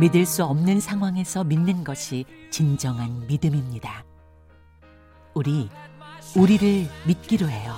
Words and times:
믿을 0.00 0.26
수 0.26 0.44
없는 0.44 0.80
상황에서 0.80 1.44
믿는 1.44 1.84
것이 1.84 2.24
진정한 2.50 3.28
믿음입니다. 3.28 4.04
우리, 5.34 5.68
우리를 6.36 6.88
믿기로 7.06 7.48
해요. 7.48 7.76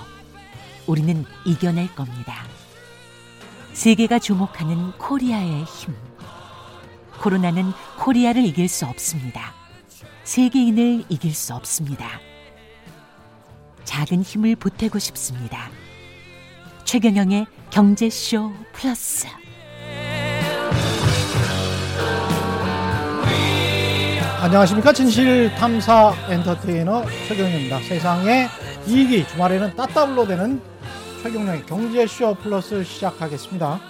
우리는 0.87 1.27
이겨낼 1.45 1.95
겁니다. 1.95 2.64
세계가 3.75 4.21
주목하는 4.21 4.93
코리아의 4.93 5.65
힘. 5.65 5.95
코로나는 7.21 7.73
코리아를 7.99 8.45
이길 8.45 8.69
수 8.69 8.87
없습니다. 8.87 9.53
세계인을 10.23 11.05
이길 11.09 11.35
수 11.35 11.55
없습니다. 11.55 12.07
작은 13.83 14.23
힘을 14.23 14.55
보태고 14.57 14.99
싶습니다. 15.01 15.71
최경영의 16.85 17.47
경제쇼 17.71 18.53
플러스. 18.73 19.27
안녕하십니까 24.41 24.93
진실 24.93 25.53
탐사 25.57 26.15
엔터테이너 26.29 27.05
최경영입니다. 27.27 27.81
세상에 27.81 28.47
이익이 28.87 29.27
주말에는 29.29 29.75
따따블로 29.75 30.27
되는 30.29 30.63
최경영의 31.25 31.65
경제쇼 31.65 32.35
플러스 32.35 32.85
시작하겠습니다. 32.85 33.81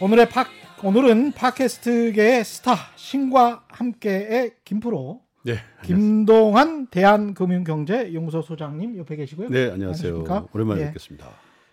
오늘의 0.00 0.28
팟 0.28 0.46
오늘은 0.84 1.32
팟캐스트계의 1.32 2.44
스타 2.44 2.76
신과 2.94 3.64
함께의 3.66 4.52
김프로 4.64 5.22
네. 5.42 5.56
김동환 5.82 6.86
대한금융경제연구소 6.86 8.42
소장님 8.42 8.96
옆에 8.98 9.16
계시고요. 9.16 9.48
네, 9.48 9.72
안녕하세요. 9.72 10.18
안녕하십니까? 10.18 10.46
오랜만에 10.52 10.82
예. 10.82 10.86
뵙겠습니다. 10.86 11.28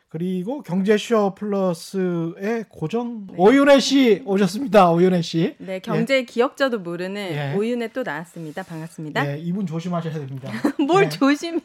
그리고 0.09 0.63
경제쇼 0.63 1.35
플러스의 1.35 2.65
고정 2.67 3.27
오윤혜 3.37 3.79
씨 3.79 4.23
오셨습니다. 4.25 4.89
오윤혜 4.89 5.21
씨. 5.21 5.55
네, 5.59 5.77
경제 5.81 6.23
기억자도 6.23 6.79
모르는 6.79 7.21
예. 7.21 7.53
오윤에 7.55 7.89
또 7.89 8.01
나왔습니다. 8.01 8.63
반갑습니다. 8.63 9.23
네, 9.23 9.37
이분 9.37 9.67
조심하셔야 9.67 10.13
됩니다. 10.13 10.51
뭘 10.83 11.03
네. 11.03 11.09
조심해요. 11.09 11.61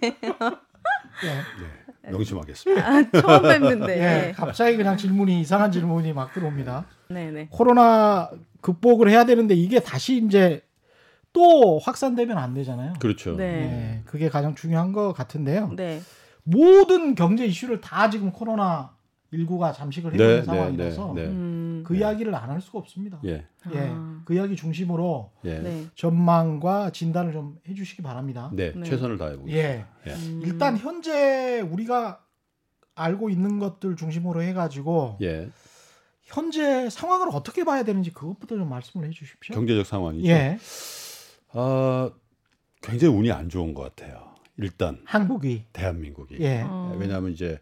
예. 1.25 1.29
네, 1.29 1.82
명심하겠습니다. 2.11 2.89
아, 2.89 3.11
처음 3.21 3.43
뵙는데. 3.43 4.29
예, 4.29 4.33
갑자기 4.33 4.77
그냥 4.77 4.97
질문이 4.97 5.41
이상한 5.41 5.71
질문이 5.71 6.13
막 6.13 6.33
들어옵니다. 6.33 6.87
네, 7.09 7.31
네. 7.31 7.49
코로나 7.51 8.31
극복을 8.61 9.09
해야 9.09 9.25
되는데 9.25 9.55
이게 9.55 9.81
다시 9.81 10.17
이제 10.25 10.63
또 11.33 11.79
확산되면 11.79 12.37
안 12.37 12.55
되잖아요. 12.55 12.95
그렇죠. 12.99 13.37
네. 13.37 13.47
네, 13.47 14.03
그게 14.05 14.29
가장 14.29 14.55
중요한 14.55 14.93
것 14.93 15.13
같은데요. 15.13 15.73
네. 15.77 16.01
모든 16.45 17.15
경제 17.15 17.47
이슈를 17.47 17.81
다 17.81 18.11
지금 18.11 18.33
코로나 18.33 18.91
19가 19.33 19.73
잠식을 19.75 20.13
해버린 20.13 20.29
네, 20.29 20.41
네, 20.41 20.45
상황이라서 20.45 21.13
네, 21.15 21.23
네. 21.23 21.29
음. 21.29 21.62
그 21.83 21.97
이야기를 21.97 22.35
안 22.35 22.51
할 22.51 22.61
수가 22.61 22.79
없습니다. 22.79 23.21
예, 23.25 23.47
예, 23.75 23.79
아. 23.91 24.23
그 24.25 24.35
이야기 24.35 24.57
중심으로 24.57 25.31
예, 25.45 25.55
네, 25.55 25.61
네. 25.63 25.87
전망과 25.95 26.91
진단을 26.91 27.33
좀 27.33 27.59
해주시기 27.69 28.03
바랍니다. 28.03 28.51
네. 28.53 28.73
최선을 28.83 29.19
다해보겠습니다. 29.19 29.59
예, 29.69 29.87
예. 30.07 30.13
음. 30.13 30.43
일단 30.45 30.77
현재 30.77 31.61
우리가 31.61 32.21
알고 32.95 33.31
있는 33.31 33.59
것들 33.59 33.97
중심으로 33.97 34.43
해가지고 34.43 35.19
예, 35.23 35.49
현재 36.23 36.89
상황을 36.91 37.29
어떻게 37.33 37.65
봐야 37.65 37.83
되는지 37.85 38.13
그것부터 38.13 38.57
좀 38.57 38.69
말씀을 38.69 39.07
해주십시오. 39.09 39.55
경제적 39.55 39.87
상황이죠. 39.87 40.29
예, 40.29 40.59
아, 41.53 42.11
굉장히 42.83 43.15
운이 43.17 43.31
안 43.33 43.49
좋은 43.49 43.75
것 43.75 43.83
같아요. 43.83 44.33
일단 44.59 45.01
한국이 45.05 45.65
대한민국이. 45.73 46.37
예, 46.41 46.63
어. 46.67 46.95
왜냐하면 46.99 47.33
이제 47.33 47.59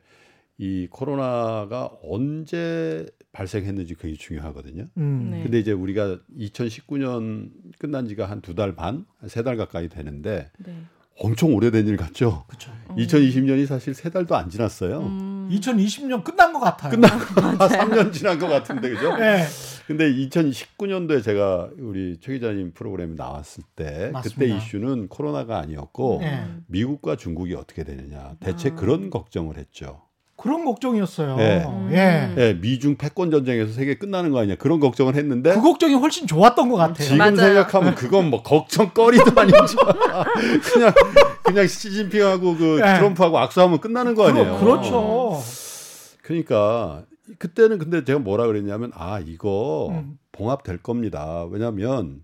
이 0.58 0.88
코로나가 0.90 1.90
언제 2.02 3.06
발생했는지 3.32 3.94
굉장히 3.94 4.16
중요하거든요. 4.16 4.86
음, 4.96 5.28
네. 5.30 5.42
근데 5.42 5.58
이제 5.60 5.72
우리가 5.72 6.18
2019년 6.38 7.50
끝난 7.78 8.06
지가 8.08 8.28
한 8.28 8.40
두 8.42 8.54
달 8.54 8.74
반, 8.74 9.06
세 9.28 9.42
달 9.42 9.56
가까이 9.56 9.88
되는데 9.88 10.50
네. 10.58 10.74
엄청 11.18 11.54
오래된 11.54 11.86
일 11.86 11.96
같죠. 11.96 12.44
그렇죠. 12.48 12.72
2020년이 12.96 13.66
사실 13.66 13.92
세 13.94 14.08
달도 14.10 14.34
안 14.36 14.48
지났어요. 14.48 15.00
음. 15.00 15.48
2020년 15.52 16.24
끝난 16.24 16.52
것 16.52 16.60
같아요. 16.60 16.92
끝난 16.92 17.18
거 17.18 17.24
3년 17.68 18.12
지난 18.12 18.38
것 18.38 18.46
같은데 18.48 18.88
그죠? 18.90 19.16
예, 19.20 19.42
근데 19.86 20.10
2019년도에 20.12 21.22
제가 21.22 21.70
우리 21.78 22.18
최 22.20 22.34
기자님 22.34 22.72
프로그램에 22.72 23.14
나왔을 23.16 23.62
때 23.76 24.10
맞습니다. 24.12 24.22
그때 24.22 24.56
이슈는 24.56 25.08
코로나가 25.08 25.58
아니었고 25.58 26.20
예. 26.22 26.44
미국과 26.68 27.16
중국이 27.16 27.54
어떻게 27.54 27.84
되느냐 27.84 28.36
대체 28.40 28.70
아. 28.70 28.74
그런 28.76 29.10
걱정을 29.10 29.56
했죠. 29.58 30.02
그런 30.40 30.64
걱정이었어요. 30.64 31.36
네. 31.36 31.66
예, 31.90 32.34
예, 32.38 32.54
미중 32.54 32.96
패권 32.96 33.30
전쟁에서 33.30 33.72
세계 33.72 33.98
끝나는 33.98 34.30
거 34.30 34.38
아니냐 34.38 34.54
그런 34.56 34.80
걱정을 34.80 35.14
했는데 35.14 35.52
그 35.52 35.60
걱정이 35.60 35.92
훨씬 35.92 36.26
좋았던 36.26 36.70
것 36.70 36.76
같아요. 36.76 37.04
지금 37.04 37.18
맞아요. 37.18 37.36
생각하면 37.36 37.94
그건 37.94 38.30
뭐 38.30 38.42
걱정거리도 38.42 39.38
아니죠. 39.38 39.76
그냥 40.72 40.94
그냥 41.42 41.66
시진핑하고 41.66 42.56
그 42.56 42.80
예. 42.80 42.94
트럼프하고 42.94 43.38
악수하면 43.38 43.80
끝나는 43.80 44.14
거 44.14 44.28
아니에요. 44.28 44.58
그렇죠 44.58 45.42
그러니까 46.22 47.04
그때는 47.38 47.78
근데 47.78 48.02
제가 48.02 48.18
뭐라 48.18 48.46
그랬냐면 48.46 48.92
아 48.94 49.20
이거 49.20 49.88
음. 49.90 50.18
봉합될 50.32 50.78
겁니다. 50.78 51.44
왜냐하면 51.50 52.22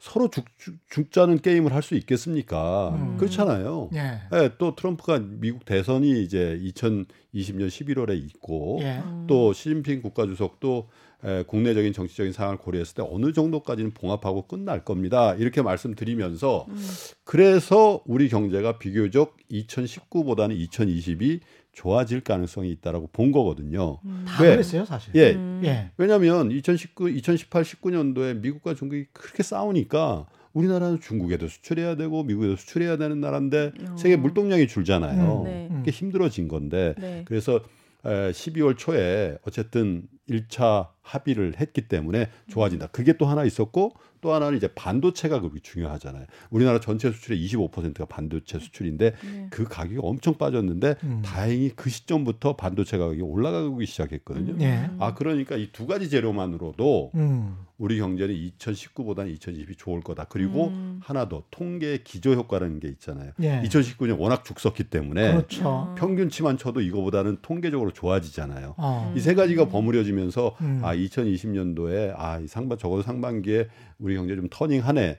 서로 0.00 0.28
죽, 0.30 0.46
죽, 0.58 0.76
죽 0.88 1.12
자는 1.12 1.40
게임을 1.40 1.74
할 1.74 1.82
수 1.82 1.94
있겠습니까? 1.94 2.90
음. 2.94 3.16
그렇잖아요. 3.18 3.90
예, 3.94 4.20
예, 4.32 4.50
또 4.58 4.74
트럼프가 4.74 5.18
미국 5.18 5.64
대선이 5.64 6.22
이제 6.22 6.58
2020년 6.62 7.68
11월에 7.68 8.16
있고 8.26 8.78
예, 8.82 8.98
음. 9.04 9.26
또 9.28 9.52
시진핑 9.52 10.00
국가주석도 10.02 10.88
에, 11.24 11.42
국내적인 11.44 11.92
정치적인 11.92 12.32
상황을 12.32 12.58
고려했을 12.58 12.94
때 12.94 13.02
어느 13.08 13.32
정도까지는 13.32 13.92
봉합하고 13.92 14.46
끝날 14.46 14.84
겁니다. 14.84 15.34
이렇게 15.34 15.62
말씀드리면서 15.62 16.66
음. 16.68 16.76
그래서 17.24 18.02
우리 18.06 18.28
경제가 18.28 18.78
비교적 18.78 19.36
2019보다는 19.50 20.58
2020이 20.68 21.40
좋아질 21.72 22.22
가능성이 22.22 22.70
있다라고 22.72 23.08
본 23.12 23.32
거거든요. 23.32 24.00
다 24.26 24.42
왜? 24.42 24.50
그랬어요 24.50 24.84
사실. 24.84 25.14
예. 25.14 25.32
음. 25.32 25.60
예, 25.64 25.90
왜냐하면 25.96 26.50
2019, 26.50 27.10
2018, 27.10 27.62
19년도에 27.62 28.40
미국과 28.40 28.74
중국이 28.74 29.06
그렇게 29.12 29.42
싸우니까 29.42 30.26
우리나라는 30.52 31.00
중국에도 31.00 31.46
수출해야 31.46 31.96
되고 31.96 32.24
미국에도 32.24 32.56
수출해야 32.56 32.96
되는 32.96 33.20
나라인데 33.20 33.72
어. 33.88 33.96
세계 33.96 34.16
물동량이 34.16 34.66
줄잖아요. 34.66 35.42
음, 35.42 35.44
네. 35.44 35.68
음. 35.70 35.76
그게 35.78 35.90
힘들어진 35.90 36.48
건데 36.48 36.94
네. 36.98 37.22
그래서 37.24 37.60
에, 38.04 38.30
12월 38.30 38.76
초에 38.76 39.38
어쨌든 39.46 40.02
1차 40.28 40.88
합의를 41.02 41.54
했기 41.58 41.88
때문에 41.88 42.30
좋아진다. 42.48 42.88
그게 42.88 43.14
또 43.14 43.26
하나 43.26 43.44
있었고 43.44 43.92
또 44.20 44.32
하나는 44.32 44.56
이제 44.56 44.68
반도체가 44.68 45.40
그렇게 45.40 45.60
중요하잖아요. 45.60 46.26
우리나라 46.50 46.78
전체 46.78 47.10
수출의 47.10 47.44
25%가 47.46 48.04
반도체 48.04 48.58
수출인데 48.58 49.14
네. 49.24 49.46
그 49.50 49.64
가격이 49.64 49.98
엄청 50.02 50.34
빠졌는데 50.34 50.96
음. 51.04 51.22
다행히 51.24 51.70
그 51.74 51.90
시점부터 51.90 52.56
반도체 52.56 52.98
가격이 52.98 53.22
올라가기 53.22 53.86
시작했거든요. 53.86 54.52
음. 54.52 54.60
예. 54.60 54.90
아 54.98 55.14
그러니까 55.14 55.56
이 55.56 55.70
두 55.72 55.86
가지 55.86 56.10
재료만으로도 56.10 57.12
음, 57.14 57.56
우리 57.78 57.98
경제는 57.98 58.34
2019보다는 58.58 59.34
2020이 59.38 59.78
좋을 59.78 60.00
거다. 60.02 60.24
그리고 60.28 60.66
음. 60.68 61.00
하나 61.02 61.28
더 61.28 61.42
통계 61.50 61.98
기저 62.04 62.32
효과라는 62.34 62.80
게 62.80 62.88
있잖아요. 62.88 63.32
예, 63.40 63.62
2019년 63.64 64.18
워낙 64.18 64.44
죽었기 64.44 64.84
때문에 64.90 65.32
그렇죠. 65.32 65.94
평균치만 65.96 66.58
쳐도 66.58 66.82
이거보다는 66.82 67.38
통계적으로 67.40 67.92
좋아지잖아요. 67.92 68.74
어, 68.76 69.14
이세 69.16 69.34
가지가 69.34 69.68
버무려지면서 69.68 70.56
음. 70.60 70.80
아 70.82 70.94
2020년도에 70.94 72.12
아이 72.16 72.46
상반 72.46 72.76
적어도 72.78 73.02
상반기에 73.02 73.68
우리 74.00 74.16
경제 74.16 74.34
좀 74.36 74.48
터닝하네 74.50 75.18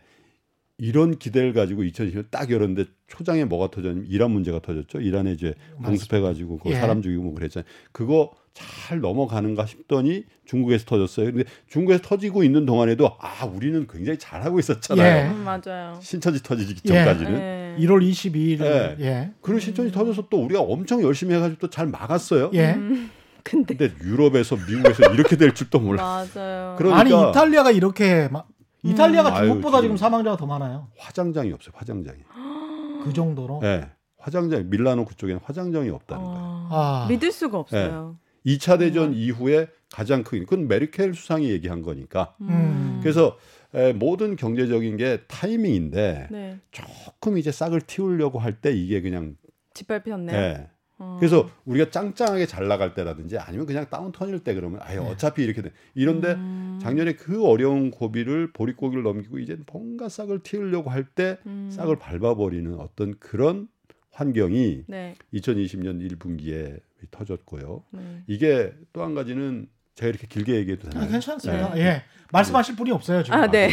이런 0.78 1.18
기대를 1.19 1.54
가지고 1.54 1.83
2020년 1.83 2.25
딱 2.31 2.50
열었는데 2.50 2.86
초장에 3.07 3.45
뭐가 3.45 3.69
터졌냐면 3.69 4.06
이란 4.10 4.31
문제가 4.31 4.60
터졌죠. 4.60 5.00
이란에 5.00 5.31
이제 5.33 5.54
공습해가지고 5.83 6.57
그 6.57 6.69
예. 6.72 6.75
사람 6.75 7.04
죽이고 7.04 7.22
뭐 7.22 7.33
그랬잖아요. 7.36 7.69
그거 7.92 8.31
잘 8.54 9.00
넘어가는가 9.00 9.68
싶더니 9.68 10.25
중국에서 10.45 10.86
터졌어요. 10.86 11.28
근데 11.28 11.44
중국에서 11.68 12.01
터지고 12.01 12.44
있는 12.44 12.66
동안에도 12.66 13.12
아 13.19 13.45
우리는 13.45 13.86
굉장히 13.88 14.18
잘하고 14.18 14.57
있었잖아요. 14.60 15.28
예. 15.28 15.30
음, 15.30 15.44
맞아요. 15.44 16.00
신천지 16.01 16.42
터지기 16.42 16.75
예. 16.86 16.88
전까지는. 16.88 17.33
네. 17.33 17.75
1월 17.80 18.01
22일 18.10 18.62
예. 18.62 18.98
예, 19.00 19.31
그런 19.39 19.60
신천지 19.60 19.92
터져서 19.94 20.28
또 20.30 20.44
우리가 20.44 20.62
엄청 20.62 21.01
열심히 21.04 21.36
해가지고 21.36 21.60
또 21.60 21.69
잘 21.69 21.86
막았어요. 21.88 22.50
예. 22.54 22.74
음, 22.74 23.10
근데 23.44 23.75
근데 23.75 23.94
유럽에서 24.04 24.56
미국에서 24.56 25.13
이렇게 25.13 25.36
될 25.38 25.54
줄도 25.54 25.80
몰라. 25.80 26.25
맞아요. 26.36 26.75
그럼- 26.78 26.94
아니 26.94 27.12
그러니까- 27.12 27.30
이탈리아가 27.30 27.72
이렇게 27.72 28.28
막 28.30 28.48
이탈리아가 28.83 29.30
음. 29.30 29.33
아유, 29.36 29.45
중국보다 29.48 29.78
지금- 29.78 29.83
지금 29.95 29.98
사망자가 29.98 30.38
더 30.38 30.45
많아요. 30.45 30.88
화장장이 30.98 31.51
없어요. 31.51 31.74
화장장이. 31.75 32.19
그 33.04 33.13
정도로. 33.13 33.60
예. 33.63 33.89
화장장 34.18 34.69
밀라노 34.69 35.06
그쪽에는 35.06 35.42
화장장이 35.44 35.89
없다는 35.89 36.24
거예요. 36.24 36.38
어, 36.39 36.68
아. 36.72 37.06
믿을 37.10 37.31
수가 37.31 37.57
없어요. 37.60 38.18
2차 38.45 38.80
대전 38.80 39.13
이후에 39.13 39.68
가장 39.92 40.24
큰 40.24 40.39
그건 40.45 40.68
메르켈 40.68 41.13
수상이 41.16 41.50
얘기한 41.50 41.81
거니까. 41.81 42.36
음. 42.42 43.00
그래서 43.01 43.38
에, 43.74 43.94
모든 43.94 44.36
경제적인 44.36 44.98
게 44.98 45.22
타이밍인데 45.28 46.28
네. 46.30 46.60
조금 46.72 47.38
이제 47.38 47.51
싹을 47.51 47.81
틔우려고 47.81 48.38
할 48.39 48.60
때 48.62 48.72
이게 48.74 49.01
그냥 49.01 49.36
짓밟혔네요. 49.74 50.36
예. 50.38 50.68
어. 51.01 51.18
그래서 51.19 51.50
우리가 51.65 51.89
짱짱하게 51.89 52.45
잘 52.45 52.68
나갈 52.68 52.94
때라든지 52.94 53.38
아니면 53.38 53.65
그냥 53.65 53.86
다운턴일 53.89 54.39
때 54.39 54.53
그러면 54.53 54.80
아예 54.83 54.98
어차피 54.98 55.44
이렇게 55.44 55.62
돼. 55.62 55.71
이런데 55.95 56.33
음. 56.33 56.80
작년에 56.81 57.13
그 57.13 57.44
어려운 57.45 57.89
고비를 57.92 58.51
보릿고기를 58.53 59.03
넘기고 59.03 59.39
이제 59.39 59.57
뭔가 59.71 60.09
싹을 60.09 60.39
틔우려고 60.44 60.89
할때 60.89 61.38
음. 61.45 61.69
싹을 61.71 61.98
밟아버리는 61.98 62.74
어떤 62.80 63.18
그런 63.19 63.68
환경이 64.12 64.83
네. 64.88 65.15
2020년 65.33 66.07
1분기에 66.12 66.80
터졌고요. 67.12 67.83
네. 67.92 68.24
이게 68.27 68.74
또 68.94 69.04
한 69.04 69.15
가지는 69.15 69.68
제가 69.95 70.09
이렇게 70.09 70.27
길게 70.27 70.56
얘기해도 70.56 70.88
아, 70.88 70.92
되나요? 70.92 71.09
괜찮습니다. 71.12 71.74
네. 71.74 71.81
예. 71.81 72.04
말씀하실 72.31 72.75
분이 72.77 72.92
없어요, 72.92 73.24
지금. 73.24 73.38
아, 73.39 73.47
네. 73.51 73.69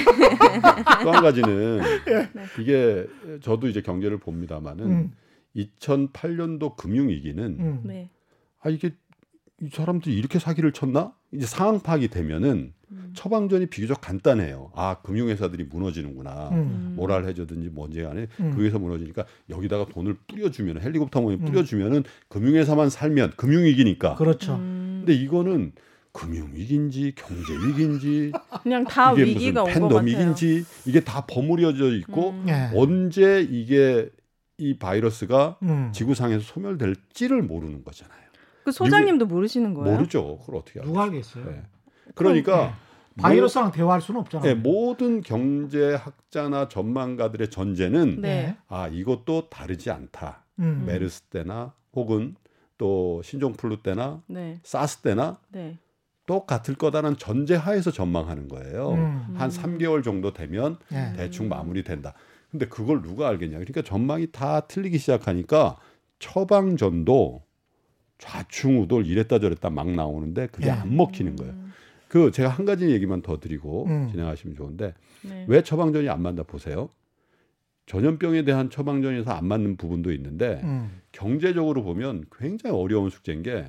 또 1.03 1.11
한 1.13 1.23
가지는 1.23 1.81
이게 2.61 3.07
저도 3.41 3.69
이제 3.69 3.83
경제를 3.83 4.19
봅니다마는 4.19 4.85
음. 4.85 5.13
2008년도 5.59 6.77
금융위기는 6.77 7.45
음. 7.45 7.81
네. 7.85 8.11
아 8.61 8.71
이게 8.71 8.91
이 9.61 9.69
사람들이 9.69 10.17
이렇게 10.17 10.39
사기를 10.39 10.73
쳤나? 10.73 11.13
이제 11.33 11.47
상황 11.47 11.81
파악이 11.81 12.09
되면은 12.09 12.73
음. 12.91 13.11
처방전이 13.15 13.67
비교적 13.67 14.01
간단해요. 14.01 14.71
아 14.75 14.97
금융회사들이 15.03 15.65
무너지는구나. 15.65 16.51
음. 16.53 16.95
모랄 16.97 17.25
해저든지 17.27 17.69
뭔지 17.71 18.03
간에 18.03 18.29
음. 18.41 18.53
그 18.55 18.65
회사 18.65 18.79
무너지니까 18.79 19.25
여기다가 19.51 19.87
돈을 19.87 20.17
뿌려주면 20.27 20.81
헬리콥터 20.81 21.21
모니 21.21 21.39
뿌려주면은 21.39 22.05
금융회사만 22.29 22.89
살면 22.89 23.33
금융위기니까. 23.37 24.15
그렇죠. 24.15 24.55
음. 24.55 25.03
근데 25.05 25.15
이거는 25.21 25.73
금융위기인지 26.13 27.15
경제위기인지 27.17 28.33
그냥 28.63 28.85
다 28.85 29.13
이게 29.13 29.25
위기가 29.25 29.65
무슨. 29.65 29.81
팬데믹인지 29.89 30.65
이게 30.87 31.01
다 31.01 31.27
버무려져 31.27 31.95
있고 31.97 32.31
음. 32.31 32.47
예. 32.49 32.71
언제 32.75 33.47
이게 33.49 34.09
이 34.59 34.77
바이러스가 34.77 35.57
음. 35.63 35.91
지구상에서 35.93 36.41
소멸될지를 36.41 37.43
모르는 37.43 37.85
거잖아요. 37.85 38.19
그 38.65 38.73
소장님도 38.73 39.27
모르시는 39.27 39.73
거예요? 39.73 39.97
모르죠. 39.97 40.39
그걸 40.41 40.57
어떻게 40.57 40.81
알아요? 40.81 40.93
누가 40.93 41.05
알겠어요? 41.05 41.45
네. 41.45 41.63
그러니까 42.15 42.77
바이러스랑 43.17 43.73
대화할 43.73 44.01
수는 44.01 44.21
없잖아요. 44.21 44.57
모, 44.57 44.61
네, 44.61 44.61
모든 44.61 45.21
경제학자나 45.23 46.69
전망가들의 46.69 47.51
전제는 47.51 48.21
네. 48.21 48.57
아 48.69 48.89
이것도 48.89 49.49
다르지 49.49 49.91
않다. 49.91 50.45
음. 50.59 50.85
메르스 50.87 51.23
때나 51.23 51.73
혹은 51.95 52.35
또 52.77 53.23
신종플루 53.23 53.83
때나 53.83 54.23
네. 54.27 54.61
사스 54.63 54.99
때나 54.99 55.39
네. 55.51 55.79
똑같을 56.27 56.75
거다라는 56.75 57.17
전제하에서 57.17 57.91
전망하는 57.91 58.49
거예요. 58.49 58.93
음. 58.93 59.35
한 59.37 59.49
3개월 59.49 60.05
정도 60.05 60.33
되면 60.35 60.77
예. 60.93 61.15
대충 61.17 61.49
마무리된다. 61.49 62.13
근데 62.51 62.67
그걸 62.67 63.03
누가 63.03 63.29
알겠냐? 63.29 63.59
그러니까 63.59 63.83
전망이 63.83 64.29
다 64.33 64.61
틀리기 64.61 64.99
시작하니까 64.99 65.77
처방전도 66.19 67.43
좌충우돌 68.19 69.07
이랬다 69.07 69.39
저랬다 69.39 69.71
막 69.71 69.91
나오는데 69.91 70.49
그게 70.49 70.69
예. 70.69 70.71
안 70.71 70.97
먹히는 70.97 71.37
거예요. 71.37 71.55
그 72.09 72.31
제가 72.31 72.49
한 72.49 72.65
가지 72.65 72.91
얘기만 72.91 73.23
더 73.23 73.39
드리고 73.39 73.87
음. 73.87 74.09
진행하시면 74.11 74.57
좋은데 74.57 74.95
네. 75.23 75.45
왜 75.47 75.63
처방전이 75.63 76.09
안 76.09 76.23
맞나 76.23 76.43
보세요. 76.43 76.89
전염병에 77.87 78.45
대한 78.45 78.71
처방전에서 78.71 79.31
안 79.31 79.47
맞는 79.47 79.77
부분도 79.77 80.13
있는데 80.13 80.61
음. 80.65 81.01
경제적으로 81.13 81.83
보면 81.83 82.25
굉장히 82.37 82.77
어려운 82.77 83.11
숙제인 83.11 83.43
게 83.43 83.67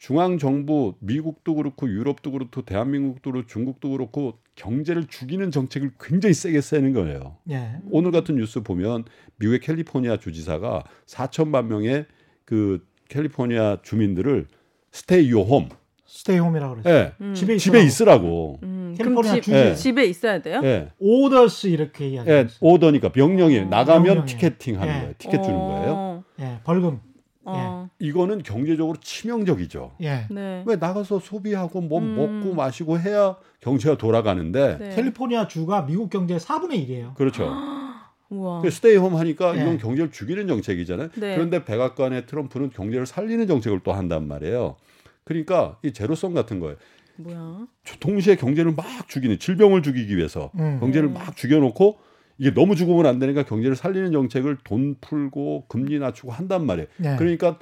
중앙 0.00 0.38
정부 0.38 0.94
미국도 1.00 1.54
그렇고 1.54 1.86
유럽도 1.86 2.32
그렇고 2.32 2.62
대한민국도 2.62 3.32
그렇고 3.32 3.46
중국도 3.46 3.90
그렇고 3.90 4.38
경제를 4.56 5.06
죽이는 5.06 5.50
정책을 5.50 5.92
굉장히 6.00 6.32
세게 6.32 6.62
세는 6.62 6.94
거예요. 6.94 7.36
예. 7.50 7.76
오늘 7.90 8.10
같은 8.10 8.36
뉴스 8.36 8.62
보면 8.62 9.04
미국의 9.36 9.60
캘리포니아 9.60 10.16
주지사가 10.16 10.84
4천만 11.06 11.66
명의 11.66 12.06
그 12.46 12.82
캘리포니아 13.10 13.76
주민들을 13.82 14.46
스테이 14.90 15.30
요 15.32 15.42
홈. 15.42 15.68
스테이 16.06 16.38
홈이라고 16.38 16.76
그랬어요. 16.76 16.94
예. 16.94 17.12
음. 17.20 17.34
집에 17.34 17.58
집에 17.58 17.82
있으라고. 17.84 17.86
있으라고. 17.86 18.58
음, 18.62 18.94
캘리포니아 18.96 19.34
집, 19.34 19.42
주지. 19.42 19.56
예. 19.56 19.74
집에 19.74 20.06
있어야 20.06 20.40
돼요? 20.40 20.62
예. 20.64 20.88
오더스 20.98 21.66
이렇게 21.66 22.06
예, 22.06 22.08
이야기했어요. 22.08 22.56
오더니까 22.58 23.12
명령이 23.14 23.58
어. 23.58 23.64
나가면 23.66 24.02
명령이에요. 24.04 24.24
티켓팅 24.26 24.80
하는 24.80 24.94
예. 24.94 24.98
거예요. 25.00 25.14
티켓 25.18 25.42
주는 25.42 25.58
거예요. 25.58 25.92
어, 25.92 26.24
예. 26.40 26.58
벌금. 26.64 27.00
어, 27.44 27.79
이거는 28.00 28.42
경제적으로 28.42 28.96
치명적이죠. 29.00 29.92
예. 30.00 30.26
네. 30.30 30.64
왜 30.66 30.76
나가서 30.76 31.20
소비하고 31.20 31.82
뭐 31.82 32.00
음. 32.00 32.16
먹고 32.16 32.54
마시고 32.54 32.98
해야 32.98 33.36
경제가 33.60 33.98
돌아가는데 33.98 34.78
네. 34.78 34.94
캘리포니아 34.96 35.46
주가 35.46 35.84
미국 35.84 36.08
경제의 36.10 36.40
4분의 36.40 36.88
1이에요. 36.88 37.14
그렇죠. 37.14 37.52
우와. 38.30 38.62
그 38.62 38.70
스테이홈 38.70 39.16
하니까 39.16 39.56
예. 39.56 39.62
이건 39.62 39.78
경제를 39.78 40.10
죽이는 40.10 40.48
정책이잖아요. 40.48 41.10
네. 41.16 41.34
그런데 41.34 41.64
백악관의 41.64 42.26
트럼프는 42.26 42.70
경제를 42.70 43.04
살리는 43.06 43.46
정책을 43.46 43.80
또 43.84 43.92
한단 43.92 44.26
말이에요. 44.26 44.76
그러니까 45.24 45.76
이 45.82 45.92
제로성 45.92 46.32
같은 46.32 46.58
거예요. 46.58 46.76
뭐야? 47.16 47.66
동시에 48.00 48.36
경제를 48.36 48.72
막 48.72 48.86
죽이는 49.08 49.38
질병을 49.38 49.82
죽이기 49.82 50.16
위해서 50.16 50.50
음. 50.54 50.78
경제를 50.80 51.10
음. 51.10 51.14
막 51.14 51.36
죽여놓고 51.36 51.98
이게 52.38 52.54
너무 52.54 52.74
죽으면 52.74 53.04
안 53.04 53.18
되니까 53.18 53.42
경제를 53.42 53.76
살리는 53.76 54.12
정책을 54.12 54.58
돈 54.64 54.96
풀고 55.02 55.66
금리 55.68 55.98
낮추고 55.98 56.32
한단 56.32 56.64
말이에요. 56.64 56.88
예. 57.04 57.16
그러니까 57.18 57.58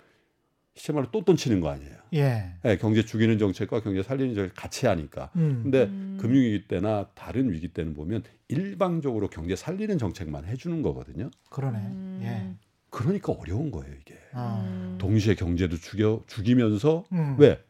시말로 0.79 1.11
또 1.11 1.23
돈 1.23 1.37
치는 1.37 1.61
거 1.61 1.69
아니에요. 1.71 1.93
예. 2.15 2.53
예, 2.65 2.77
경제 2.79 3.05
죽이는 3.05 3.39
정책과 3.39 3.81
경제 3.83 4.03
살리는 4.03 4.35
정책을 4.35 4.55
같이 4.55 4.87
하니까. 4.87 5.31
음. 5.37 5.61
근데 5.65 5.83
음. 5.85 6.17
금융위기 6.21 6.69
때나 6.69 7.09
다른 7.15 7.53
위기 7.53 7.69
때는 7.69 7.93
보면 7.95 8.23
일방적으로 8.49 9.29
경제 9.29 9.57
살리는 9.57 9.99
정책만 9.99 10.47
해주는 10.47 10.81
거거든요. 10.83 11.31
그러네. 11.51 11.79
음. 11.79 12.21
예. 12.23 12.55
그러니까 12.91 13.33
어려운 13.33 13.71
거예요 13.71 13.93
이게. 14.01 14.15
아. 14.33 14.65
음. 14.67 14.97
동시에 14.99 15.35
경제도 15.35 15.77
죽여 15.77 16.23
죽이면서 16.27 17.05
음. 17.13 17.37
왜 17.39 17.61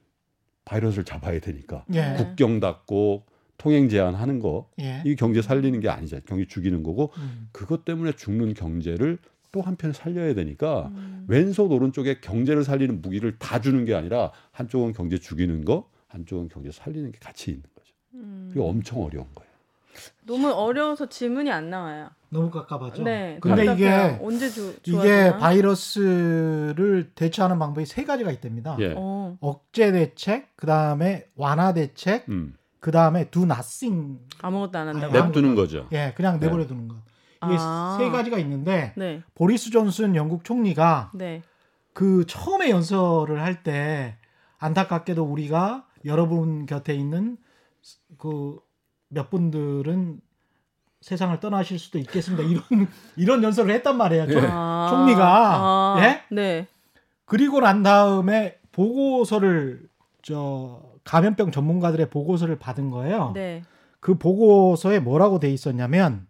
바이러스를 0.64 1.04
잡아야 1.04 1.40
되니까 1.40 1.84
예. 1.94 2.14
국경 2.16 2.61
닫고 2.61 3.25
통행 3.56 3.88
제한하는 3.88 4.38
거 4.38 4.70
예. 4.81 5.02
이 5.04 5.16
경제 5.16 5.43
살리는 5.43 5.81
게 5.81 5.88
아니잖아요. 5.88 6.25
경제 6.28 6.46
죽이는 6.46 6.82
거고 6.84 7.11
음. 7.16 7.49
그것 7.52 7.84
때문에 7.84 8.12
죽는 8.12 8.54
경제를 8.54 9.19
또 9.52 9.60
한편 9.62 9.92
살려야 9.92 10.34
되니까 10.34 10.90
음. 10.94 11.24
왼손 11.28 11.72
오른쪽에 11.72 12.20
경제를 12.20 12.64
살리는 12.64 13.00
무기를 13.00 13.38
다 13.38 13.60
주는 13.60 13.84
게 13.84 13.94
아니라 13.94 14.32
한쪽은 14.52 14.92
경제 14.92 15.18
죽이는 15.18 15.64
거, 15.64 15.88
한쪽은 16.08 16.48
경제 16.48 16.70
살리는 16.70 17.12
게 17.12 17.18
같이 17.18 17.50
있는 17.50 17.64
거죠. 17.74 17.92
음. 18.14 18.50
그게 18.52 18.60
엄청 18.60 19.02
어려운 19.02 19.26
거예요. 19.34 19.49
너무 20.26 20.50
어려워서 20.50 21.08
질문이 21.08 21.50
안 21.50 21.70
나와요. 21.70 22.11
너무 22.30 22.50
깝깝하죠. 22.50 23.02
네. 23.02 23.38
근데. 23.40 23.73
이게 23.73 24.18
언제 24.23 24.49
주, 24.50 24.76
이게? 24.84 25.32
바이러스를 25.38 27.11
대처하는 27.14 27.58
방법이 27.58 27.87
세 27.87 28.04
가지가 28.04 28.30
있답니다. 28.30 28.76
예. 28.80 28.94
어. 28.96 29.37
억제 29.40 29.90
대책, 29.92 30.49
그 30.56 30.66
다음에 30.66 31.26
완화 31.37 31.73
대책, 31.73 32.26
음. 32.28 32.54
그 32.80 32.92
다음에 32.92 33.30
do 33.30 33.42
nothing. 33.42 34.18
아무것도 34.40 34.78
안 34.78 34.88
한다고. 34.88 35.12
네. 35.12 35.20
냅두는 35.20 35.54
거죠. 35.54 35.88
예, 35.92 36.12
그냥 36.14 36.38
네. 36.38 36.46
내버려 36.46 36.66
두는 36.66 36.87
것. 36.88 36.96
이게 37.45 37.57
아. 37.59 37.97
세 37.99 38.11
가지가 38.11 38.38
있는데 38.38 38.92
네. 38.97 39.23
보리스 39.35 39.71
존슨 39.71 40.14
영국 40.16 40.45
총리가 40.45 41.11
네. 41.14 41.42
그 41.92 42.25
처음에 42.26 42.71
연설을 42.71 43.40
할 43.42 43.62
때 43.62 44.16
안타깝게도 44.59 45.23
우리가 45.25 45.85
여러분 46.04 46.66
곁에 46.66 46.95
있는 46.95 47.37
그 48.18 48.59
몇 49.11 49.30
분들은 49.30 50.21
세상을 51.00 51.40
떠나실 51.40 51.78
수도 51.78 51.99
있겠습니다. 51.99 52.45
이런 52.45 52.62
이런 53.16 53.42
연설을 53.42 53.73
했단 53.76 53.97
말이에요. 53.97 54.26
총- 54.30 54.45
아. 54.50 54.88
총리가, 54.90 55.25
아. 55.26 55.97
예? 56.02 56.23
네. 56.30 56.66
그리고 57.25 57.61
난 57.61 57.83
다음에 57.83 58.59
보고서를 58.73 59.88
저 60.21 60.83
감염병 61.04 61.52
전문가들의 61.52 62.11
보고서를 62.11 62.59
받은 62.59 62.90
거예요. 62.90 63.33
네. 63.35 63.62
그 64.00 64.18
보고서에 64.18 64.99
뭐라고 65.00 65.38
돼 65.40 65.50
있었냐면 65.50 66.26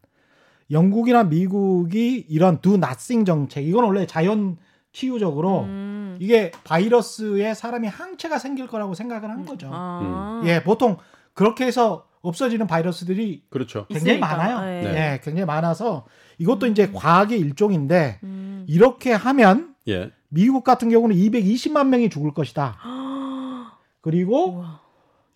영국이나 0.71 1.25
미국이 1.25 2.27
이런 2.29 2.61
do 2.61 2.75
nothing 2.75 3.25
정책 3.25 3.67
이건 3.67 3.85
원래 3.85 4.07
자연 4.07 4.57
치유적으로 4.93 5.63
음. 5.63 6.17
이게 6.21 6.51
바이러스에 6.65 7.55
사람이 7.55 7.89
항체가 7.89 8.39
생길 8.39 8.67
거라고 8.67 8.95
생각을 8.95 9.31
한 9.31 9.45
거죠. 9.45 9.71
아. 9.73 10.43
예, 10.45 10.63
보통 10.63 10.97
그렇게 11.35 11.65
해서 11.65 12.07
없어지는 12.21 12.67
바이러스들이 12.67 13.45
그렇죠. 13.49 13.87
굉장히 13.87 14.19
있으니까. 14.19 14.37
많아요. 14.37 14.83
네. 14.83 15.13
예, 15.15 15.21
굉장히 15.23 15.47
많아서 15.47 16.07
이것도 16.39 16.67
이제 16.67 16.91
과학의 16.91 17.39
일종인데 17.39 18.19
음. 18.25 18.67
이렇게 18.69 19.13
하면 19.13 19.75
예. 19.89 20.11
미국 20.29 20.65
같은 20.65 20.91
경우는 20.91 21.17
220만 21.17 21.89
명이 21.89 22.11
죽을 22.11 22.35
것이다. 22.35 22.77
그리고 24.01 24.57
우와. 24.57 24.88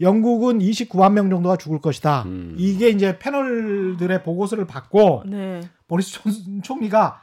영국은 0.03 0.59
29만 0.59 1.13
명 1.13 1.31
정도가 1.31 1.57
죽을 1.57 1.81
것이다. 1.81 2.25
음. 2.27 2.55
이게 2.59 2.91
이제 2.91 3.19
패널들의 3.19 4.23
보고서를 4.25 4.67
받고 4.67 5.23
네. 5.27 5.61
보리스 5.89 6.13
존슨 6.13 6.61
총리가 6.63 7.21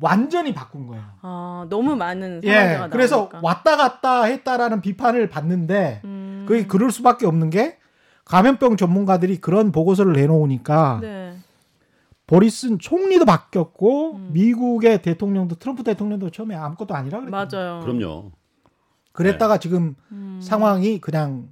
완전히 0.00 0.52
바꾼 0.52 0.86
거예요. 0.86 1.04
아, 1.20 1.66
너무 1.68 1.94
많은 1.94 2.40
예, 2.44 2.88
그래서 2.90 3.16
나오니까. 3.16 3.40
왔다 3.42 3.76
갔다 3.76 4.24
했다라는 4.24 4.80
비판을 4.80 5.28
받는데 5.28 6.00
음. 6.04 6.44
그게 6.48 6.66
그럴 6.66 6.90
수밖에 6.90 7.26
없는 7.26 7.50
게 7.50 7.78
감염병 8.24 8.76
전문가들이 8.76 9.40
그런 9.40 9.70
보고서를 9.70 10.14
내놓으니까 10.14 10.98
네. 11.02 11.36
보리슨 12.26 12.78
총리도 12.78 13.26
바뀌었고 13.26 14.14
음. 14.14 14.30
미국의 14.32 15.02
대통령도 15.02 15.56
트럼프 15.56 15.84
대통령도 15.84 16.30
처음에 16.30 16.54
아무것도 16.54 16.94
아니라 16.94 17.20
그랬거든요. 17.20 17.60
맞아요. 17.60 17.80
그럼요. 17.80 18.32
그랬다가 19.12 19.58
지금 19.58 19.94
음, 20.10 20.40
상황이 20.42 20.98
그냥 21.00 21.48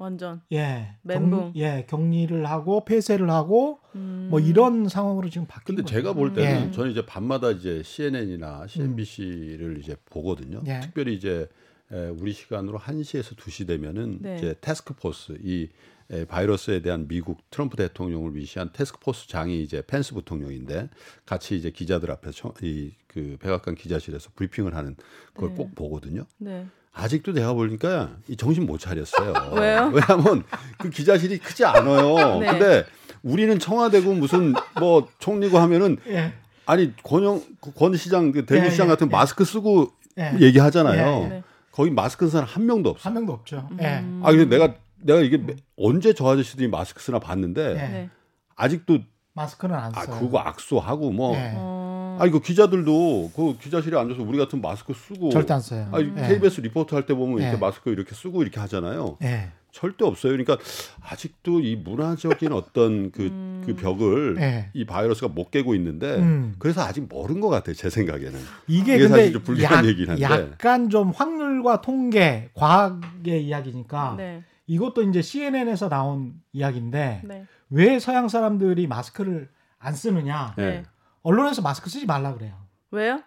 완전. 0.00 0.40
예, 0.50 0.94
멘붕. 1.02 1.30
경, 1.30 1.52
예, 1.56 1.84
격리를 1.86 2.46
하고 2.46 2.86
폐쇄를 2.86 3.28
하고 3.28 3.80
음. 3.94 4.28
뭐 4.30 4.40
이런 4.40 4.88
상황으로 4.88 5.28
지금 5.28 5.46
바뀐 5.46 5.76
근데 5.76 5.82
거죠. 5.82 5.94
제가 5.94 6.14
볼 6.14 6.32
때는 6.32 6.68
예. 6.68 6.70
저는 6.72 6.90
이제 6.90 7.04
밤마다 7.04 7.50
이제 7.50 7.82
CNN이나 7.82 8.66
CNBC를 8.66 9.78
이제 9.78 9.96
보거든요. 10.06 10.62
예. 10.66 10.80
특별히 10.80 11.14
이제 11.14 11.46
에, 11.92 12.08
우리 12.08 12.32
시간으로 12.32 12.78
1시에서 12.78 13.36
2시 13.36 13.66
되면은 13.66 14.18
네. 14.22 14.36
이제 14.38 14.54
태스크포스 14.62 15.38
이 15.42 15.68
에, 16.10 16.24
바이러스에 16.24 16.80
대한 16.80 17.06
미국 17.06 17.50
트럼프 17.50 17.76
대통령을 17.76 18.34
위시한 18.34 18.70
태스크포스 18.72 19.28
장이 19.28 19.62
이제 19.62 19.82
펜스 19.86 20.14
부통령인데 20.14 20.88
같이 21.26 21.56
이제 21.56 21.70
기자들 21.70 22.10
앞에서 22.10 22.54
이그 22.62 23.36
백악관 23.38 23.74
기자실에서 23.74 24.30
브리핑을 24.34 24.74
하는 24.74 24.96
그걸 25.34 25.50
네. 25.50 25.56
꼭 25.56 25.74
보거든요. 25.74 26.24
네. 26.38 26.66
아직도 26.92 27.32
내가 27.32 27.52
보니까 27.52 28.10
이 28.28 28.36
정신 28.36 28.66
못 28.66 28.78
차렸어요. 28.78 29.32
왜요? 29.54 29.90
왜냐하면 29.92 30.44
그 30.78 30.90
기자실이 30.90 31.38
크지 31.38 31.64
않아요. 31.64 32.38
네. 32.40 32.46
근데 32.46 32.84
우리는 33.22 33.58
청와대고 33.58 34.14
무슨 34.14 34.54
뭐 34.78 35.08
총리고 35.18 35.58
하면은 35.58 35.98
예, 36.08 36.32
아니 36.66 36.94
권영 37.02 37.42
권 37.76 37.96
시장 37.96 38.32
그 38.32 38.44
대구 38.46 38.66
예, 38.66 38.70
시장 38.70 38.86
예, 38.86 38.90
같은 38.90 39.06
예. 39.06 39.10
마스크 39.10 39.44
쓰고 39.44 39.90
예. 40.18 40.36
얘기하잖아요. 40.40 41.22
예, 41.24 41.28
네. 41.28 41.42
거기 41.70 41.90
마스크 41.90 42.26
쓴 42.26 42.32
사람 42.32 42.48
한 42.48 42.66
명도 42.66 42.90
없어. 42.90 43.08
한 43.08 43.14
명도 43.14 43.32
없죠. 43.32 43.68
예. 43.80 43.98
음. 43.98 44.20
아 44.24 44.30
근데 44.32 44.46
내가 44.46 44.74
내가 44.96 45.20
이게 45.20 45.40
언제 45.76 46.12
저 46.12 46.28
아저씨들이 46.28 46.68
마스크 46.68 47.00
쓰나 47.02 47.18
봤는데 47.18 47.70
예. 47.70 47.74
네. 47.74 48.10
아직도 48.56 48.98
마스크는 49.32 49.74
안아 49.74 50.04
써요. 50.04 50.18
그거 50.18 50.38
악수하고 50.38 51.12
뭐 51.12 51.36
예. 51.36 51.52
어. 51.54 51.79
아니 52.20 52.30
그 52.30 52.40
기자들도 52.40 53.32
그 53.34 53.56
기자실에 53.58 53.98
앉아서 53.98 54.22
우리 54.22 54.38
같은 54.38 54.60
마스크 54.60 54.92
쓰고 54.94 55.30
절대 55.30 55.54
안 55.54 55.60
써요. 55.60 55.88
아니 55.92 56.10
예. 56.16 56.28
KBS 56.28 56.60
리포트 56.60 56.94
할 56.94 57.06
때 57.06 57.14
보면 57.14 57.38
이렇게 57.38 57.54
예. 57.54 57.58
마스크 57.58 57.90
이렇게 57.90 58.14
쓰고 58.14 58.42
이렇게 58.42 58.60
하잖아요. 58.60 59.16
예. 59.22 59.50
절대 59.72 60.04
없어요. 60.04 60.32
그러니까 60.32 60.58
아직도 61.00 61.60
이 61.60 61.76
문화적인 61.76 62.52
어떤 62.52 63.12
그, 63.12 63.22
음. 63.22 63.62
그 63.64 63.76
벽을 63.76 64.36
예. 64.40 64.70
이 64.74 64.84
바이러스가 64.84 65.28
못 65.28 65.50
깨고 65.50 65.74
있는데 65.76 66.16
음. 66.16 66.56
그래서 66.58 66.82
아직 66.82 67.06
멀은 67.08 67.40
것 67.40 67.48
같아요. 67.48 67.74
제 67.74 67.88
생각에는. 67.88 68.38
이게, 68.66 68.96
이게 68.96 68.98
근데 68.98 69.08
사실 69.08 69.32
좀 69.32 69.42
불리한 69.42 69.78
약, 69.78 69.84
얘기긴 69.86 70.10
한데. 70.10 70.22
약간 70.22 70.90
좀 70.90 71.10
확률과 71.10 71.80
통계, 71.82 72.50
과학의 72.54 73.44
이야기니까 73.46 74.14
네. 74.18 74.42
이것도 74.66 75.02
이제 75.02 75.22
CNN에서 75.22 75.88
나온 75.88 76.34
이야기인데 76.52 77.22
네. 77.24 77.44
왜 77.70 77.98
서양 78.00 78.28
사람들이 78.28 78.88
마스크를 78.88 79.48
안 79.78 79.94
쓰느냐? 79.94 80.54
언론에서 81.22 81.62
마스크 81.62 81.90
쓰지 81.90 82.06
말라 82.06 82.34
그래요. 82.34 82.54
왜요? 82.90 83.22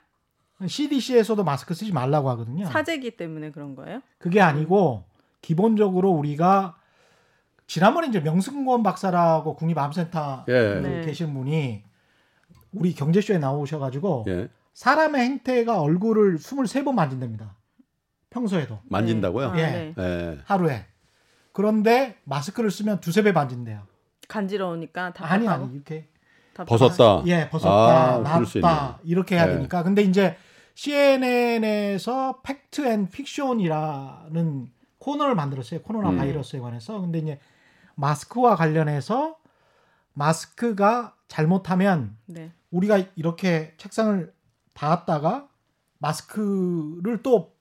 CDC에서도 0.65 1.43
마스크 1.43 1.73
쓰지 1.73 1.91
말라고 1.91 2.29
하거든요. 2.31 2.65
사재기 2.65 3.17
때문에 3.17 3.51
그런 3.51 3.75
거예요? 3.75 4.01
그게 4.17 4.41
아니고 4.41 5.03
기본적으로 5.41 6.12
우리가 6.12 6.77
지난번에 7.67 8.07
이제 8.07 8.19
명승권 8.19 8.83
박사라고 8.83 9.55
국립암센터 9.55 10.45
예. 10.47 10.79
네. 10.81 11.01
계신 11.01 11.33
분이 11.33 11.83
우리 12.73 12.93
경제쇼에 12.93 13.38
나오셔가지고 13.39 14.25
예. 14.27 14.50
사람의 14.73 15.21
행태가 15.21 15.81
얼굴을 15.81 16.38
23번 16.38 16.93
만진답니다. 16.93 17.55
평소에도 18.29 18.79
만진다고요? 18.85 19.51
네. 19.51 19.63
아, 19.63 19.67
예. 19.67 19.71
네. 19.71 19.93
예. 19.97 20.39
하루에. 20.45 20.85
그런데 21.51 22.17
마스크를 22.23 22.71
쓰면 22.71 23.00
두세 23.00 23.21
배 23.21 23.31
만진대요. 23.31 23.85
간지러우니까 24.27 25.13
다 25.13 25.31
아니 25.31 25.47
아니 25.47 25.71
이렇게 25.73 26.09
벗었다. 26.53 27.24
예 27.27 27.50
벗었다 27.50 28.15
아, 28.15 28.19
나왔다 28.19 29.00
이렇게 29.03 29.36
해야 29.36 29.48
네. 29.48 29.55
되니까. 29.55 29.83
근데 29.83 30.01
이제 30.01 30.38
CNN에서 30.75 32.41
fact 32.43 32.86
and 32.88 33.10
fiction이라는 33.10 34.67
코너를 35.00 35.36
만들었어요. 35.36 35.81
코로나 35.81 36.10
음. 36.10 36.17
바이러스에 36.17 36.60
관해서. 36.60 37.00
근데 37.01 37.19
이제 37.19 37.39
마스크와 37.95 38.55
관련해서 38.55 39.36
마스크가 40.13 41.15
잘못하면 41.27 42.15
네. 42.25 42.51
우리가 42.72 43.03
이렇게 43.15 43.74
책상을 43.77 44.33
닿았다가 44.74 45.48
마스크를 46.00 47.22
또 47.24 47.53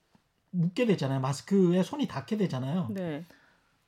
묶게 0.51 0.87
되잖아요. 0.87 1.21
마스크에 1.21 1.83
손이 1.83 2.09
닿게 2.09 2.37
되잖아요. 2.37 2.89
네. 2.91 3.25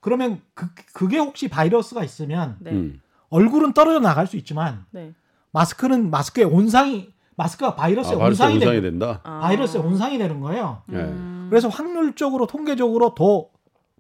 그러면 0.01 0.41
그, 0.55 0.69
그게 0.93 1.19
혹시 1.19 1.49
바이러스가 1.49 2.05
있으면 2.05 2.57
네. 2.61 2.93
음. 3.35 3.37
얼굴은 3.37 3.73
떨어져 3.73 3.99
나갈 3.99 4.27
수 4.27 4.37
있지만 4.37 4.85
네. 4.91 5.13
마스크는 5.53 6.11
마스크의 6.11 6.47
온상이 6.47 7.13
마스크가 7.37 7.73
아, 7.73 7.75
바이러스의 7.75 8.17
바이러스 8.19 8.43
온상이, 8.43 8.55
온상이 8.55 8.77
되는 8.77 8.91
된다. 8.91 9.21
아. 9.25 9.41
바이러스의 9.41 9.83
온상이 9.83 10.19
되는 10.19 10.41
거예요. 10.41 10.83
예. 10.93 10.97
음. 10.97 11.49
그래서 11.51 11.69
확률적으로 11.69 12.47
통계적으로 12.47 13.15
더 13.15 13.49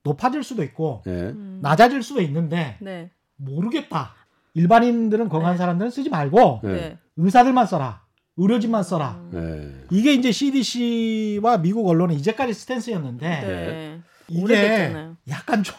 높아질 0.04 0.44
수도 0.44 0.62
있고 0.62 1.02
예. 1.06 1.10
음. 1.10 1.58
낮아질 1.62 2.02
수도 2.02 2.20
있는데 2.20 2.76
네. 2.80 3.10
모르겠다. 3.36 4.14
일반인들은 4.54 5.28
건강한 5.28 5.54
네. 5.54 5.58
사람들은 5.58 5.90
쓰지 5.90 6.10
말고 6.10 6.60
네. 6.62 6.72
네. 6.72 6.98
의사들만 7.16 7.66
써라. 7.66 8.04
의료진만 8.36 8.82
써라. 8.84 9.20
음. 9.32 9.86
예. 9.90 9.96
이게 9.96 10.14
이제 10.14 10.30
CDC와 10.30 11.58
미국 11.58 11.88
언론은 11.88 12.14
이제까지 12.14 12.54
스탠스였는데 12.54 13.28
네. 13.28 14.00
이게 14.28 14.42
오래됐잖아요. 14.42 15.16
약간 15.28 15.64
좀 15.64 15.76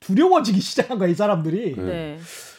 두려워지기 0.00 0.60
시작한 0.60 0.98
거야 0.98 1.08
이 1.08 1.14
사람들이. 1.14 1.76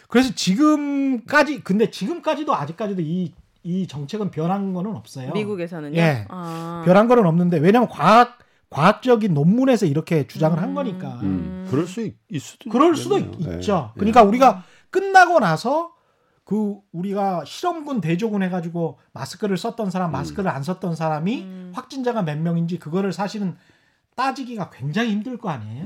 네. 0.06 0.08
네. 0.08 0.08
그래서 0.10 0.34
지금까지 0.34 1.62
근데 1.64 1.90
지금까지도 1.90 2.56
아직까지도 2.56 3.02
이, 3.02 3.34
이 3.64 3.88
정책은 3.88 4.32
변한 4.32 4.74
거는 4.74 4.96
없어요. 4.96 5.32
미국에서는요. 5.34 5.98
예. 5.98 6.26
아. 6.30 6.84
변한 6.86 7.08
거는 7.08 7.26
없는데 7.26 7.58
왜냐하면 7.58 7.90
과학 7.90 8.40
과학적인 8.70 9.34
논문에서 9.34 9.86
이렇게 9.86 10.28
주장을 10.28 10.58
한 10.62 10.70
음. 10.70 10.76
거니까. 10.76 11.20
음. 11.24 11.68
그럴 11.70 11.88
수 11.88 12.02
있, 12.02 12.16
있 12.30 12.40
수도 12.40 12.70
그럴 12.70 12.96
수도 12.96 13.18
있겠네요. 13.18 13.54
있, 13.54 13.58
예. 13.58 13.62
죠 13.62 13.92
예. 13.96 14.00
그러니까 14.00 14.24
우리가 14.24 14.64
끝나고 14.90 15.40
나서 15.40 15.92
그 16.44 16.76
우리가 16.92 17.44
실험군 17.46 18.02
대조군 18.02 18.44
해가지고 18.44 19.00
마스크를 19.14 19.58
썼던 19.58 19.90
사람, 19.90 20.12
마스크를 20.12 20.52
안 20.52 20.62
썼던 20.62 20.96
사람이 20.96 21.42
음. 21.42 21.72
확진자가 21.74 22.22
몇 22.22 22.38
명인지 22.38 22.78
그거를 22.78 23.12
사실은 23.12 23.56
따지기가 24.16 24.70
굉장히 24.70 25.12
힘들 25.12 25.38
거 25.38 25.50
아니에요. 25.50 25.86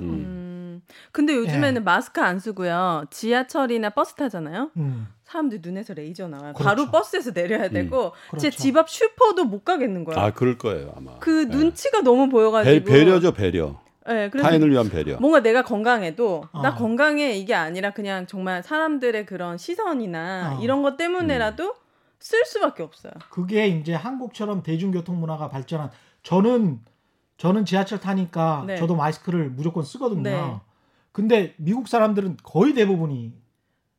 음. 0.90 0.92
음. 0.92 1.10
근데 1.12 1.36
요즘에는 1.36 1.84
마스크 1.84 2.22
안 2.22 2.40
쓰고요. 2.40 3.06
지하철이나 3.10 3.92
버스 3.92 4.16
타잖아요. 4.16 4.72
음. 4.78 5.08
사람들 5.24 5.60
눈에서 5.62 5.94
레이저 5.94 6.28
나와요. 6.28 6.54
그렇죠. 6.54 6.64
바로 6.64 6.92
버스에서 6.92 7.32
내려야 7.32 7.70
되고 7.70 8.14
제 8.40 8.50
그렇죠. 8.50 8.58
집앞 8.58 8.90
슈퍼도 8.90 9.46
못 9.46 9.64
가겠는 9.64 10.04
거예요. 10.04 10.20
아 10.20 10.32
그럴 10.32 10.58
거예요 10.58 10.92
아마. 10.98 11.20
그 11.20 11.42
예. 11.42 11.46
눈치가 11.46 12.02
너무 12.02 12.26
배, 12.26 12.32
보여가지고 12.32 12.86
배 12.86 13.04
려죠 13.04 13.32
배려. 13.34 13.80
네, 14.08 14.32
그래서 14.32 14.50
타인을 14.50 14.72
위한 14.72 14.90
배려. 14.90 15.18
뭔가 15.20 15.42
내가 15.42 15.62
건강해도 15.62 16.46
어. 16.52 16.62
나 16.64 16.74
건강해 16.74 17.34
이게 17.38 17.54
아니라 17.54 17.92
그냥 17.92 18.26
정말 18.26 18.64
사람들의 18.64 19.28
그런 19.28 19.60
시선이나 19.60 20.58
어. 20.58 20.64
이런 20.64 20.82
것 20.82 20.98
때문에라도 20.98 21.76
쓸 22.20 22.44
수밖에 22.46 22.82
없어요. 22.82 23.14
그게 23.30 23.68
이제 23.68 23.94
한국처럼 23.94 24.64
대중교통 24.64 25.20
문화가 25.20 25.48
발전한 25.48 25.92
저는 26.24 26.80
저는 27.38 27.66
지하철 27.66 28.00
타니까 28.00 28.64
네. 28.66 28.78
저도 28.78 28.96
마스크를 28.96 29.50
무조건 29.52 29.84
쓰거든요. 29.84 30.24
네. 30.24 30.60
근데 31.12 31.54
미국 31.58 31.88
사람들은 31.88 32.38
거의 32.44 32.74
대부분이 32.74 33.34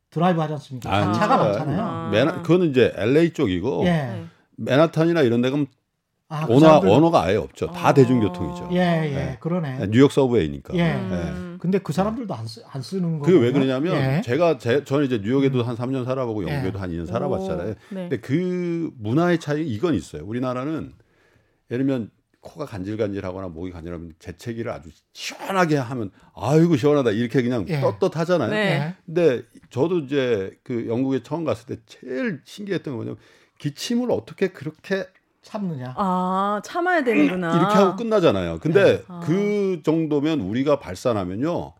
드라이브 0.09 0.39
하지 0.41 0.53
않습니까? 0.53 0.89
아, 0.93 1.13
차가 1.13 1.37
진짜요? 1.37 1.53
많잖아요. 1.53 1.81
아. 1.81 2.09
맨하, 2.09 2.41
그거는 2.41 2.69
이제 2.69 2.93
LA 2.95 3.31
쪽이고 3.31 3.83
예. 3.85 3.89
네. 3.91 4.23
맨하탄이나 4.57 5.21
이런 5.21 5.41
데 5.41 5.49
가면 5.49 5.67
아, 6.27 6.45
그 6.45 6.55
언어, 6.55 6.79
사람들- 6.79 6.89
언어가 6.91 7.23
아예 7.23 7.35
없죠. 7.35 7.67
다 7.71 7.89
어. 7.89 7.93
대중교통이죠. 7.93 8.69
예, 8.71 8.77
예, 8.77 9.15
네. 9.15 9.37
그러네. 9.41 9.87
뉴욕 9.89 10.09
subway니까. 10.11 10.73
예. 10.75 10.93
음. 10.93 11.57
근데 11.59 11.77
그 11.79 11.91
사람들도 11.91 12.33
안, 12.33 12.47
쓰, 12.47 12.63
안 12.69 12.81
쓰는 12.81 13.19
거. 13.19 13.25
그게 13.25 13.37
왜 13.37 13.51
그러냐면 13.51 13.95
예. 13.95 14.21
제가 14.23 14.57
제, 14.57 14.83
저는 14.85 15.05
이제 15.05 15.19
뉴욕에도 15.21 15.61
한 15.63 15.75
3년 15.75 16.05
살아보고 16.05 16.47
예. 16.47 16.53
영국에도 16.53 16.79
한 16.79 16.89
2년 16.89 17.05
살아봤잖아요. 17.05 17.69
오, 17.71 17.73
네. 17.89 18.07
근데 18.09 18.19
그 18.21 18.91
문화의 18.97 19.39
차이 19.39 19.67
이건 19.67 19.93
있어요. 19.93 20.23
우리나라는 20.25 20.93
예를 21.69 21.85
들면 21.85 22.09
코가 22.41 22.65
간질간질하거나 22.65 23.49
목이 23.49 23.71
간질하면 23.71 24.13
재채기를 24.19 24.71
아주 24.71 24.89
시원하게 25.13 25.77
하면 25.77 26.11
아이고 26.35 26.75
시원하다 26.75 27.11
이렇게 27.11 27.41
그냥 27.41 27.65
예. 27.69 27.79
떳떳하잖아요. 27.79 28.49
네. 28.49 28.57
예. 28.57 28.95
근데 29.05 29.43
저도 29.69 29.99
이제 29.99 30.51
그 30.63 30.87
영국에 30.87 31.21
처음 31.23 31.45
갔을 31.45 31.67
때 31.67 31.81
제일 31.85 32.41
신기했던 32.43 32.93
건 32.93 32.95
뭐냐면 32.95 33.17
기침을 33.59 34.11
어떻게 34.11 34.47
그렇게 34.47 35.05
참느냐. 35.43 35.93
아 35.97 36.61
참아야 36.65 37.03
되는구나. 37.03 37.57
이렇게 37.57 37.75
하고 37.75 37.95
끝나잖아요. 37.95 38.59
근데 38.59 38.97
네. 38.97 39.03
아. 39.07 39.21
그 39.23 39.81
정도면 39.83 40.41
우리가 40.41 40.79
발산하면요. 40.79 41.73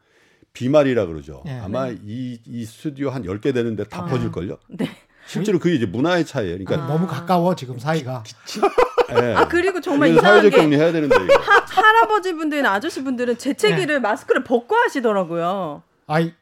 비말이라 0.54 1.06
그러죠. 1.08 1.42
네. 1.46 1.60
아마 1.60 1.88
이, 1.88 2.40
이 2.46 2.66
스튜디오 2.66 3.10
한 3.10 3.24
10개 3.24 3.54
되는데 3.54 3.84
다 3.86 4.04
아. 4.04 4.06
퍼질걸요? 4.06 4.58
네. 4.70 4.90
실제로 5.26 5.60
그게 5.60 5.76
이제 5.76 5.86
문화의 5.86 6.26
차이예요. 6.26 6.58
그러니까 6.64 6.88
너무 6.88 7.08
가까워 7.08 7.56
지금 7.56 7.80
사이가. 7.80 8.24
예. 9.20 9.34
아 9.36 9.48
그리고 9.48 9.82
정말 9.82 10.10
그래서 10.10 10.22
사회적 10.22 10.46
이상하게 10.48 10.64
격리해야 10.64 10.92
되는데 10.92 11.16
이거. 11.24 11.40
하, 11.40 11.66
할아버지 11.68 12.34
분들이나 12.34 12.72
아저씨 12.72 13.04
분들은 13.04 13.38
재채기를 13.38 14.02
마스크를 14.02 14.44
벗고 14.44 14.76
하시더라고요. 14.76 15.84
아이 16.08 16.34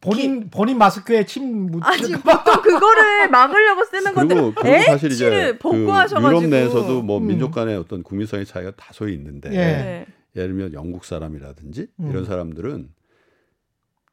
본인 0.00 0.50
본인 0.50 0.78
마스크에 0.78 1.24
침 1.24 1.70
묻. 1.70 1.82
아니 1.84 2.12
보통 2.12 2.62
그거를 2.62 3.28
막으려고 3.30 3.84
쓰는 3.84 4.14
건데 4.14 4.34
그리고, 4.34 4.52
그리고 4.54 4.68
에? 4.68 4.82
사실 4.82 5.12
이제 5.12 5.58
벗고 5.58 5.86
그 5.86 5.90
하셔가지고 5.90 6.40
유럽 6.40 6.50
내에서도 6.50 7.02
뭐 7.02 7.18
음. 7.18 7.26
민족 7.26 7.52
간의 7.52 7.76
어떤 7.76 8.02
국민성의 8.02 8.46
차이가 8.46 8.72
다소 8.76 9.08
있는데 9.08 9.50
예. 9.52 9.56
네. 9.56 10.06
예를 10.36 10.48
들면 10.48 10.72
영국 10.74 11.04
사람이라든지 11.04 11.88
음. 12.00 12.10
이런 12.10 12.24
사람들은 12.24 12.90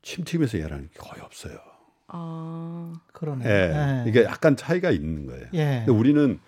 침 0.01 0.23
튀면서 0.23 0.57
일하는 0.57 0.89
게 0.89 0.97
거의 0.97 1.21
없어요. 1.21 1.57
아 2.07 2.93
그러네. 3.11 3.45
예. 3.45 4.03
이게 4.07 4.23
약간 4.23 4.55
차이가 4.55 4.91
있는 4.91 5.25
거예요. 5.25 5.47
예. 5.53 5.83
근데 5.85 5.91
우리는 5.91 6.39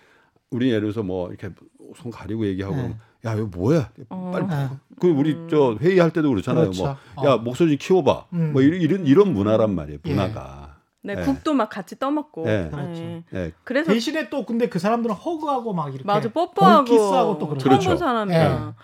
우리 0.50 0.68
예를 0.68 0.82
들어서 0.82 1.02
뭐 1.02 1.28
이렇게 1.28 1.50
손 1.96 2.10
가리고 2.10 2.46
얘기하고 2.46 2.74
네. 2.74 2.82
그러면 2.82 3.00
야 3.24 3.34
이거 3.34 3.46
뭐야 3.46 3.90
어. 4.10 4.30
빨리 4.32 4.46
예. 4.50 4.68
그 5.00 5.08
우리 5.08 5.36
저 5.50 5.76
회의할 5.80 6.12
때도 6.12 6.30
그렇잖아요 6.30 6.64
그렇죠. 6.64 6.96
뭐야 7.16 7.34
어. 7.34 7.38
목소리 7.38 7.70
좀 7.70 7.78
키워봐 7.78 8.26
음. 8.32 8.52
뭐 8.52 8.62
이런 8.62 8.80
이런, 8.80 9.06
이런 9.06 9.32
문화란 9.32 9.74
말이에요 9.74 9.98
예. 10.04 10.10
문화가 10.10 10.76
네, 11.06 11.14
예. 11.16 11.22
국도 11.22 11.54
막 11.54 11.70
같이 11.70 11.96
떠먹고. 12.00 12.44
네. 12.44 12.68
그렇죠. 12.68 13.00
네. 13.00 13.24
예. 13.34 13.52
그래서 13.62 13.92
대신에 13.92 14.28
또 14.28 14.44
근데 14.44 14.68
그 14.68 14.80
사람들은 14.80 15.14
허그하고 15.14 15.72
막 15.72 15.90
이렇게 15.90 16.02
맞아 16.04 16.28
뽀뽀하고 16.28 16.84
볼키스하고 16.84 17.38
또본 17.38 17.58
그렇죠. 17.58 17.96
사람이야. 17.96 18.74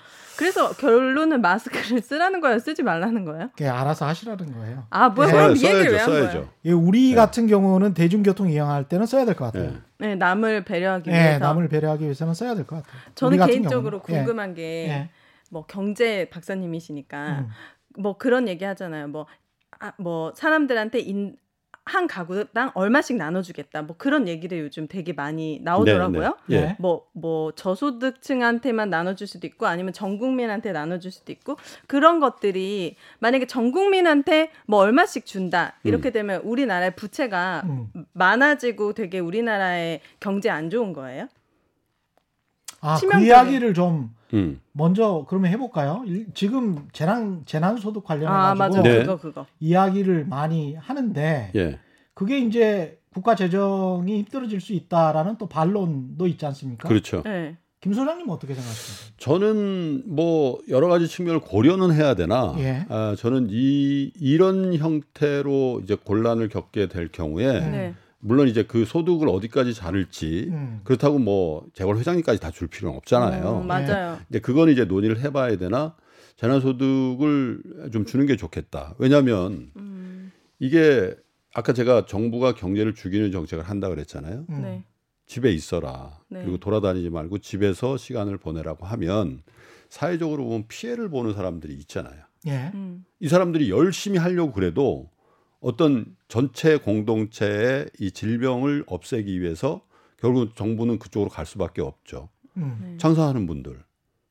그래서 0.43 0.71
결론은 0.73 1.41
마스크를 1.41 2.03
쓰라는 2.03 2.41
거예요, 2.41 2.59
쓰지 2.59 2.83
말라는 2.83 3.25
거예요? 3.25 3.51
그게 3.53 3.69
알아서 3.69 4.07
하시라는 4.07 4.53
거예요. 4.55 4.85
아, 4.91 5.09
뭐야? 5.09 5.27
네. 5.29 5.33
그럼 5.33 5.57
이 5.57 5.63
얘기를 5.65 5.93
왜 5.93 5.99
써야죠 5.99 5.99
한 5.99 6.21
써야죠 6.21 6.33
거예요? 6.39 6.49
예, 6.65 6.73
우리 6.73 7.11
네. 7.11 7.15
같은 7.15 7.47
경우는 7.47 7.95
대중교통 7.95 8.51
이용할 8.51 8.89
때는 8.89 9.07
써야 9.07 9.25
될 9.25 9.35
것 9.37 9.47
같아요. 9.47 9.71
예. 10.01 10.07
네, 10.07 10.15
남을 10.17 10.65
배려하기 10.65 11.11
예, 11.11 11.15
위해서. 11.15 11.39
남을 11.39 11.69
배려하기 11.69 12.03
위해서는 12.05 12.35
써야 12.35 12.55
될 12.55 12.67
것 12.67 12.77
같아요. 12.77 13.01
저는 13.15 13.47
개인적으로 13.47 14.01
경우는. 14.01 14.15
예. 14.15 14.25
궁금한 14.25 14.55
게 14.55 14.63
예. 14.89 15.11
뭐 15.51 15.65
경제 15.67 16.29
박사님이시니까 16.31 17.29
음. 17.41 17.49
뭐 17.99 18.17
그런 18.19 18.49
얘기 18.49 18.65
하잖아요. 18.65 19.09
뭐, 19.09 19.27
아, 19.79 19.93
뭐 19.99 20.33
사람들한테 20.35 20.99
인, 21.01 21.37
한 21.85 22.07
가구당 22.07 22.71
얼마씩 22.75 23.17
나눠주겠다. 23.17 23.83
뭐 23.83 23.97
그런 23.99 24.29
얘기를 24.29 24.61
요즘 24.61 24.87
되게 24.87 25.13
많이 25.13 25.59
나오더라고요. 25.63 26.37
네, 26.47 26.57
네. 26.57 26.61
네. 26.61 26.67
예. 26.69 26.77
뭐, 26.79 27.07
뭐, 27.13 27.51
저소득층한테만 27.53 28.89
나눠줄 28.89 29.27
수도 29.27 29.49
있고, 29.49 29.67
아니면 29.67 29.93
전 29.93 30.17
국민한테 30.19 30.71
나눠줄 30.71 31.11
수도 31.11 31.33
있고, 31.33 31.57
그런 31.89 32.21
것들이, 32.21 32.97
만약에 33.19 33.47
전 33.47 33.73
국민한테 33.73 34.51
뭐 34.67 34.79
얼마씩 34.79 35.27
준다, 35.27 35.75
이렇게 35.83 36.11
되면 36.11 36.41
우리나라의 36.43 36.95
부채가 36.95 37.63
음. 37.65 37.89
많아지고 38.13 38.93
되게 38.93 39.19
우리나라의 39.19 40.01
경제 40.21 40.51
안 40.51 40.71
좋은 40.71 40.93
거예요? 40.93 41.27
아, 42.81 42.95
그 42.95 43.01
치명적인. 43.01 43.27
이야기를 43.27 43.75
좀 43.75 44.15
음. 44.35 44.61
먼저 44.73 45.25
그러면 45.29 45.51
해볼까요? 45.53 46.03
일- 46.07 46.27
지금 46.35 46.87
재난 46.93 47.43
재난소득 47.47 48.05
아, 48.05 48.07
관련해가지고 48.09 48.59
맞아. 48.59 48.83
네. 48.83 48.99
그거, 49.01 49.17
그거. 49.19 49.47
이야기를 49.61 50.27
많이 50.27 50.75
하는데 50.75 51.51
예. 51.55 51.79
그게 52.15 52.39
이제 52.39 52.99
국가 53.15 53.35
재정이 53.35 54.19
힘들어질 54.19 54.61
수 54.61 54.73
있다라는 54.73 55.37
또 55.39 55.47
반론도 55.47 56.27
있지 56.27 56.47
않습니까? 56.47 56.89
그렇죠. 56.89 57.23
네. 57.25 57.57
김 57.81 57.93
소장님 57.93 58.29
어떻게 58.31 58.55
생각하십니까? 58.55 59.15
저는 59.19 60.05
뭐 60.07 60.61
여러 60.69 60.87
가지 60.89 61.09
측면을 61.09 61.41
고려는 61.41 61.93
해야 61.93 62.15
되나. 62.15 62.55
예. 62.59 62.87
아, 62.89 63.17
저는 63.19 63.49
이 63.51 64.13
이런 64.21 64.75
형태로 64.77 65.81
이제 65.83 65.97
곤란을 65.97 66.49
겪게 66.49 66.87
될 66.89 67.09
경우에 67.11 67.47
음. 67.59 67.73
네. 67.73 67.95
물론 68.25 68.47
이제 68.49 68.63
그 68.63 68.85
소득을 68.85 69.29
어디까지 69.29 69.75
자를지 69.75 70.47
음. 70.51 70.81
그렇다고 70.85 71.19
뭐 71.19 71.67
재벌 71.75 71.97
회장님까지 71.99 72.39
다 72.41 72.51
줄 72.53 72.69
필요는 72.69 72.97
없잖아요. 72.99 73.45
어, 73.45 73.63
맞아요. 73.65 74.19
근데 74.29 74.39
그건 74.41 74.69
이제 74.69 74.85
논의를 74.85 75.21
해봐야 75.21 75.57
되나 75.59 75.97
재난소득을 76.37 77.91
좀 77.93 78.05
주는 78.05 78.27
게 78.27 78.37
좋겠다. 78.37 78.95
왜냐하면 78.99 79.71
음, 79.77 80.33
이게 80.59 81.15
아까 81.55 81.73
제가 81.73 82.07
정부가 82.07 82.55
경제를 82.55 82.95
죽이는 82.95 83.33
정책을 83.33 83.65
한다 83.65 83.89
그랬잖아요. 83.89 84.47
음. 84.49 84.63
네. 84.63 84.85
집에 85.27 85.51
있어라. 85.53 86.19
네. 86.29 86.43
그리고 86.43 86.59
돌아다니지 86.59 87.11
말고 87.11 87.39
집에서 87.39 87.97
시간을 87.97 88.39
보내라고 88.39 88.87
하면 88.87 89.43
사회적으로 89.89 90.45
보면 90.45 90.65
피해를 90.69 91.09
보는 91.11 91.35
사람들이 91.35 91.75
있잖아요. 91.75 92.23
예. 92.47 92.71
음, 92.75 93.05
이 93.21 93.29
사람들이 93.29 93.71
열심히 93.71 94.19
하려고 94.19 94.53
그래도 94.53 95.11
어떤 95.63 96.17
전체 96.29 96.77
공동체의 96.77 97.87
이 98.01 98.11
질병을 98.11 98.85
없애기 98.87 99.41
위해서 99.41 99.81
결국 100.19 100.55
정부는 100.57 100.99
그쪽으로 100.99 101.31
갈 101.31 101.47
수밖에 101.47 101.81
없죠. 101.81 102.29
음. 102.57 102.79
네. 102.83 102.97
장사하는 102.99 103.47
분들, 103.47 103.83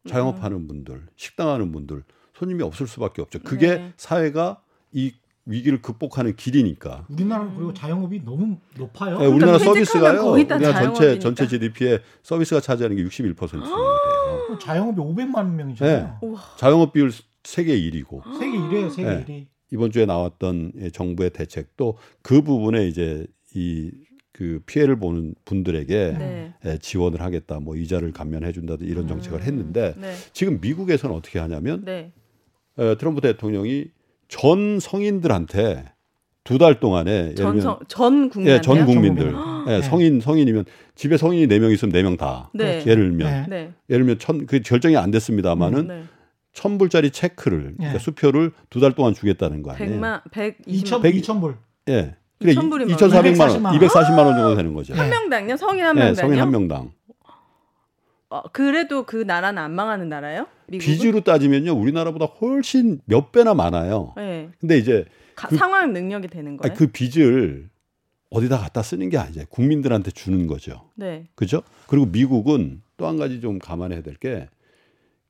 자영업하는 0.07 0.67
분들, 0.67 1.07
식당하는 1.15 1.71
분들 1.71 2.03
손님이 2.37 2.63
없을 2.63 2.85
수밖에 2.87 3.21
없죠. 3.21 3.39
그게 3.39 3.77
네. 3.77 3.93
사회가 3.97 4.61
이 4.91 5.13
위기를 5.45 5.81
극복하는 5.81 6.35
길이니까. 6.35 7.07
우리나라는 7.09 7.55
그리고 7.55 7.73
자영업이 7.73 8.23
너무 8.23 8.57
높아요. 8.77 9.17
네, 9.19 9.25
우리나라 9.25 9.53
퇴직하면 9.57 9.85
서비스가요. 9.85 10.31
우리나라 10.31 10.81
전체. 10.83 11.19
전체 11.19 11.47
GDP의 11.47 12.01
서비스가 12.23 12.61
차지하는 12.61 12.97
게 12.97 13.03
61%예요. 13.03 14.59
자영업이 14.59 14.97
500만 14.99 15.45
명이잖아요. 15.53 16.19
우와. 16.21 16.41
자영업 16.57 16.93
비율 16.93 17.11
세계 17.43 17.75
1위고 17.75 18.37
세계 18.37 18.57
1위에요, 18.57 18.91
세계 18.91 19.09
네. 19.09 19.25
1위. 19.25 19.47
이번 19.71 19.91
주에 19.91 20.05
나왔던 20.05 20.73
예, 20.81 20.89
정부의 20.89 21.31
대책도 21.31 21.97
그 22.21 22.41
부분에 22.41 22.87
이제 22.87 23.25
이 23.55 23.91
그 24.33 24.59
피해를 24.65 24.95
보는 24.95 25.35
분들에게 25.45 26.15
네. 26.17 26.53
예, 26.65 26.77
지원을 26.79 27.21
하겠다, 27.21 27.59
뭐 27.59 27.75
이자를 27.75 28.11
감면해 28.11 28.53
준다든 28.53 28.87
이런 28.87 29.03
음, 29.03 29.07
정책을 29.09 29.43
했는데 29.43 29.93
네. 29.99 30.13
지금 30.33 30.59
미국에서는 30.61 31.13
어떻게 31.15 31.37
하냐면 31.37 31.83
네. 31.85 32.11
에, 32.79 32.95
트럼프 32.95 33.21
대통령이 33.21 33.87
전 34.29 34.79
성인들한테 34.79 35.85
두 36.43 36.57
달 36.57 36.79
동안에 36.79 37.35
전, 37.35 37.61
성, 37.61 37.79
전 37.87 38.29
국민 38.29 38.53
예, 38.53 38.61
전 38.61 38.83
국민들. 38.85 39.35
예, 39.67 39.71
네. 39.77 39.81
성인 39.83 40.21
성인이면 40.21 40.65
집에 40.95 41.17
성인이 41.17 41.45
네 41.47 41.59
명 41.59 41.69
있으면 41.71 41.91
네 41.91 42.01
명다. 42.01 42.49
네. 42.55 42.83
예를 42.87 43.09
들면. 43.09 43.45
네. 43.49 43.73
예를 43.91 44.05
들면 44.05 44.17
천 44.17 44.47
그 44.47 44.59
결정이 44.61 44.97
안 44.97 45.11
됐습니다마는 45.11 45.89
음, 45.89 46.09
1000불짜리 46.53 47.11
체크를 47.13 47.75
그러니까 47.77 47.99
수표를 47.99 48.51
두 48.69 48.79
달 48.79 48.93
동안 48.93 49.13
주겠다는 49.13 49.61
거 49.63 49.71
아니에요. 49.71 49.89
백만 49.89 50.21
120만 50.31 51.01
100, 51.01 51.15
2000불. 51.15 51.55
예. 51.89 52.15
그래 52.39 52.53
2,400만 52.55 52.95
240만 52.95 53.65
원, 53.65 53.79
240만 53.79 54.17
원 54.25 54.35
정도 54.35 54.55
되는 54.55 54.73
거죠. 54.73 54.93
한 54.95 55.09
명당요? 55.09 55.55
성인 55.57 55.85
한 55.85 55.95
예, 55.97 55.99
명당요? 55.99 56.15
네, 56.15 56.21
성인 56.21 56.39
한 56.39 56.51
명당. 56.51 56.91
어, 58.29 58.41
그래도 58.53 59.03
그 59.05 59.17
나라는 59.17 59.61
안 59.61 59.71
망하는 59.75 60.07
나라예요? 60.09 60.47
미국은? 60.67 60.93
빚으로 60.93 61.21
따지면요, 61.21 61.73
우리나라보다 61.73 62.25
훨씬 62.25 63.01
몇 63.05 63.31
배나 63.31 63.53
많아요. 63.53 64.13
네. 64.15 64.49
근데 64.59 64.77
이제 64.77 65.05
가, 65.35 65.49
그, 65.49 65.57
상황 65.57 65.91
능력이 65.91 66.29
되는 66.29 66.55
거예요. 66.57 66.71
아니, 66.71 66.77
그 66.77 66.87
빚을 66.87 67.69
어디다 68.29 68.57
갖다 68.57 68.81
쓰는 68.81 69.09
게 69.09 69.17
아니에요. 69.17 69.45
국민들한테 69.49 70.11
주는 70.11 70.47
거죠. 70.47 70.89
네. 70.95 71.25
그죠? 71.35 71.61
그리고 71.87 72.05
미국은 72.05 72.81
또 72.97 73.05
한 73.07 73.17
가지 73.17 73.41
좀 73.41 73.59
감안해야 73.59 74.01
될 74.01 74.15
게 74.15 74.47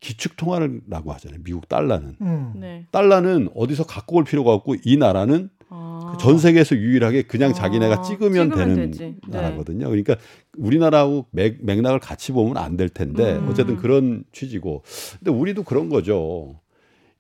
기축 0.02 0.36
통화라고 0.36 1.14
하잖아요. 1.14 1.40
미국 1.44 1.70
달러는. 1.70 2.16
음. 2.20 2.54
네. 2.58 2.86
달러는 2.92 3.50
어디서 3.56 3.86
갖고 3.86 4.18
올 4.18 4.24
필요가 4.26 4.52
없고 4.54 4.76
이 4.84 4.98
나라는 4.98 5.50
아. 5.70 6.18
전 6.20 6.38
세계에서 6.38 6.76
유일하게 6.76 7.22
그냥 7.24 7.52
아, 7.52 7.54
자기네가 7.54 8.02
찍으면, 8.02 8.50
찍으면 8.50 8.58
되는 8.58 8.76
되지. 8.76 9.00
네. 9.06 9.16
나라거든요. 9.30 9.86
그러니까 9.88 10.18
우리나라하고 10.58 11.28
맥, 11.32 11.64
맥락을 11.64 12.00
같이 12.00 12.34
보면 12.34 12.58
안 12.58 12.76
될 12.76 12.90
텐데 12.90 13.38
음. 13.38 13.48
어쨌든 13.50 13.78
그런 13.78 14.26
취지고. 14.34 14.84
근데 15.20 15.32
우리도 15.32 15.64
그런 15.64 15.88
거죠. 15.88 16.60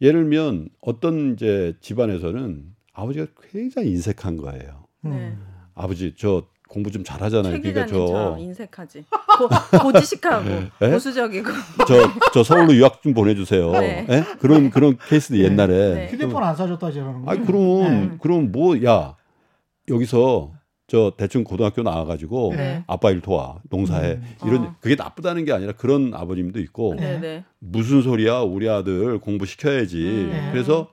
예를 0.01 0.21
들면 0.23 0.69
어떤 0.81 1.33
이제 1.33 1.73
집안에서는 1.81 2.63
아버지가 2.93 3.27
굉장히 3.51 3.89
인색한 3.91 4.37
거예요. 4.37 4.85
음. 5.05 5.09
네. 5.11 5.33
아버지 5.75 6.15
저 6.17 6.43
공부 6.71 6.89
좀 6.89 7.03
잘하잖아요. 7.03 7.61
최 7.61 7.73
그러니까 7.73 7.85
저 7.85 8.37
인색하지. 8.39 9.03
고, 9.37 9.49
고지식하고 9.79 10.49
네? 10.79 10.89
보수적이고. 10.91 11.51
저, 11.85 12.09
저 12.33 12.43
서울로 12.43 12.73
유학 12.73 13.01
좀 13.01 13.13
보내주세요. 13.13 13.71
네. 13.71 14.07
예? 14.09 14.23
그런 14.39 14.69
그런 14.69 14.97
케이스도 14.97 15.35
네. 15.35 15.43
옛날에. 15.43 15.93
네. 15.93 16.07
휴대폰 16.07 16.41
안 16.41 16.55
사줬다 16.55 16.91
저러는 16.91 17.25
거. 17.25 17.31
아니 17.31 17.45
그럼 17.45 18.09
네. 18.11 18.17
그럼 18.21 18.51
뭐 18.53 18.77
야 18.83 19.15
여기서 19.89 20.51
저 20.87 21.11
대충 21.17 21.43
고등학교 21.43 21.81
나와가지고 21.83 22.53
네. 22.55 22.83
아빠 22.87 23.11
일 23.11 23.19
도와 23.21 23.59
농사해 23.69 24.13
음. 24.13 24.23
이런 24.45 24.61
어. 24.63 24.75
그게 24.79 24.95
나쁘다는 24.95 25.43
게 25.45 25.51
아니라 25.51 25.73
그런 25.73 26.13
아버님도 26.13 26.59
있고 26.61 26.95
네. 26.97 27.13
네, 27.13 27.19
네. 27.19 27.43
무슨 27.59 28.01
소리야 28.01 28.39
우리 28.39 28.69
아들 28.69 29.19
공부 29.19 29.45
시켜야지 29.45 29.97
음. 29.97 30.49
그래서 30.53 30.87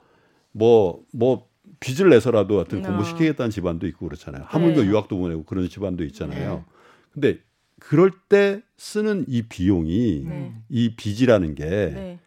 뭐뭐 0.52 1.47
빚을 1.80 2.10
내서라도 2.10 2.56
하여튼 2.56 2.84
어. 2.84 2.88
공부 2.88 3.04
시키겠다는 3.04 3.50
집안도 3.50 3.86
있고 3.88 4.06
그렇잖아요 4.06 4.44
하물며 4.46 4.82
네. 4.82 4.88
유학도 4.88 5.18
보내고 5.18 5.44
그런 5.44 5.68
집안도 5.68 6.04
있잖아요 6.04 6.56
네. 6.56 6.64
근데 7.12 7.38
그럴 7.80 8.10
때 8.28 8.62
쓰는 8.76 9.24
이 9.28 9.42
비용이 9.42 10.24
네. 10.26 10.54
이 10.68 10.94
빚이라는 10.96 11.54
게 11.54 11.64
네. 11.64 12.18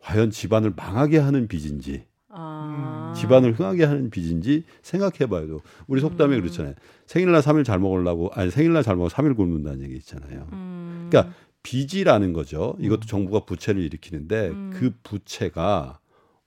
과연 0.00 0.30
집안을 0.30 0.72
망하게 0.76 1.18
하는 1.18 1.48
빚인지 1.48 2.04
아. 2.28 3.14
집안을 3.16 3.54
흥하게 3.54 3.84
하는 3.84 4.10
빚인지 4.10 4.64
생각해봐요. 4.82 5.60
우리 5.86 6.00
속담에 6.02 6.36
음. 6.36 6.42
그렇잖아요. 6.42 6.74
생일날 7.06 7.40
3일 7.40 7.64
잘 7.64 7.78
먹으려고 7.78 8.30
아니 8.34 8.50
생일날 8.50 8.82
잘 8.82 8.96
먹어 8.96 9.08
3일 9.08 9.36
굶는다는 9.36 9.82
얘기 9.82 9.96
있잖아요. 9.96 10.46
음. 10.52 11.08
그러니까 11.08 11.34
빚이라는 11.62 12.32
거죠. 12.34 12.76
이것도 12.78 13.06
정부가 13.06 13.46
부채를 13.46 13.82
일으키는데 13.82 14.48
음. 14.48 14.70
그 14.74 14.94
부채가 15.02 15.98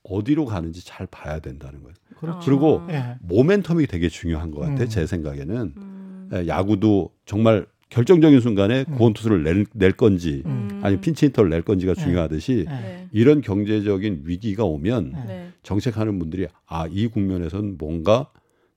어디로 0.03 0.45
가는지 0.45 0.86
잘 0.86 1.08
봐야 1.08 1.39
된다는 1.39 1.82
거예요. 1.82 1.95
그렇죠. 2.19 2.39
그리고 2.45 2.82
예. 2.89 3.15
모멘텀이 3.27 3.89
되게 3.89 4.10
중요한 4.10 4.51
것 4.51 4.62
같아요. 4.62 4.84
음. 4.84 4.89
제 4.89 5.05
생각에는 5.05 5.73
음. 5.77 6.29
예, 6.34 6.47
야구도 6.47 7.12
정말 7.25 7.65
결정적인 7.89 8.39
순간에 8.41 8.86
음. 8.88 8.95
구원 8.95 9.13
투수를 9.13 9.43
낼, 9.43 9.65
낼 9.73 9.93
건지 9.93 10.43
음. 10.45 10.79
아니 10.84 10.99
핀치 10.99 11.27
히터를 11.27 11.49
낼 11.49 11.63
건지가 11.63 11.93
네. 11.95 12.01
중요하듯이 12.03 12.65
예. 12.67 12.71
네. 12.71 13.08
이런 13.12 13.41
경제적인 13.41 14.21
위기가 14.25 14.63
오면 14.63 15.12
네. 15.13 15.23
네. 15.25 15.49
정책하는 15.63 16.19
분들이 16.19 16.47
아 16.67 16.86
이 16.91 17.08
국면에선 17.08 17.77
뭔가 17.79 18.29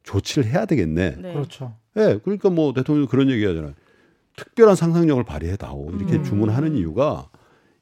조치를 0.05 0.49
해야 0.51 0.65
되겠네. 0.65 1.17
네. 1.21 1.33
그렇죠. 1.35 1.77
예, 1.97 2.19
그러니까 2.25 2.49
뭐 2.51 2.73
대통령 2.73 3.07
그런 3.07 3.29
얘기 3.31 3.45
하잖아요. 3.45 3.75
특별한 4.37 4.77
상상력을 4.77 5.23
발휘해 5.25 5.57
다오 5.57 5.91
이렇게 5.95 6.17
음. 6.17 6.25
주문하는 6.25 6.75
이유가 6.75 7.29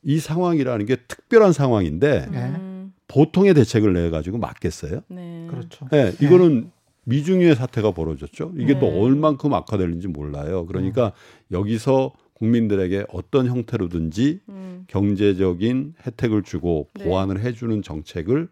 이 0.03 0.19
상황이라는 0.19 0.85
게 0.87 0.97
특별한 0.97 1.53
상황인데 1.53 2.27
네. 2.31 2.39
음. 2.39 2.70
보통의 3.11 3.55
대책을 3.55 3.93
내 3.93 4.09
가지고 4.09 4.39
맞겠어요? 4.39 5.01
네. 5.09 5.47
그렇죠. 5.51 5.89
예, 5.93 6.13
이거는 6.21 6.71
미중유의 7.05 7.57
사태가 7.57 7.91
벌어졌죠. 7.91 8.53
이게 8.57 8.79
또 8.79 8.87
네. 8.87 9.01
얼만큼 9.01 9.53
악화될는지 9.53 10.07
몰라요. 10.07 10.65
그러니까 10.67 11.13
여기서 11.51 12.13
국민들에게 12.35 13.07
어떤 13.13 13.49
형태로든지 13.49 14.41
음. 14.49 14.85
경제적인 14.87 15.95
혜택을 16.07 16.43
주고 16.43 16.89
네. 16.95 17.05
보완을 17.05 17.41
해주는 17.41 17.83
정책을 17.83 18.49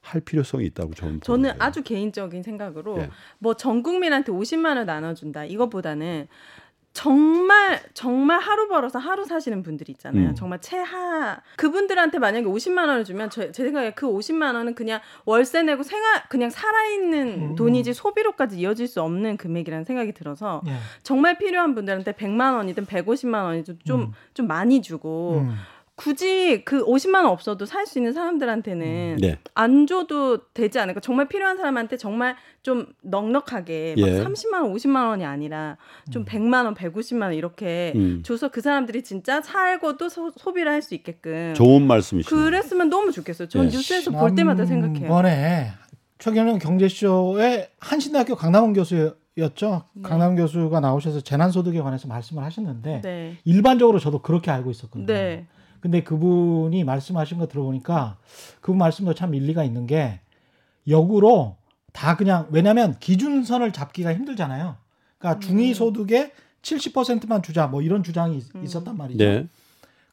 할 0.00 0.20
필요성이 0.20 0.66
있다고 0.66 0.92
저는 0.92 1.20
저는. 1.22 1.52
아주 1.58 1.82
개인적인 1.82 2.42
생각으로 2.42 2.98
네. 2.98 3.08
뭐전 3.38 3.82
국민한테 3.82 4.32
50만 4.32 4.76
원 4.76 4.84
나눠준다 4.84 5.46
이거보다는 5.46 6.28
정말 6.94 7.82
정말 7.92 8.38
하루 8.38 8.68
벌어서 8.68 9.00
하루 9.00 9.24
사시는 9.24 9.64
분들이 9.64 9.90
있잖아요. 9.92 10.28
음. 10.28 10.34
정말 10.36 10.60
최하 10.60 11.40
그분들한테 11.56 12.20
만약에 12.20 12.46
50만 12.46 12.86
원을 12.86 13.04
주면 13.04 13.30
제, 13.30 13.50
제 13.50 13.64
생각에 13.64 13.90
그 13.90 14.06
50만 14.06 14.54
원은 14.54 14.76
그냥 14.76 15.00
월세 15.24 15.62
내고 15.64 15.82
생활 15.82 16.22
그냥 16.28 16.50
살아있는 16.50 17.28
음. 17.50 17.54
돈이지 17.56 17.94
소비로까지 17.94 18.60
이어질 18.60 18.86
수 18.86 19.02
없는 19.02 19.36
금액이라는 19.38 19.84
생각이 19.84 20.12
들어서 20.12 20.62
예. 20.68 20.76
정말 21.02 21.36
필요한 21.36 21.74
분들한테 21.74 22.12
100만 22.12 22.54
원이든 22.54 22.86
150만 22.86 23.42
원이든 23.42 23.80
좀 23.84 24.00
음. 24.00 24.12
좀 24.32 24.46
많이 24.46 24.80
주고 24.80 25.40
음. 25.40 25.56
굳이 25.96 26.62
그 26.64 26.84
50만 26.84 27.16
원 27.16 27.26
없어도 27.26 27.66
살 27.66 27.86
수 27.86 27.98
있는 27.98 28.12
사람들한테는 28.12 29.16
네. 29.20 29.38
안 29.54 29.86
줘도 29.86 30.48
되지 30.52 30.78
않을까? 30.80 31.00
정말 31.00 31.28
필요한 31.28 31.56
사람한테 31.56 31.96
정말 31.98 32.34
좀 32.62 32.86
넉넉하게 33.02 33.94
막 33.98 34.08
예. 34.08 34.24
30만 34.24 34.62
원, 34.62 34.74
50만 34.74 35.08
원이 35.08 35.24
아니라 35.24 35.76
좀 36.10 36.24
100만 36.24 36.64
원, 36.64 36.74
150만 36.74 37.22
원 37.22 37.34
이렇게 37.34 37.92
음. 37.94 38.22
줘서 38.24 38.48
그 38.48 38.60
사람들이 38.60 39.04
진짜 39.04 39.40
살고도 39.42 40.08
소, 40.08 40.32
비를 40.54 40.72
할 40.72 40.82
수 40.82 40.94
있게끔 40.94 41.54
좋은 41.54 41.86
말씀이시네요. 41.86 42.44
그랬으면 42.44 42.88
너무 42.90 43.12
좋겠어요. 43.12 43.48
전 43.48 43.66
예. 43.66 43.68
뉴스에서 43.68 44.10
볼 44.10 44.34
때마다 44.34 44.64
생각해요. 44.66 45.06
이번에 45.06 45.68
최경영 46.18 46.58
경제쇼에 46.58 47.70
한신대학교 47.78 48.34
강남원 48.34 48.72
교수 48.72 49.14
였죠. 49.36 49.84
네. 49.94 50.02
강남원 50.02 50.36
교수가 50.36 50.78
나오셔서 50.80 51.20
재난소득에 51.20 51.80
관해서 51.80 52.06
말씀을 52.08 52.42
하셨는데 52.44 53.00
네. 53.02 53.36
일반적으로 53.44 53.98
저도 53.98 54.22
그렇게 54.22 54.50
알고 54.50 54.70
있었거든요. 54.70 55.06
네. 55.06 55.46
근데 55.84 56.02
그분이 56.02 56.82
말씀하신 56.82 57.36
거 57.36 57.46
들어보니까 57.46 58.16
그분 58.62 58.78
말씀도 58.78 59.12
참 59.12 59.34
일리가 59.34 59.64
있는 59.64 59.86
게 59.86 60.18
역으로 60.88 61.58
다 61.92 62.16
그냥 62.16 62.46
왜냐하면 62.50 62.96
기준선을 63.00 63.72
잡기가 63.74 64.14
힘들잖아요. 64.14 64.76
그러니까 65.18 65.46
중위 65.46 65.74
소득의 65.74 66.32
70%만 66.62 67.42
주자 67.42 67.66
뭐 67.66 67.82
이런 67.82 68.02
주장이 68.02 68.38
있- 68.38 68.54
음. 68.54 68.64
있었단 68.64 68.96
말이죠. 68.96 69.22
네. 69.22 69.46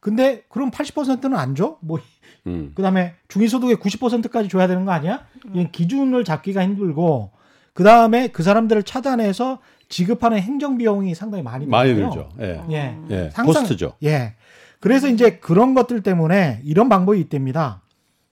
근데 0.02 0.44
그럼 0.50 0.72
80%는 0.72 1.38
안 1.38 1.56
줘? 1.56 1.78
뭐 1.80 2.00
음. 2.48 2.74
그다음에 2.76 3.14
중위 3.30 3.48
소득의 3.48 3.78
90%까지 3.78 4.50
줘야 4.50 4.68
되는 4.68 4.84
거 4.84 4.92
아니야? 4.92 5.26
이 5.54 5.70
기준을 5.72 6.26
잡기가 6.26 6.64
힘들고 6.64 7.32
그다음에 7.72 8.28
그 8.28 8.44
사람들을 8.44 8.84
찾아내서 8.84 9.60
지급하는 9.88 10.38
행정 10.40 10.78
비용이 10.78 11.16
상당히 11.16 11.44
많이 11.44 11.66
많이. 11.66 11.96
들죠. 11.96 12.28
예. 12.42 12.62
예. 12.72 12.98
예. 13.10 13.30
상상- 13.32 13.46
코스트죠. 13.46 13.94
예. 14.04 14.36
그래서 14.82 15.08
이제 15.08 15.38
그런 15.38 15.74
것들 15.74 16.02
때문에 16.04 16.60
이런 16.66 16.90
방법이 16.90 17.20
있답니다. 17.22 17.82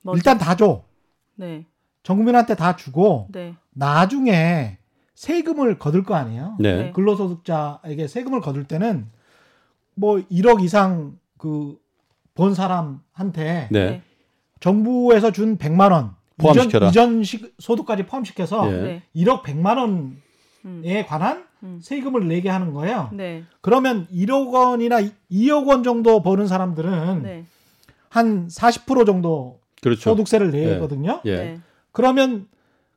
뭐죠? 0.03 0.17
일단 0.17 0.37
다 0.37 0.55
줘. 0.55 0.83
네. 1.35 1.65
전 2.03 2.17
국민한테 2.17 2.55
다 2.55 2.75
주고 2.75 3.27
네. 3.31 3.55
나중에 3.71 4.77
세금을 5.13 5.77
거둘 5.77 6.03
거 6.03 6.15
아니에요. 6.15 6.57
네. 6.59 6.75
네. 6.75 6.91
근로소득자에게 6.91 8.07
세금을 8.07 8.41
거둘 8.41 8.63
때는 8.65 9.07
뭐 9.95 10.17
1억 10.31 10.63
이상 10.63 11.17
그번 11.37 12.55
사람한테 12.55 13.67
네. 13.71 13.89
네. 13.89 14.01
정부에서 14.59 15.31
준 15.31 15.57
100만 15.57 15.91
원 15.91 16.15
포함시켜라. 16.37 16.87
이전, 16.89 17.19
이전 17.19 17.23
시- 17.23 17.53
소득까지 17.59 18.05
포함시켜서 18.07 18.71
예. 18.73 18.81
네. 18.81 19.03
1억 19.15 19.43
100만 19.43 19.77
원에 19.77 20.13
음. 20.65 20.83
관한 21.07 21.45
음. 21.63 21.79
세금을 21.81 22.27
내게 22.27 22.49
하는 22.49 22.73
거예요. 22.73 23.09
네. 23.11 23.43
그러면 23.61 24.07
1억 24.11 24.51
원이나 24.53 24.99
2억 25.31 25.67
원 25.67 25.83
정도 25.83 26.21
버는 26.21 26.47
사람들은 26.47 27.23
네. 27.23 27.45
한40% 28.09 29.05
정도 29.05 29.59
그렇죠. 29.81 30.01
소득세를 30.01 30.51
내거든요. 30.51 31.21
예. 31.25 31.35
네. 31.35 31.59
그러면 31.91 32.47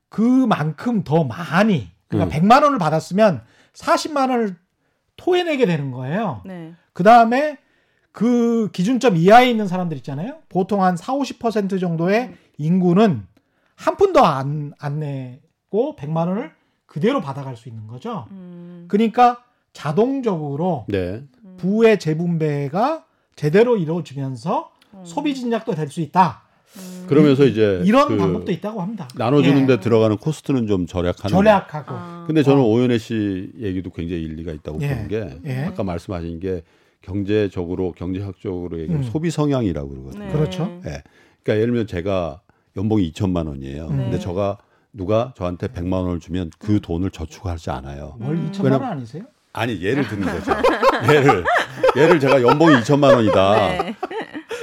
그만큼 0.09 1.05
더 1.05 1.25
많이 1.25 1.91
그러니까 2.09 2.37
음. 2.37 2.43
100만 2.43 2.63
원을 2.63 2.79
받았으면 2.79 3.43
40만 3.73 4.31
원을 4.31 4.57
토해내게 5.17 5.67
되는 5.67 5.91
거예요. 5.91 6.43
네. 6.45 6.75
그 6.93 7.03
다음에 7.03 7.59
그 8.13 8.69
기준점 8.73 9.17
이하에 9.17 9.49
있는 9.51 9.67
사람들 9.67 9.97
있잖아요. 9.99 10.39
보통 10.49 10.83
한 10.83 10.97
4, 10.97 11.15
50% 11.15 11.81
정도의 11.81 12.35
인구는 12.59 13.27
한 13.75 13.97
푼도 13.97 14.25
안, 14.25 14.73
안 14.79 14.99
내고 15.01 15.97
100만 15.97 16.29
원을 16.29 16.53
그대로 16.93 17.23
받아갈 17.23 17.57
수 17.57 17.71
있는 17.71 17.87
거죠. 17.87 18.27
음. 18.33 18.85
그러니까 18.87 19.43
자동적으로 19.73 20.85
네. 20.89 21.23
부의 21.57 21.99
재분배가 21.99 23.07
제대로 23.35 23.79
이루어지면서 23.79 24.71
음. 24.93 25.01
소비 25.03 25.35
진작도 25.35 25.75
될 25.75 25.89
수 25.89 26.03
있다. 26.03 26.43
음. 26.77 27.07
그러면서 27.09 27.47
이제 27.47 27.81
이런 27.87 28.09
그 28.09 28.17
방법도 28.19 28.53
있다고 28.53 28.83
합니다. 28.83 29.09
나눠주는데 29.15 29.73
예. 29.73 29.81
들어가는 29.81 30.19
코스트는 30.19 30.67
좀 30.67 30.87
절약하는. 30.87 31.35
절약하고. 31.35 31.95
아. 31.95 32.25
근데 32.27 32.43
저는 32.43 32.61
어. 32.61 32.67
오연혜 32.67 32.99
씨 32.99 33.51
얘기도 33.59 33.89
굉장히 33.89 34.25
일리가 34.25 34.53
있다고 34.53 34.79
예. 34.83 34.89
보는 34.89 35.09
게 35.09 35.39
예. 35.47 35.65
아까 35.65 35.85
말씀하신 35.85 36.41
게 36.41 36.63
경제적으로 37.01 37.93
경제학적으로 37.93 38.79
얘기하면 38.81 39.07
음. 39.07 39.11
소비 39.11 39.31
성향이라고 39.31 39.89
그러거든요. 39.89 40.27
네. 40.27 40.31
그렇죠. 40.33 40.65
예. 40.85 41.03
그러니까 41.43 41.55
예를 41.55 41.67
들면 41.69 41.87
제가 41.87 42.43
연봉이 42.77 43.11
2천만 43.13 43.49
원이에요. 43.49 43.89
네. 43.89 43.97
근데 43.97 44.19
저가 44.19 44.59
누가 44.93 45.33
저한테 45.37 45.69
100만 45.69 45.93
원을 46.05 46.21
주면 46.21 46.51
그 46.59 46.81
돈을 46.81 47.11
저축하지 47.11 47.71
않아요. 47.71 48.17
월 48.21 48.35
음. 48.35 48.51
2천만 48.53 48.73
원 48.73 48.85
아니세요? 48.85 49.23
아니 49.55 49.81
예를 49.83 50.07
드는 50.07 50.27
거죠. 50.27 50.53
예를 51.13 51.45
예를 51.97 52.21
제가 52.21 52.43
연봉이 52.43 52.75
2천만 52.77 53.15
원이다. 53.15 53.53
네. 53.83 53.97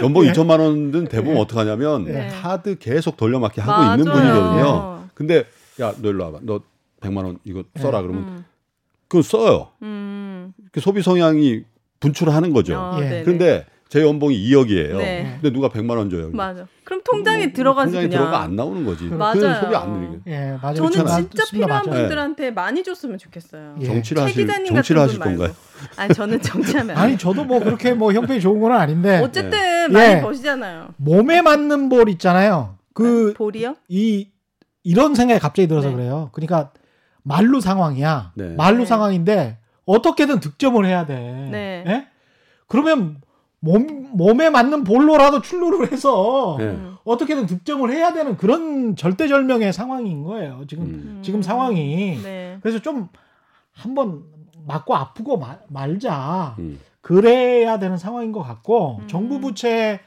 연봉 0.01 0.23
2천만 0.23 0.59
원은 0.59 1.05
대부분 1.05 1.37
어떻게 1.37 1.59
하냐면 1.59 2.05
네. 2.05 2.27
카드 2.41 2.77
계속 2.77 3.17
돌려막기 3.17 3.59
하고 3.61 3.93
있는 3.93 4.05
맞아요. 4.05 4.31
분이거든요. 4.33 5.07
근데 5.13 5.45
야 5.81 5.93
너 6.01 6.09
일로 6.09 6.25
와봐. 6.25 6.39
너 6.43 6.61
100만 7.01 7.23
원 7.25 7.39
이거 7.43 7.63
써라 7.77 8.01
그러면 8.01 8.23
음. 8.23 8.45
그건 9.07 9.21
써요. 9.23 9.69
음. 9.81 10.53
그 10.71 10.79
소비 10.79 11.01
성향이 11.01 11.63
분출하는 11.99 12.53
거죠. 12.53 12.77
어, 12.77 12.97
예. 12.99 13.03
네네. 13.09 13.23
그런데 13.23 13.65
제 13.89 14.03
연봉이 14.03 14.39
2억이에요. 14.39 14.97
네. 14.97 15.37
근데 15.41 15.51
누가 15.51 15.67
100만 15.67 15.97
원 15.97 16.11
줘요. 16.11 16.29
맞아. 16.31 16.67
그럼 16.83 17.01
통장에 17.03 17.51
들어가지 17.53 17.91
통장에 17.91 18.07
그냥. 18.07 18.21
들어가 18.23 18.41
안 18.43 18.55
나오는 18.55 18.85
거지. 18.85 19.05
맞아요. 19.05 19.55
소비 19.59 19.75
안 19.75 19.93
늘리게. 19.93 20.17
예, 20.27 20.57
맞아요. 20.61 20.75
저는 20.75 20.91
그렇잖아요. 20.91 21.29
진짜. 21.29 21.43
필요한 21.51 21.85
맞아요. 21.85 21.99
분들한테 22.01 22.51
많이 22.51 22.83
줬으면 22.83 23.17
좋겠어요. 23.17 23.77
예. 23.81 23.85
정치를 23.85 24.21
최 24.21 24.27
하실 24.27 24.65
정치를 24.67 25.01
하실. 25.01 25.19
건가요? 25.19 25.55
아니 25.97 26.13
저는 26.13 26.39
정치하면 26.39 26.95
안 26.95 27.03
아니. 27.03 27.17
저도 27.17 27.43
뭐 27.45 27.59
그렇게 27.59 27.93
뭐 27.95 28.13
형편이 28.13 28.39
좋은 28.41 28.61
건 28.61 28.73
아닌데 28.73 29.21
어쨌든 29.25 29.57
예. 29.89 29.91
많이 29.91 30.21
버시잖아요. 30.21 30.89
몸에 30.97 31.41
맞는 31.41 31.89
볼 31.89 32.09
있잖아요. 32.09 32.77
그 32.93 33.33
볼이요? 33.35 33.75
이 33.87 34.27
이런 34.83 35.15
생각이 35.15 35.39
갑자기 35.39 35.67
들어서 35.67 35.89
네. 35.89 35.95
그래요. 35.95 36.29
그러니까 36.33 36.71
말루 37.23 37.59
상황이야. 37.59 38.33
네. 38.35 38.53
말루 38.55 38.79
네. 38.81 38.85
상황인데 38.85 39.57
어떻게든 39.85 40.41
득점을 40.41 40.85
해야 40.85 41.07
돼. 41.07 41.15
네. 41.51 41.83
예? 41.87 42.07
그러면 42.67 43.17
몸 43.61 44.07
몸에 44.13 44.49
맞는 44.49 44.83
볼로라도 44.85 45.41
출루를 45.41 45.91
해서 45.91 46.55
네. 46.59 46.65
음. 46.65 46.95
어떻게든 47.03 47.45
득점을 47.45 47.89
해야 47.91 48.13
되는 48.13 48.37
그런 48.37 48.95
절대절명의 48.95 49.73
상황인 49.73 50.23
거예요. 50.23 50.63
지금 50.67 50.83
음. 50.85 51.19
지금 51.21 51.41
상황이. 51.41 52.17
네. 52.23 52.57
그래서 52.61 52.79
좀 52.79 53.09
한번 53.73 54.23
맞고 54.65 54.95
아프고 54.95 55.37
마- 55.37 55.59
말자. 55.67 56.55
음. 56.59 56.79
그래야 57.01 57.79
되는 57.79 57.97
상황인 57.97 58.31
것 58.31 58.41
같고 58.43 58.99
음. 59.01 59.07
정부 59.07 59.39
부채 59.39 59.99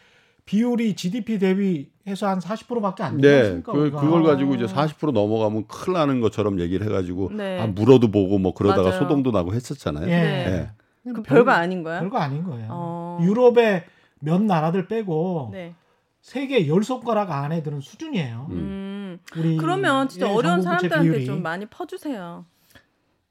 비율이 0.45 0.95
GDP 0.97 1.38
대비해서 1.38 2.27
한 2.29 2.38
40%밖에 2.41 3.03
안 3.03 3.17
되지 3.19 3.29
네, 3.29 3.41
않습니까? 3.41 3.73
그, 3.73 3.79
우리가? 3.81 4.01
그걸 4.01 4.23
가지고 4.25 4.55
이제 4.55 4.67
40% 4.67 5.12
넘어가면 5.12 5.67
큰일 5.69 5.95
나는 5.99 6.21
것처럼 6.21 6.59
얘기를 6.61 6.87
해가지고 6.87 7.31
네. 7.35 7.61
아 7.61 7.67
물어도 7.67 8.11
보고 8.11 8.38
뭐 8.38 8.53
그러다가 8.55 8.88
맞아요. 8.88 8.99
소동도 8.99 9.31
나고 9.31 9.55
했었잖아요. 9.55 10.07
예. 10.07 10.11
네. 10.11 10.71
그 11.05 11.12
별- 11.15 11.23
별거 11.38 11.51
아닌 11.51 11.83
거야? 11.83 12.01
별거 12.01 12.19
아닌 12.19 12.45
거예요. 12.45 12.69
어. 12.71 13.19
유럽의 13.23 13.85
몇 14.21 14.41
나라들 14.43 14.87
빼고 14.87 15.51
네. 15.53 15.75
세계 16.21 16.69
열 16.69 16.85
손가락 16.85 17.31
안에 17.33 17.62
드는 17.62 17.81
수준이에요. 17.81 18.47
음. 18.51 19.19
우리 19.37 19.57
그러면 19.57 20.09
진짜 20.09 20.29
예, 20.29 20.33
어려운 20.33 20.62
사람들한테 20.62 21.03
비율이. 21.11 21.27
좀 21.27 21.43
많이 21.43 21.67
퍼주세요. 21.67 22.45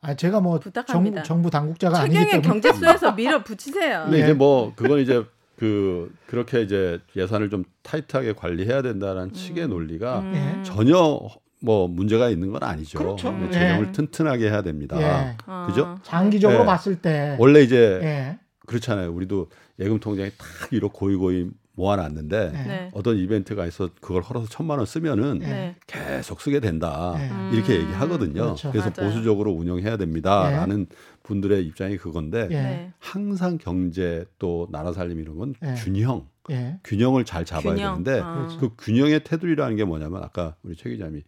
아 0.01 0.15
제가 0.15 0.41
뭐 0.41 0.59
부탁합니다. 0.59 1.23
정, 1.23 1.41
부 1.41 1.49
당국자가 1.49 1.99
아니기 2.01 2.15
때문에 2.15 2.41
경제수에서 2.41 3.13
밀어 3.13 3.43
붙이세요. 3.43 4.03
근데 4.03 4.19
예. 4.19 4.23
이제 4.23 4.33
뭐 4.33 4.73
그건 4.75 4.99
이제 4.99 5.23
그 5.57 6.13
그렇게 6.25 6.61
이제 6.61 6.99
예산을 7.15 7.49
좀 7.49 7.63
타이트하게 7.83 8.33
관리해야 8.33 8.81
된다는 8.81 9.31
측의 9.31 9.67
논리가 9.69 10.19
음. 10.19 10.33
예. 10.59 10.63
전혀 10.63 11.19
뭐 11.61 11.87
문제가 11.87 12.29
있는 12.29 12.51
건 12.51 12.63
아니죠. 12.63 12.97
그렇죠. 12.97 13.31
네, 13.31 13.47
예. 13.47 13.51
재정을 13.51 13.91
튼튼하게 13.91 14.49
해야 14.49 14.61
됩니다. 14.61 14.99
예. 14.99 15.37
어. 15.45 15.65
그죠? 15.67 15.97
장기적으로 16.03 16.61
예. 16.61 16.65
봤을 16.65 16.95
때 17.01 17.35
원래 17.39 17.61
이제 17.61 17.99
예. 18.03 18.39
그렇잖아요. 18.65 19.11
우리도 19.13 19.49
예금 19.79 19.99
통장에 19.99 20.29
딱 20.31 20.73
이렇게 20.73 20.91
고이 20.93 21.15
고이 21.15 21.49
모아놨는데 21.73 22.51
네. 22.51 22.63
네. 22.67 22.89
어떤 22.93 23.17
이벤트가 23.17 23.65
있어 23.65 23.89
그걸 24.01 24.21
헐어서 24.21 24.47
천만 24.49 24.77
원 24.77 24.85
쓰면은 24.85 25.39
네. 25.39 25.75
계속 25.87 26.41
쓰게 26.41 26.59
된다 26.59 27.15
네. 27.17 27.29
음. 27.29 27.51
이렇게 27.53 27.75
얘기하거든요. 27.75 28.33
그렇죠. 28.33 28.71
그래서 28.71 28.91
맞아요. 28.95 29.09
보수적으로 29.09 29.51
운영해야 29.51 29.97
됩니다라는 29.97 30.87
분들의 31.23 31.65
입장이 31.65 31.97
그건데 31.97 32.47
예. 32.51 32.55
네. 32.55 32.93
항상 32.99 33.57
경제 33.57 34.25
또 34.37 34.67
나라 34.71 34.91
살림 34.93 35.19
이런 35.19 35.37
건 35.37 35.55
네. 35.61 35.75
균형 35.75 36.27
예. 36.49 36.79
균형을 36.83 37.23
잘 37.23 37.45
잡아야 37.45 37.75
균형. 37.75 38.03
되는데 38.03 38.21
아. 38.23 38.47
그 38.59 38.71
균형의 38.77 39.23
테두리라는 39.23 39.75
게 39.77 39.85
뭐냐면 39.85 40.23
아까 40.23 40.55
우리 40.63 40.75
최 40.75 40.89
기자님이 40.89 41.23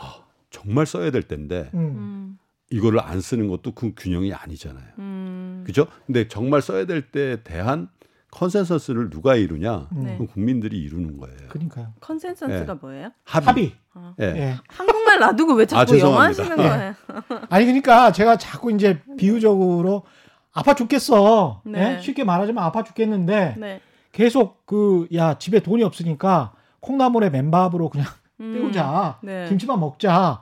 아, 0.00 0.14
정말 0.50 0.86
써야 0.86 1.10
될 1.10 1.22
텐데 1.22 1.70
음. 1.74 1.78
음. 1.80 2.38
이거를 2.70 3.00
안 3.00 3.20
쓰는 3.20 3.48
것도 3.48 3.72
그 3.72 3.92
균형이 3.96 4.32
아니잖아요. 4.32 4.84
음. 4.98 5.64
그죠? 5.66 5.86
근데 6.06 6.28
정말 6.28 6.62
써야 6.62 6.84
될 6.86 7.10
때에 7.10 7.42
대한 7.42 7.88
컨센서스를 8.30 9.10
누가 9.10 9.34
이루냐? 9.34 9.88
음. 9.92 10.04
네. 10.04 10.12
그건 10.12 10.28
국민들이 10.28 10.78
이루는 10.78 11.18
거예요. 11.18 11.36
그러니까요. 11.48 11.92
컨센서스가 12.00 12.74
네. 12.74 12.78
뭐예요? 12.80 13.10
합의. 13.24 13.46
합의. 13.48 13.72
어. 13.94 14.14
예. 14.20 14.24
예. 14.24 14.56
한국말 14.68 15.18
놔두고 15.18 15.54
왜 15.54 15.66
자꾸 15.66 15.94
아, 15.94 15.98
영어. 15.98 16.20
하시는 16.20 16.56
거예요? 16.56 16.94
아니 17.50 17.64
그러니까 17.64 18.12
제가 18.12 18.38
자꾸 18.38 18.70
이제 18.72 19.02
비유적으로 19.18 20.04
아파 20.52 20.74
죽겠어. 20.74 21.62
네. 21.64 21.96
예? 21.96 22.00
쉽게 22.00 22.22
말하자면 22.22 22.62
아파 22.62 22.84
죽겠는데 22.84 23.56
네. 23.58 23.80
계속 24.12 24.64
그 24.66 25.08
야 25.12 25.36
집에 25.38 25.58
돈이 25.60 25.82
없으니까 25.82 26.52
콩나물에 26.80 27.30
맨밥으로 27.30 27.88
그냥 27.90 28.06
음. 28.06 28.19
때우자. 28.40 29.18
네. 29.22 29.46
김치만 29.48 29.78
먹자. 29.80 30.40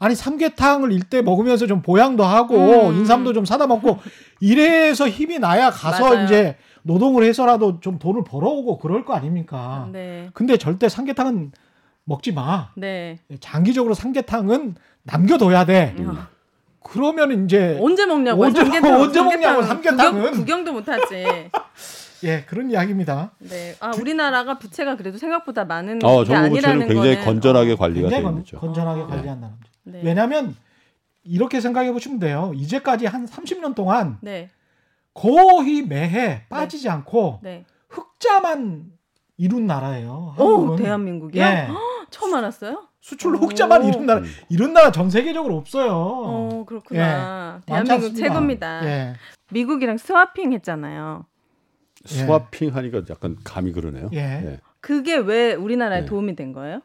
아니 0.00 0.14
삼계탕을 0.14 0.92
일대 0.92 1.22
먹으면서 1.22 1.66
좀 1.66 1.82
보양도 1.82 2.24
하고 2.24 2.88
음. 2.90 2.98
인삼도 2.98 3.32
좀 3.32 3.44
사다 3.44 3.66
먹고 3.66 3.98
이래서 4.38 5.08
힘이 5.08 5.38
나야 5.40 5.70
가서 5.70 6.10
맞아요. 6.10 6.24
이제 6.24 6.56
노동을 6.82 7.24
해서라도 7.24 7.80
좀 7.80 7.98
돈을 7.98 8.22
벌어오고 8.22 8.78
그럴 8.78 9.04
거 9.04 9.14
아닙니까? 9.14 9.88
네. 9.92 10.30
근데 10.34 10.56
절대 10.56 10.88
삼계탕은 10.88 11.50
먹지 12.04 12.32
마. 12.32 12.68
네. 12.76 13.18
장기적으로 13.40 13.94
삼계탕은 13.94 14.76
남겨둬야 15.02 15.64
돼. 15.64 15.94
음. 15.98 16.16
그러면 16.82 17.44
이제 17.44 17.76
언제 17.82 18.06
먹냐고 18.06 18.44
언제- 18.44 18.60
언제 18.60 18.80
먹냐고, 18.80 19.62
삼계탕은. 19.62 20.12
구경, 20.22 20.32
구경도 20.32 20.72
못하지. 20.72 21.26
예 22.24 22.42
그런 22.44 22.70
이야기입니다. 22.70 23.32
네. 23.38 23.74
아 23.80 23.92
우리나라가 23.98 24.58
부채가 24.58 24.96
그래도 24.96 25.18
생각보다 25.18 25.64
많은 25.64 26.04
어, 26.04 26.24
게 26.24 26.34
아니라는 26.34 26.86
굉장히 26.86 27.10
거는 27.16 27.24
건전하게 27.24 27.72
어, 27.72 27.76
관리가 27.76 28.22
건, 28.22 28.38
있죠. 28.38 28.58
건전하게 28.58 29.02
아. 29.02 29.06
관리한 29.06 29.40
나라입니다. 29.40 29.70
네. 29.84 30.00
왜냐하면 30.04 30.56
이렇게 31.24 31.60
생각해 31.60 31.92
보시면 31.92 32.18
돼요. 32.18 32.52
이제까지 32.54 33.06
한 33.06 33.26
30년 33.26 33.74
동안 33.74 34.18
네. 34.20 34.50
거의 35.14 35.82
매해 35.82 36.42
빠지지 36.48 36.88
않고 36.88 37.40
네. 37.42 37.64
흑자만 37.88 38.86
이룬 39.36 39.66
나라예요. 39.66 40.34
오 40.38 40.42
한국은. 40.42 40.76
대한민국이요? 40.82 41.42
예. 41.42 41.68
처음 42.10 42.34
알았어요? 42.34 42.88
수출로 43.00 43.38
오. 43.38 43.42
흑자만 43.46 43.84
이룬 43.84 44.06
나라 44.06 44.20
음. 44.20 44.26
이런 44.48 44.72
나라 44.72 44.90
전 44.90 45.10
세계적으로 45.10 45.56
없어요. 45.56 45.92
어 45.92 46.64
그렇구나. 46.66 47.60
많지 47.68 47.88
대한민국. 47.88 48.16
최고입니다. 48.16 48.84
예. 48.86 49.14
미국이랑 49.50 49.96
스와핑 49.98 50.52
했잖아요. 50.52 51.24
스와핑 52.08 52.74
하니까 52.74 53.02
약간 53.10 53.36
감이 53.44 53.72
그러네요. 53.72 54.10
예. 54.14 54.60
그게 54.80 55.16
왜 55.16 55.54
우리나라에 55.54 56.00
네. 56.00 56.06
도움이 56.06 56.36
된 56.36 56.52
거예요? 56.52 56.80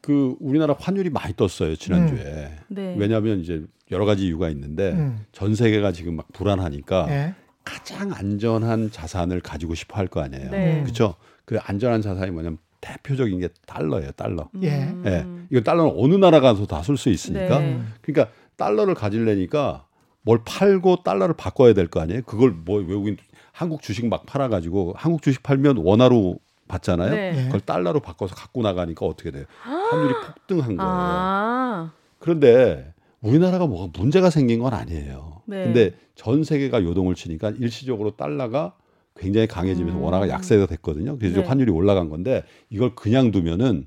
그 0.00 0.36
우리나라 0.40 0.74
환율이 0.78 1.10
많이 1.10 1.34
떴어요 1.34 1.76
지난주에. 1.76 2.50
네. 2.68 2.94
왜냐하면 2.98 3.40
이제 3.40 3.64
여러 3.90 4.04
가지 4.04 4.26
이유가 4.26 4.48
있는데 4.50 4.92
음. 4.92 5.20
전 5.32 5.54
세계가 5.54 5.92
지금 5.92 6.16
막 6.16 6.26
불안하니까 6.32 7.06
예. 7.10 7.34
가장 7.64 8.12
안전한 8.12 8.90
자산을 8.90 9.40
가지고 9.40 9.74
싶어 9.74 9.98
할 9.98 10.08
거 10.08 10.20
아니에요. 10.20 10.50
네. 10.50 10.82
그렇죠? 10.82 11.14
그 11.44 11.58
안전한 11.60 12.00
자산이 12.02 12.30
뭐냐면 12.30 12.58
대표적인 12.80 13.40
게 13.40 13.48
달러예요, 13.66 14.12
달러. 14.12 14.48
예. 14.62 14.84
음. 14.84 15.02
예. 15.06 15.26
이거 15.50 15.60
달러는 15.62 15.92
어느 15.96 16.14
나라 16.14 16.40
가서 16.40 16.66
다 16.66 16.80
쓸 16.82 16.96
수 16.96 17.08
있으니까. 17.10 17.58
네. 17.58 17.80
그러니까 18.02 18.32
달러를 18.56 18.94
가지려니까 18.94 19.84
뭘 20.22 20.40
팔고 20.44 21.02
달러를 21.04 21.34
바꿔야 21.36 21.72
될 21.74 21.88
거 21.88 22.00
아니에요? 22.00 22.22
그걸 22.22 22.50
뭐 22.52 22.78
외국인 22.80 23.16
한국 23.58 23.82
주식 23.82 24.06
막 24.06 24.24
팔아 24.24 24.46
가지고 24.48 24.94
한국 24.96 25.20
주식 25.20 25.42
팔면 25.42 25.78
원화로 25.78 26.38
받잖아요. 26.68 27.10
네. 27.12 27.34
예. 27.36 27.44
그걸 27.46 27.60
달러로 27.60 27.98
바꿔서 27.98 28.36
갖고 28.36 28.62
나가니까 28.62 29.04
어떻게 29.04 29.32
돼요? 29.32 29.46
환율이 29.62 30.14
폭등한 30.26 30.76
거예요. 30.76 30.90
아. 30.92 31.92
그런데 32.20 32.92
우리나라가 33.20 33.66
뭐가 33.66 33.90
문제가 33.98 34.30
생긴 34.30 34.60
건 34.60 34.74
아니에요. 34.74 35.42
네. 35.46 35.64
근데 35.64 35.90
전 36.14 36.44
세계가 36.44 36.84
요동을 36.84 37.16
치니까 37.16 37.50
일시적으로 37.58 38.12
달러가 38.12 38.74
굉장히 39.16 39.48
강해지면서 39.48 39.98
음. 39.98 40.04
원화가 40.04 40.28
약세가 40.28 40.66
됐거든요. 40.66 41.18
그래서 41.18 41.40
네. 41.40 41.46
환율이 41.46 41.72
올라간 41.72 42.10
건데 42.10 42.44
이걸 42.70 42.94
그냥 42.94 43.32
두면은 43.32 43.86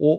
어 0.00 0.18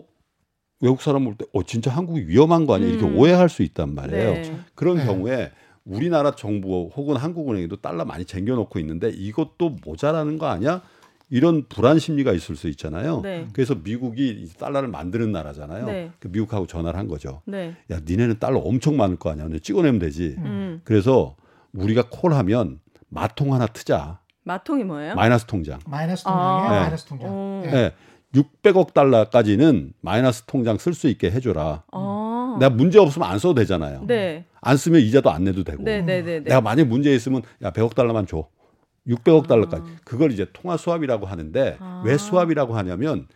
외국 0.80 1.02
사람 1.02 1.24
볼 1.24 1.34
때 1.36 1.44
어 1.52 1.62
진짜 1.64 1.90
한국이 1.90 2.28
위험한 2.28 2.64
거 2.64 2.74
아니야 2.76 2.88
이렇게 2.88 3.04
음. 3.06 3.18
오해할 3.18 3.50
수 3.50 3.62
있단 3.62 3.94
말이에요. 3.94 4.32
네. 4.32 4.56
그런 4.74 4.96
네. 4.96 5.04
경우에 5.04 5.50
우리나라 5.86 6.32
정부 6.32 6.90
혹은 6.96 7.16
한국은행에도 7.16 7.76
달러 7.76 8.04
많이 8.04 8.24
쟁겨놓고 8.24 8.78
있는데 8.80 9.08
이것도 9.10 9.76
모자라는 9.84 10.36
거 10.38 10.46
아니야? 10.46 10.82
이런 11.30 11.64
불안 11.68 11.98
심리가 11.98 12.32
있을 12.32 12.54
수 12.54 12.68
있잖아요. 12.68 13.20
네. 13.22 13.48
그래서 13.52 13.74
미국이 13.74 14.28
이 14.28 14.48
달러를 14.58 14.88
만드는 14.88 15.32
나라잖아요. 15.32 15.86
네. 15.86 16.10
그 16.20 16.28
미국하고 16.28 16.66
전화를 16.66 16.98
한 16.98 17.08
거죠. 17.08 17.42
네. 17.46 17.74
야, 17.90 18.00
니네는 18.04 18.38
달러 18.38 18.58
엄청 18.58 18.96
많을 18.96 19.16
거 19.16 19.30
아니야. 19.30 19.48
찍어내면 19.60 19.98
되지. 19.98 20.36
음. 20.38 20.80
그래서 20.84 21.36
우리가 21.72 22.04
콜하면 22.10 22.80
마통 23.08 23.54
하나 23.54 23.66
트자. 23.66 24.20
마통이 24.44 24.84
뭐예요? 24.84 25.14
마이너스 25.16 25.46
통장. 25.46 25.80
마이너스 25.86 26.22
아. 26.26 26.30
통장에 26.30 26.68
네. 26.68 26.80
마이너스 26.80 27.04
통장. 27.06 27.62
예. 27.66 27.92
600억 28.34 28.92
달러까지는 28.92 29.94
마이너스 30.00 30.42
통장 30.44 30.78
쓸 30.78 30.94
수 30.94 31.08
있게 31.08 31.30
해줘라. 31.30 31.82
어. 31.92 32.15
내가 32.58 32.70
문제 32.70 32.98
없으면 32.98 33.28
안 33.28 33.38
써도 33.38 33.54
되잖아요. 33.54 34.04
네. 34.06 34.44
안 34.60 34.76
쓰면 34.76 35.00
이자도 35.00 35.30
안 35.30 35.44
내도 35.44 35.64
되고. 35.64 35.82
네, 35.82 36.00
네, 36.02 36.22
네, 36.22 36.38
네. 36.38 36.44
내가 36.44 36.60
만약 36.60 36.86
문제 36.86 37.14
있으면 37.14 37.42
야 37.62 37.70
100억 37.70 37.94
달러만 37.94 38.26
줘. 38.26 38.48
600억 39.06 39.46
달러까지. 39.46 39.84
그걸 40.04 40.32
이제 40.32 40.46
통화 40.52 40.76
수합이라고 40.76 41.26
하는데 41.26 41.76
아. 41.80 42.02
왜 42.04 42.16
수합이라고 42.18 42.76
하냐면 42.76 43.28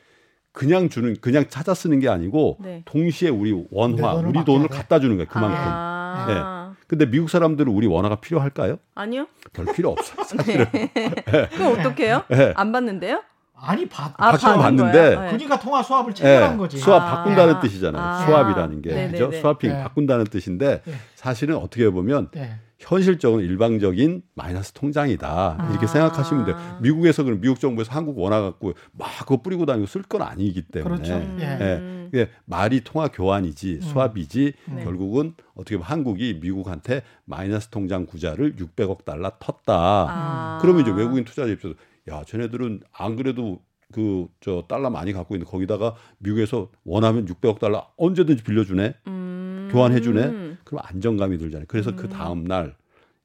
그냥 0.52 0.88
주는 0.88 1.16
그냥 1.20 1.44
찾아 1.48 1.74
쓰는 1.74 2.00
게 2.00 2.08
아니고 2.08 2.58
네. 2.60 2.82
동시에 2.84 3.28
우리 3.28 3.52
내 3.52 3.64
원화, 3.70 4.14
돈을 4.14 4.28
우리 4.30 4.44
돈을 4.44 4.68
돼. 4.68 4.76
갖다 4.76 4.98
주는 4.98 5.16
거예요. 5.16 5.28
그만큼. 5.28 5.56
아. 5.58 6.74
근데 6.88 7.06
미국 7.08 7.30
사람들은 7.30 7.72
우리 7.72 7.86
원화가 7.86 8.16
필요할까요? 8.16 8.78
아니요? 8.96 9.28
별 9.52 9.66
필요 9.66 9.90
없어요. 9.90 10.26
네. 10.72 10.90
그럼 11.54 11.78
어떡해요? 11.78 12.24
네. 12.28 12.52
안 12.56 12.72
받는데요? 12.72 13.22
아니 13.62 13.86
받. 13.88 14.14
아, 14.16 14.32
받는 14.32 14.58
받는데? 14.58 15.10
네. 15.10 15.16
그러니까 15.16 15.58
통화 15.58 15.82
수합을 15.82 16.12
예, 16.12 16.14
체결한 16.14 16.56
거지. 16.56 16.78
수합 16.78 17.02
아. 17.02 17.16
바꾼다는 17.16 17.60
뜻이잖아요. 17.60 18.02
아. 18.02 18.26
수합이라는 18.26 18.82
게 18.82 18.90
네네네. 18.90 19.12
그죠? 19.12 19.32
수합핑 19.40 19.70
네. 19.70 19.82
바꾼다는 19.82 20.24
뜻인데 20.24 20.82
네. 20.84 20.94
사실은 21.14 21.56
어떻게 21.56 21.88
보면 21.90 22.28
네. 22.32 22.56
현실적으로 22.78 23.42
일방적인 23.42 24.22
마이너스 24.34 24.72
통장이다 24.72 25.68
이렇게 25.70 25.84
아. 25.84 25.88
생각하시면 25.88 26.46
돼요. 26.46 26.56
미국에서 26.80 27.22
그럼 27.22 27.40
미국 27.42 27.60
정부에서 27.60 27.92
한국 27.92 28.18
원화 28.18 28.40
갖고 28.40 28.72
막 28.92 29.08
그거 29.20 29.42
뿌리고 29.42 29.66
다니고 29.66 29.86
쓸 29.86 30.02
건 30.02 30.22
아니기 30.22 30.62
때문에 30.62 30.94
그렇죠. 30.96 31.12
예. 31.40 31.76
음. 31.76 32.10
예, 32.14 32.28
말이 32.46 32.80
통화 32.82 33.08
교환이지 33.08 33.80
수합이지 33.82 34.52
네. 34.74 34.84
결국은 34.84 35.34
어떻게 35.54 35.76
보면 35.76 35.86
한국이 35.88 36.38
미국한테 36.42 37.02
마이너스 37.26 37.68
통장 37.68 38.06
구자를 38.06 38.56
600억 38.56 39.04
달러 39.04 39.30
텄다. 39.38 39.66
아. 39.68 40.58
그러면 40.62 40.82
이제 40.82 40.90
외국인 40.90 41.24
투자자 41.24 41.48
입장에서 41.50 41.78
야, 42.10 42.22
쟤네들은 42.26 42.82
안 42.92 43.16
그래도 43.16 43.62
그 43.92 44.28
저 44.40 44.64
달러 44.68 44.88
많이 44.88 45.12
갖고 45.12 45.34
있는데 45.34 45.50
거기다가 45.50 45.96
미국에서 46.18 46.70
원하면 46.84 47.26
600억 47.26 47.58
달러 47.58 47.90
언제든지 47.96 48.44
빌려주네. 48.44 48.94
음. 49.08 49.68
교환해 49.72 50.00
주네. 50.00 50.56
그럼 50.64 50.82
안정감이 50.84 51.38
들잖아요. 51.38 51.66
그래서 51.68 51.94
그 51.96 52.08
다음 52.08 52.44
날 52.44 52.76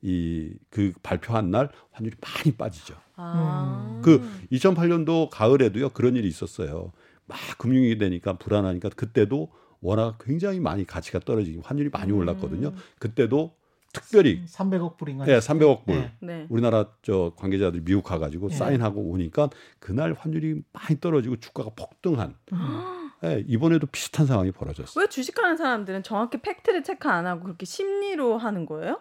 이 0.03 0.53
그 0.69 0.93
발표한 1.01 1.49
날 1.49 1.69
환율이 1.91 2.15
많이 2.21 2.55
빠지죠. 2.55 2.95
아. 3.15 4.01
그 4.03 4.21
2008년도 4.51 5.29
가을에도요 5.31 5.89
그런 5.89 6.15
일이 6.15 6.27
있었어요. 6.27 6.91
막 7.25 7.37
금융위기 7.57 7.97
되니까 7.97 8.37
불안하니까 8.37 8.89
그때도 8.89 9.51
워낙 9.81 10.17
굉장히 10.23 10.59
많이 10.59 10.85
가치가 10.85 11.19
떨어지고 11.19 11.61
환율이 11.63 11.89
많이 11.89 12.11
음. 12.11 12.17
올랐거든요. 12.19 12.73
그때도 12.99 13.55
특별히 13.95 14.45
300억 14.45 14.97
불인가? 14.97 15.27
예, 15.27 15.39
300억 15.39 15.85
불 15.85 15.95
네. 15.95 16.11
네. 16.19 16.45
우리나라 16.49 16.87
저 17.01 17.33
관계자들이 17.37 17.83
미국 17.83 18.03
가가지고 18.03 18.49
예. 18.51 18.55
사인하고 18.55 19.01
오니까 19.01 19.49
그날 19.79 20.13
환율이 20.17 20.61
많이 20.73 20.99
떨어지고 20.99 21.37
주가가 21.37 21.71
폭등한. 21.75 22.35
예, 23.23 23.43
이번에도 23.47 23.87
비슷한 23.87 24.25
상황이 24.25 24.51
벌어졌어요. 24.51 25.01
왜 25.01 25.07
주식하는 25.07 25.57
사람들은 25.57 26.03
정확히 26.03 26.37
팩트를 26.41 26.83
체크 26.83 27.07
안 27.09 27.25
하고 27.25 27.43
그렇게 27.43 27.65
심리로 27.65 28.37
하는 28.37 28.65
거예요? 28.65 28.99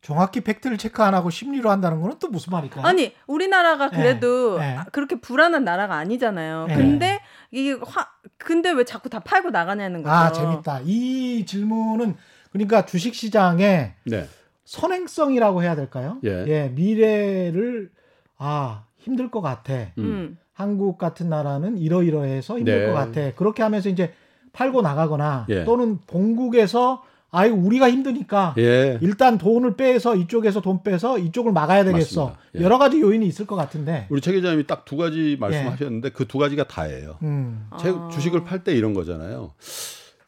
정확히 0.00 0.40
팩트를 0.42 0.78
체크 0.78 1.02
안 1.02 1.14
하고 1.14 1.28
심리로 1.28 1.70
한다는 1.70 2.00
거는 2.00 2.18
또 2.20 2.28
무슨 2.28 2.52
말일까요? 2.52 2.84
아니 2.86 3.14
우리나라가 3.26 3.90
그래도 3.90 4.58
네. 4.58 4.76
아, 4.76 4.84
그렇게 4.84 5.20
불안한 5.20 5.64
나라가 5.64 5.96
아니잖아요. 5.96 6.66
네. 6.68 6.76
근데 6.76 7.20
이게 7.50 7.72
화 7.72 8.06
근데 8.36 8.70
왜 8.70 8.84
자꾸 8.84 9.08
다 9.08 9.18
팔고 9.18 9.50
나가냐는 9.50 10.02
거죠. 10.02 10.14
아 10.14 10.30
재밌다. 10.30 10.80
이 10.84 11.44
질문은 11.44 12.16
그러니까 12.52 12.84
주식 12.86 13.14
시장의 13.14 13.92
네. 14.04 14.26
선행성이라고 14.64 15.62
해야 15.62 15.74
될까요? 15.76 16.18
예. 16.24 16.70
미래를 16.74 17.90
아 18.36 18.84
힘들 18.98 19.30
것 19.30 19.40
같아. 19.40 19.74
음. 19.74 20.04
음. 20.04 20.38
한국 20.52 20.98
같은 20.98 21.28
나라는 21.28 21.78
이러이러해서 21.78 22.58
힘들 22.58 22.80
네. 22.80 22.86
것 22.86 22.92
같아. 22.92 23.32
그렇게 23.34 23.62
하면서 23.62 23.88
이제 23.88 24.12
팔고 24.52 24.82
나가거나 24.82 25.46
예. 25.50 25.64
또는 25.64 25.98
본국에서 26.06 27.02
아이 27.30 27.50
우리가 27.50 27.90
힘드니까 27.90 28.54
예. 28.58 28.98
일단 29.02 29.36
돈을 29.38 29.76
빼서 29.76 30.16
이쪽에서 30.16 30.60
돈 30.62 30.82
빼서 30.82 31.18
이쪽을 31.18 31.52
막아야 31.52 31.84
되겠어. 31.84 32.34
예. 32.56 32.62
여러 32.62 32.78
가지 32.78 33.00
요인이 33.00 33.24
있을 33.26 33.46
것 33.46 33.54
같은데. 33.54 34.06
우리 34.10 34.20
최 34.20 34.32
기자님이 34.32 34.66
딱 34.66 34.84
두 34.84 34.96
가지 34.96 35.36
말씀하셨는데 35.38 36.10
그 36.10 36.26
두 36.26 36.38
가지가 36.38 36.64
다예요. 36.66 37.18
음. 37.22 37.68
제 37.78 37.90
아. 37.90 38.08
주식을 38.12 38.44
팔 38.44 38.64
때 38.64 38.72
이런 38.74 38.94
거잖아요. 38.94 39.52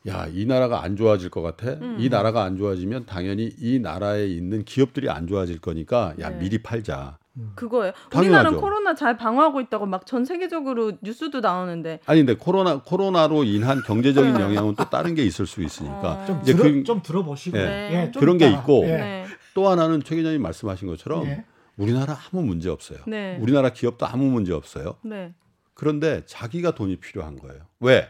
야, 0.09 0.27
이 0.33 0.47
나라가 0.47 0.83
안 0.83 0.97
좋아질 0.97 1.29
것 1.31 1.43
같아. 1.43 1.73
음. 1.73 1.97
이 2.01 2.09
나라가 2.09 2.43
안 2.45 2.57
좋아지면 2.57 3.05
당연히 3.07 3.51
이 3.59 3.79
나라에 3.79 4.27
있는 4.27 4.65
기업들이 4.65 5.11
안 5.11 5.27
좋아질 5.27 5.59
거니까 5.61 6.15
야, 6.21 6.31
네. 6.31 6.39
미리 6.39 6.63
팔자. 6.63 7.19
그거예요. 7.55 7.93
당연하죠. 8.11 8.19
우리나라는 8.19 8.61
코로나 8.61 8.95
잘 8.95 9.17
방어하고 9.17 9.61
있다고 9.61 9.87
막 9.87 10.05
전 10.05 10.25
세계적으로 10.25 10.93
뉴스도 11.01 11.41
나오는데 11.41 12.01
아니 12.07 12.21
근데 12.21 12.35
코로나 12.35 12.83
코로나로 12.83 13.45
인한 13.45 13.83
경제적인 13.87 14.35
영향은 14.41 14.75
또 14.75 14.91
다른 14.91 15.15
게 15.15 15.23
있을 15.25 15.47
수 15.47 15.63
있으니까 15.63 16.13
어. 16.13 16.25
좀, 16.27 16.43
들어, 16.43 16.63
그- 16.65 16.83
좀 16.83 17.03
들어보시고 17.03 17.57
예. 17.59 17.63
네. 17.63 18.11
좀 18.11 18.21
그런 18.21 18.37
게. 18.39 18.51
있고 18.51 18.83
예. 18.85 18.97
네. 18.97 19.27
또 19.55 19.69
하나는 19.69 20.03
최 20.03 20.17
기자님 20.17 20.43
말씀하신 20.43 20.89
것처럼 20.89 21.25
예. 21.27 21.45
우리나라 21.77 22.19
아무 22.33 22.43
문제 22.43 22.69
없어요. 22.69 22.99
네. 23.07 23.39
우리나라 23.41 23.69
기업도 23.71 24.07
아무 24.07 24.25
문제 24.31 24.53
없어요. 24.53 24.97
네. 25.03 25.33
그런데 25.75 26.23
자기가 26.27 26.73
돈이 26.73 26.97
필요한 26.97 27.37
거예요. 27.39 27.63
왜? 27.79 28.09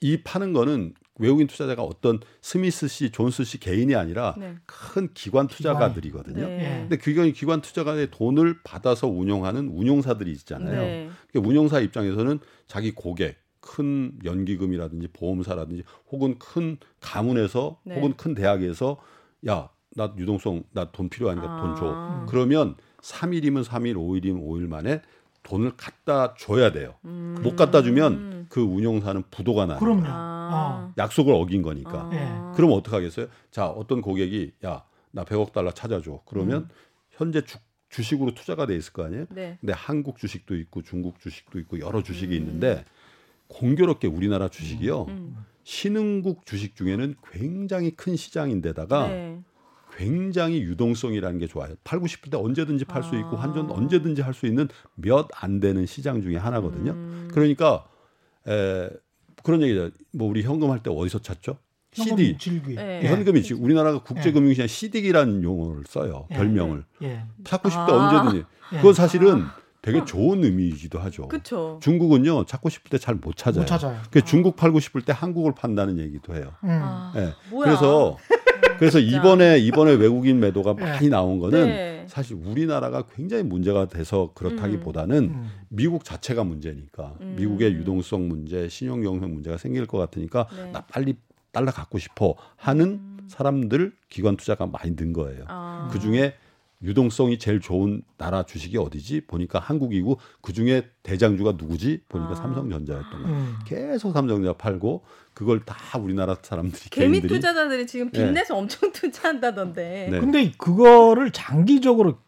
이 0.00 0.22
파는 0.22 0.52
거는 0.52 0.94
외국인 1.22 1.46
투자자가 1.46 1.82
어떤 1.82 2.20
스미스 2.40 2.88
씨, 2.88 3.10
존스 3.10 3.44
씨 3.44 3.58
개인이 3.58 3.94
아니라 3.94 4.34
네. 4.38 4.56
큰 4.66 5.08
기관 5.14 5.46
투자가들이거든요. 5.46 6.46
네. 6.46 6.86
근데 6.88 6.98
기관 7.02 7.32
기관 7.32 7.60
투자가의 7.60 8.10
돈을 8.10 8.62
받아서 8.64 9.06
운용하는 9.08 9.68
운용사들이 9.68 10.30
있잖아요. 10.32 10.80
네. 10.80 11.10
그러니까 11.30 11.48
운용사 11.48 11.80
입장에서는 11.80 12.40
자기 12.66 12.92
고객, 12.92 13.36
큰 13.60 14.18
연기금이라든지 14.24 15.08
보험사라든지 15.12 15.84
혹은 16.10 16.38
큰 16.38 16.78
가문에서 17.00 17.80
네. 17.84 17.94
혹은 17.94 18.14
큰 18.16 18.34
대학에서 18.34 18.98
야, 19.46 19.70
나 19.94 20.12
유동성 20.18 20.64
나 20.72 20.90
돈 20.90 21.08
필요하니까 21.08 21.60
돈 21.60 21.76
줘. 21.76 21.92
아. 21.94 22.26
그러면 22.28 22.76
3일이면 23.02 23.64
3일, 23.64 23.94
5일이면 23.94 24.42
5일 24.42 24.66
만에 24.66 25.02
돈을 25.42 25.76
갖다 25.76 26.34
줘야 26.34 26.72
돼요. 26.72 26.94
음. 27.04 27.38
못 27.42 27.56
갖다 27.56 27.82
주면 27.82 28.46
그 28.48 28.60
운용사는 28.60 29.22
부도가 29.30 29.66
나요. 29.66 29.78
그럼요. 29.78 30.04
아. 30.06 30.92
약속을 30.98 31.34
어긴 31.34 31.62
거니까. 31.62 31.92
아. 31.92 32.10
예. 32.12 32.56
그럼 32.56 32.72
어떡 32.72 32.94
하겠어요? 32.94 33.26
자, 33.50 33.66
어떤 33.66 34.00
고객이 34.00 34.52
야, 34.64 34.84
나 35.10 35.24
100억 35.24 35.52
달러 35.52 35.72
찾아줘. 35.72 36.20
그러면 36.26 36.68
현재 37.10 37.42
주, 37.42 37.58
주식으로 37.88 38.34
투자가 38.34 38.66
돼 38.66 38.76
있을 38.76 38.92
거 38.92 39.04
아니에요? 39.04 39.26
네. 39.30 39.58
근데 39.60 39.72
한국 39.72 40.18
주식도 40.18 40.56
있고 40.56 40.82
중국 40.82 41.20
주식도 41.20 41.58
있고 41.60 41.80
여러 41.80 42.02
주식이 42.02 42.36
음. 42.36 42.40
있는데 42.40 42.84
공교롭게 43.48 44.08
우리나라 44.08 44.48
주식이요. 44.48 45.04
음. 45.04 45.44
신흥국 45.64 46.44
주식 46.46 46.74
중에는 46.74 47.14
굉장히 47.30 47.92
큰 47.92 48.16
시장인데다가 48.16 49.08
네. 49.08 49.40
굉장히 49.96 50.62
유동성이라는 50.62 51.38
게 51.38 51.46
좋아요. 51.46 51.74
팔고 51.84 52.06
싶을 52.06 52.30
때 52.30 52.36
언제든지 52.36 52.84
팔 52.86 53.02
수 53.02 53.16
있고 53.16 53.36
아. 53.36 53.42
환전 53.42 53.70
언제든지 53.70 54.22
할 54.22 54.32
수 54.34 54.46
있는 54.46 54.68
몇 54.94 55.28
안 55.36 55.60
되는 55.60 55.84
시장 55.86 56.22
중에 56.22 56.36
하나거든요. 56.36 56.92
음. 56.92 57.28
그러니까 57.32 57.84
에, 58.48 58.88
그런 59.42 59.62
얘기죠. 59.62 59.90
뭐 60.12 60.28
우리 60.28 60.42
현금 60.42 60.70
할 60.70 60.80
때 60.82 60.90
어디서 60.90 61.20
찾죠? 61.20 61.58
현금 61.92 62.16
CD. 62.38 62.74
네. 62.74 63.00
예. 63.04 63.08
현금이 63.08 63.42
지 63.42 63.52
우리나라가 63.54 64.02
국제금융시장 64.02 64.66
CD기라는 64.66 65.42
용어를 65.42 65.84
써요. 65.86 66.26
예. 66.30 66.34
별명을. 66.36 66.84
예. 67.02 67.24
찾고 67.44 67.68
싶을 67.68 67.86
때 67.86 67.92
아. 67.92 67.96
언제든지. 67.96 68.46
예. 68.72 68.76
그건 68.78 68.94
사실은 68.94 69.44
되게 69.82 70.02
좋은 70.04 70.42
의미이기도 70.44 71.00
하죠. 71.00 71.26
그쵸. 71.28 71.78
중국은요 71.82 72.46
찾고 72.46 72.68
싶을 72.70 72.88
때 72.90 72.98
잘 72.98 73.16
못 73.16 73.36
찾아요. 73.36 73.62
못 73.62 73.66
찾아요. 73.66 74.00
그 74.10 74.22
중국 74.22 74.56
팔고 74.56 74.80
싶을 74.80 75.02
때 75.02 75.12
한국을 75.12 75.54
판다는 75.54 75.98
얘기도 75.98 76.34
해요. 76.34 76.52
음. 76.64 76.68
아, 76.70 77.12
예. 77.16 77.34
뭐야. 77.50 77.66
그래서 77.66 78.16
그래서 78.82 79.00
진짜. 79.00 79.16
이번에 79.16 79.58
이번에 79.58 79.92
외국인 79.92 80.40
매도가 80.40 80.74
예. 80.80 80.82
많이 80.82 81.08
나온 81.08 81.38
거는 81.38 81.66
네. 81.66 82.04
사실 82.08 82.36
우리나라가 82.36 83.02
굉장히 83.14 83.44
문제가 83.44 83.86
돼서 83.86 84.32
그렇다기보다는 84.34 85.16
음. 85.18 85.50
미국 85.68 86.04
자체가 86.04 86.42
문제니까 86.42 87.14
음. 87.20 87.36
미국의 87.38 87.74
유동성 87.74 88.28
문제, 88.28 88.68
신용 88.68 89.02
경색 89.02 89.30
문제가 89.30 89.56
생길 89.56 89.86
것 89.86 89.98
같으니까 89.98 90.48
네. 90.56 90.72
나 90.72 90.80
빨리 90.80 91.14
달러 91.52 91.70
갖고 91.70 91.98
싶어 91.98 92.34
하는 92.56 92.86
음. 92.86 93.18
사람들 93.28 93.92
기관 94.08 94.36
투자가 94.36 94.66
많이 94.66 94.96
는 94.96 95.12
거예요. 95.12 95.44
아. 95.46 95.88
그 95.92 96.00
중에 96.00 96.34
유동성이 96.82 97.38
제일 97.38 97.60
좋은 97.60 98.02
나라 98.18 98.42
주식이 98.42 98.76
어디지? 98.76 99.22
보니까 99.26 99.58
한국이고 99.58 100.18
그 100.40 100.52
중에 100.52 100.88
대장주가 101.02 101.52
누구지? 101.52 102.02
보니까 102.08 102.32
아. 102.32 102.34
삼성전자였던 102.34 103.22
거예요. 103.22 103.36
음. 103.36 103.54
계속 103.66 104.12
삼성전자 104.12 104.52
팔고 104.54 105.04
그걸 105.34 105.64
다 105.64 105.98
우리나라 105.98 106.36
사람들이 106.40 106.90
개미 106.90 107.20
개인들이 107.20 107.34
투자자들이 107.34 107.86
지금 107.86 108.10
네. 108.10 108.26
빚내서 108.26 108.56
엄청 108.56 108.90
투자한다던데. 108.92 110.08
네. 110.10 110.20
근데 110.20 110.52
그거를 110.58 111.30
장기적으로 111.30 112.18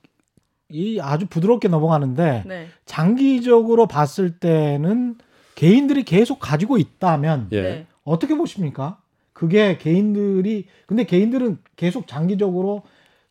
이 0.71 0.99
아주 1.01 1.27
부드럽게 1.27 1.69
넘어가는데 1.69 2.45
네. 2.47 2.69
장기적으로 2.87 3.87
봤을 3.87 4.39
때는 4.39 5.17
개인들이 5.55 6.05
계속 6.05 6.39
가지고 6.41 6.79
있다면 6.79 7.49
예. 7.53 7.63
네. 7.63 7.87
어떻게 8.03 8.35
보십니까? 8.35 8.99
그게 9.33 9.79
개인들이 9.79 10.67
근데 10.87 11.05
개인들은 11.05 11.59
계속 11.77 12.07
장기적으로 12.07 12.83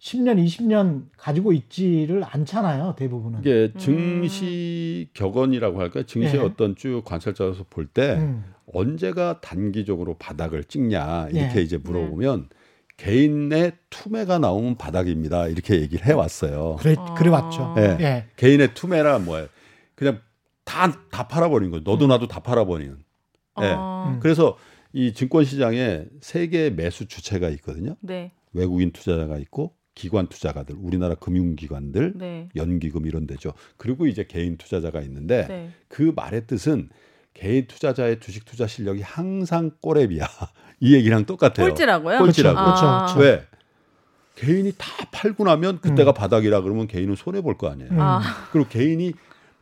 10년, 0.03 0.43
20년 0.45 1.05
가지고 1.15 1.53
있지를 1.53 2.23
않잖아요, 2.25 2.95
대부분은. 2.97 3.39
이게 3.39 3.71
음. 3.73 3.79
증시 3.79 5.07
격언이라고 5.13 5.79
할까요? 5.79 6.03
증시의 6.03 6.41
예. 6.43 6.45
어떤 6.45 6.75
쭉 6.75 7.03
관찰자로서 7.05 7.65
볼때 7.69 8.15
음. 8.15 8.43
언제가 8.73 9.39
단기적으로 9.39 10.15
바닥을 10.15 10.65
찍냐 10.65 11.29
이렇게 11.31 11.59
예. 11.59 11.61
이제 11.63 11.77
물어보면 11.77 12.49
개인의 12.97 13.71
투매가 13.89 14.39
나오면 14.39 14.75
바닥입니다. 14.77 15.47
이렇게 15.47 15.79
얘기를 15.79 16.05
해왔어요. 16.05 16.75
그래 16.81 16.95
아. 16.97 17.13
그래 17.13 17.29
왔죠. 17.29 17.73
예. 17.77 17.97
예. 18.01 18.25
개인의 18.35 18.73
투매라 18.73 19.19
뭐예요? 19.19 19.47
그냥 19.95 20.19
다 20.65 20.91
다 21.11 21.29
팔아버린 21.29 21.71
거예요. 21.71 21.83
너도 21.85 22.07
나도 22.07 22.27
다 22.27 22.41
팔아버리는. 22.41 22.97
예. 23.61 23.65
어, 23.67 24.11
음. 24.13 24.19
그래서 24.19 24.57
이 24.91 25.13
증권 25.13 25.45
시장에 25.45 26.07
세 26.19 26.47
개의 26.47 26.73
매수 26.73 27.07
주체가 27.07 27.47
있거든요. 27.51 27.95
네. 28.01 28.33
외국인 28.51 28.91
투자자가 28.91 29.37
있고 29.37 29.73
기관 29.95 30.27
투자가들, 30.27 30.75
우리나라 30.79 31.15
금융기관들, 31.15 32.13
네. 32.15 32.49
연기금 32.55 33.05
이런 33.05 33.27
데죠. 33.27 33.53
그리고 33.77 34.07
이제 34.07 34.25
개인 34.27 34.57
투자자가 34.57 35.01
있는데 35.01 35.45
네. 35.47 35.71
그 35.87 36.11
말의 36.15 36.47
뜻은 36.47 36.89
개인 37.33 37.67
투자자의 37.67 38.19
주식 38.19 38.45
투자 38.45 38.67
실력이 38.67 39.01
항상 39.01 39.71
꼬랩이야. 39.81 40.25
이 40.79 40.95
얘기랑 40.95 41.25
똑같아요. 41.25 41.67
꼴찌라고요? 41.69 42.19
꼴찌라고. 42.19 42.55
그렇죠, 42.55 42.85
아. 42.85 43.05
그렇죠. 43.05 43.19
왜? 43.19 43.45
개인이 44.35 44.71
다 44.77 44.87
팔고 45.11 45.43
나면 45.43 45.79
그때가 45.79 46.11
바닥이라 46.13 46.61
그러면 46.61 46.87
개인은 46.87 47.15
손해 47.15 47.41
볼 47.41 47.55
거 47.57 47.69
아니에요. 47.69 47.91
음. 47.91 47.99
아. 48.01 48.21
그리고 48.51 48.67
개인이 48.67 49.13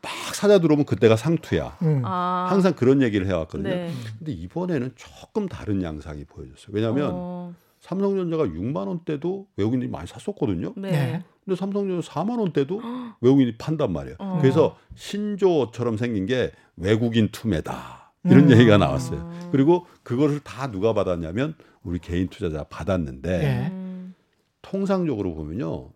막 0.01 0.11
사자 0.33 0.59
들어오면 0.59 0.85
그때가 0.85 1.15
상투야. 1.17 1.77
음. 1.83 2.01
아. 2.05 2.47
항상 2.49 2.73
그런 2.73 3.01
얘기를 3.01 3.27
해왔거든요. 3.27 3.69
네. 3.69 3.91
근데 4.17 4.31
이번에는 4.31 4.93
조금 4.95 5.47
다른 5.49 5.83
양상이 5.83 6.23
보여졌어요. 6.23 6.69
왜냐하면 6.71 7.09
어, 7.13 7.53
삼성전자가 7.81 8.45
6만 8.45 8.87
원대도 8.87 9.47
외국인들이 9.57 9.89
많이 9.89 10.07
샀었거든요. 10.07 10.73
네. 10.77 10.91
네. 10.91 11.23
근데 11.43 11.57
삼성전자 11.57 12.07
4만 12.11 12.39
원대도 12.39 12.81
외국인이 13.21 13.57
판단 13.57 13.91
말이에요. 13.91 14.15
어. 14.19 14.37
그래서 14.39 14.77
신조어처럼 14.95 15.97
생긴 15.97 16.27
게 16.27 16.51
외국인 16.77 17.29
투매다 17.31 18.13
이런 18.23 18.45
음. 18.45 18.51
얘기가 18.51 18.77
나왔어요. 18.77 19.49
그리고 19.51 19.87
그것을 20.03 20.39
다 20.41 20.71
누가 20.71 20.93
받았냐면 20.93 21.55
우리 21.83 21.97
개인 21.97 22.27
투자자 22.27 22.63
받았는데 22.63 23.43
예. 23.43 23.71
음. 23.71 24.13
통상적으로 24.61 25.33
보면요 25.33 25.89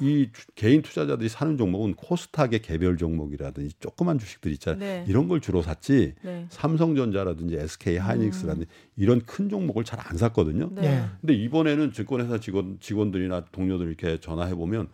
이 0.00 0.30
주- 0.32 0.46
개인 0.54 0.82
투자자들이 0.82 1.28
사는 1.28 1.56
종목은 1.56 1.94
코스닥의 1.94 2.60
개별 2.62 2.96
종목이라든지 2.96 3.74
조그만 3.80 4.18
주식들 4.18 4.52
있잖아요. 4.52 4.78
네. 4.78 5.04
이런 5.08 5.28
걸 5.28 5.40
주로 5.40 5.60
샀지. 5.62 6.14
네. 6.22 6.46
삼성전자라든지 6.50 7.56
SK 7.56 7.96
하이닉스라든지 7.98 8.66
이런 8.96 9.20
큰 9.22 9.48
종목을 9.48 9.84
잘 9.84 9.98
안 10.00 10.16
샀거든요. 10.16 10.70
네. 10.72 10.84
예. 10.86 11.04
근데 11.20 11.34
이번에는 11.34 11.92
증권회사 11.92 12.38
직원 12.38 12.78
직원들이나 12.80 13.46
동료들 13.52 13.86
이렇게 13.88 14.20
전화해 14.20 14.54
보면 14.54 14.88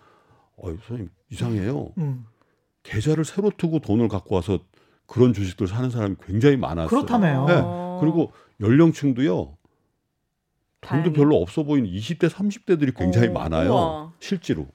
어, 0.56 0.68
선생님 0.70 1.10
이상해요. 1.30 1.92
음. 1.98 2.24
계좌를 2.82 3.24
새로 3.24 3.50
트고 3.56 3.80
돈을 3.80 4.08
갖고 4.08 4.34
와서 4.34 4.58
그런 5.06 5.32
주식들 5.34 5.66
사는 5.66 5.90
사람이 5.90 6.16
굉장히 6.24 6.56
많았어요. 6.56 6.88
그렇다며요. 6.88 7.46
네. 7.46 7.60
어. 7.62 7.98
그리고 8.00 8.32
연령층도요. 8.60 9.56
돈도. 10.80 11.12
별로 11.14 11.36
없어 11.40 11.62
보이는 11.62 11.88
20대, 11.90 12.28
30대들이 12.28 12.94
굉장히 12.94 13.28
어, 13.28 13.32
많아요. 13.32 13.70
우와. 13.70 14.12
실제로. 14.20 14.66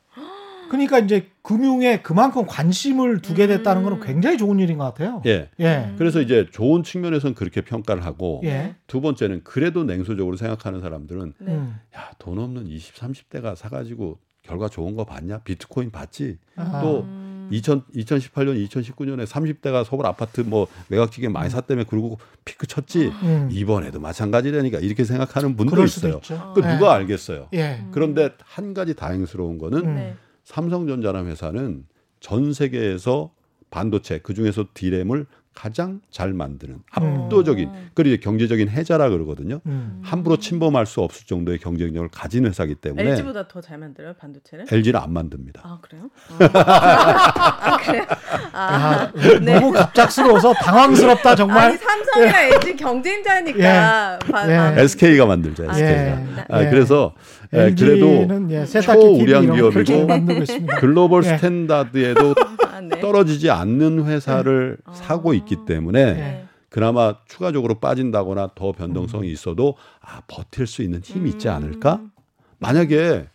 그러니까 0.70 0.99
이제 0.99 1.28
금융에 1.41 2.01
그만큼 2.01 2.45
관심을 2.45 3.22
두게 3.22 3.47
됐다는 3.47 3.84
음. 3.84 3.89
건 3.89 3.99
굉장히 4.01 4.38
좋은 4.38 4.59
일인 4.59 4.78
것 4.78 4.86
같아요. 4.86 5.22
예. 5.26 5.49
예. 5.59 5.93
그래서 5.97 6.22
이제 6.22 6.47
좋은 6.51 6.84
측면에서는 6.84 7.36
그렇게 7.36 7.61
평가를 7.61 8.05
하고 8.05 8.41
예. 8.43 8.76
두 8.88 9.01
번째는 9.01 9.41
그래도 9.43 9.84
냉소적으로 9.84 10.38
생각하는 10.38 10.80
사람들은 10.80 11.34
네. 11.39 11.51
음. 11.51 11.76
야, 11.95 12.11
돈 12.20 12.39
없는 12.39 12.67
20, 12.67 12.95
30대가 12.95 13.55
사 13.55 13.70
가지고 13.70 14.20
결과 14.43 14.70
좋은 14.70 14.95
거 14.95 15.05
봤냐? 15.05 15.39
비트코인 15.39 15.91
봤지? 15.91 16.38
아. 16.55 16.82
또 16.82 17.01
음. 17.01 17.49
2000, 17.51 17.82
2018년, 17.95 18.67
2019년에 18.67 19.26
30대가 19.26 19.84
서울 19.84 20.05
아파트 20.05 20.41
뭐 20.41 20.67
매각지게 20.89 21.30
많이 21.30 21.49
샀다며 21.49 21.84
그러고 21.84 22.20
피크 22.45 22.67
쳤지. 22.67 23.07
음. 23.24 23.49
이번에도 23.51 23.99
마찬가지라니까 23.99 24.80
이렇게 24.80 25.03
생각하는 25.03 25.55
분도 25.55 25.72
그럴 25.72 25.88
수도 25.88 26.09
있어요. 26.09 26.53
그 26.53 26.61
예. 26.63 26.74
누가 26.74 26.93
알겠어요. 26.93 27.47
예. 27.53 27.84
그런데 27.91 28.30
한 28.43 28.74
가지 28.74 28.95
다행스러운 28.95 29.57
거는 29.57 29.86
음. 29.86 30.17
네. 30.50 30.54
삼성전자라는 30.56 31.30
회사는 31.32 31.86
전 32.20 32.54
세계에서 32.54 33.32
반도체 33.72 34.20
그 34.24 34.34
중에서 34.34 34.66
디램을 34.74 35.26
가장 35.54 36.00
잘 36.10 36.32
만드는 36.34 36.80
압도적인 36.91 37.68
음. 37.68 37.89
그리고 37.93 38.16
이제 38.16 38.24
경제적인 38.24 38.70
해자라 38.70 39.10
그러거든요. 39.10 39.60
음. 39.66 40.00
함부로 40.06 40.38
침범할 40.38 40.86
수 40.86 41.02
없을 41.02 41.26
정도의 41.28 41.58
경쟁력을 41.60 42.08
가진 42.10 42.45
회사기 42.45 42.76
때문에 42.76 43.04
LG보다 43.12 43.47
더 43.47 43.60
잘 43.60 43.78
만들어요 43.78 44.14
반도체를? 44.14 44.66
LG는 44.72 45.00
안 45.00 45.12
만듭니다. 45.12 45.62
아 45.66 45.80
그래요? 45.82 46.10
아, 46.39 47.78
그래요? 47.78 48.06
아, 48.54 48.93
야, 49.04 49.12
너무 49.41 49.72
갑작스러워서 49.74 50.54
당황스럽다 50.54 51.36
정말. 51.36 51.58
아니 51.72 51.78
삼성이랑 51.78 52.43
LG 52.54 52.76
경쟁자니까. 52.78 54.20
바- 54.32 54.50
예. 54.50 54.56
아, 54.56 54.80
SK가 54.80 55.26
만들죠. 55.26 55.70
아, 55.70 55.74
SK가. 55.74 55.91
예. 55.91 56.45
아, 56.47 56.64
예. 56.66 56.70
그래서 56.70 57.14
예, 57.54 57.74
그래도 57.74 58.28
예, 58.52 58.66
초우량 58.66 59.54
기업이고. 59.56 60.08
글로벌 60.80 61.24
예. 61.24 61.38
스탠다드에도 61.38 62.36
아, 62.72 62.82
네. 62.82 63.00
떨어지지 63.00 63.50
않는 63.50 64.06
회사를 64.06 64.78
네. 64.86 64.93
사고 64.93 65.32
아. 65.32 65.34
있기 65.34 65.66
때문에 65.66 66.14
네. 66.14 66.45
그나마 66.70 67.16
추가적으로 67.28 67.80
빠진다거나 67.80 68.52
더 68.54 68.72
변동성이 68.72 69.32
있어도 69.32 69.76
아 70.02 70.22
버틸 70.28 70.68
수 70.68 70.84
있는 70.84 71.02
힘이 71.04 71.32
있지 71.32 71.50
않을까? 71.50 71.95
음. 71.95 72.12
만약에 72.60 73.28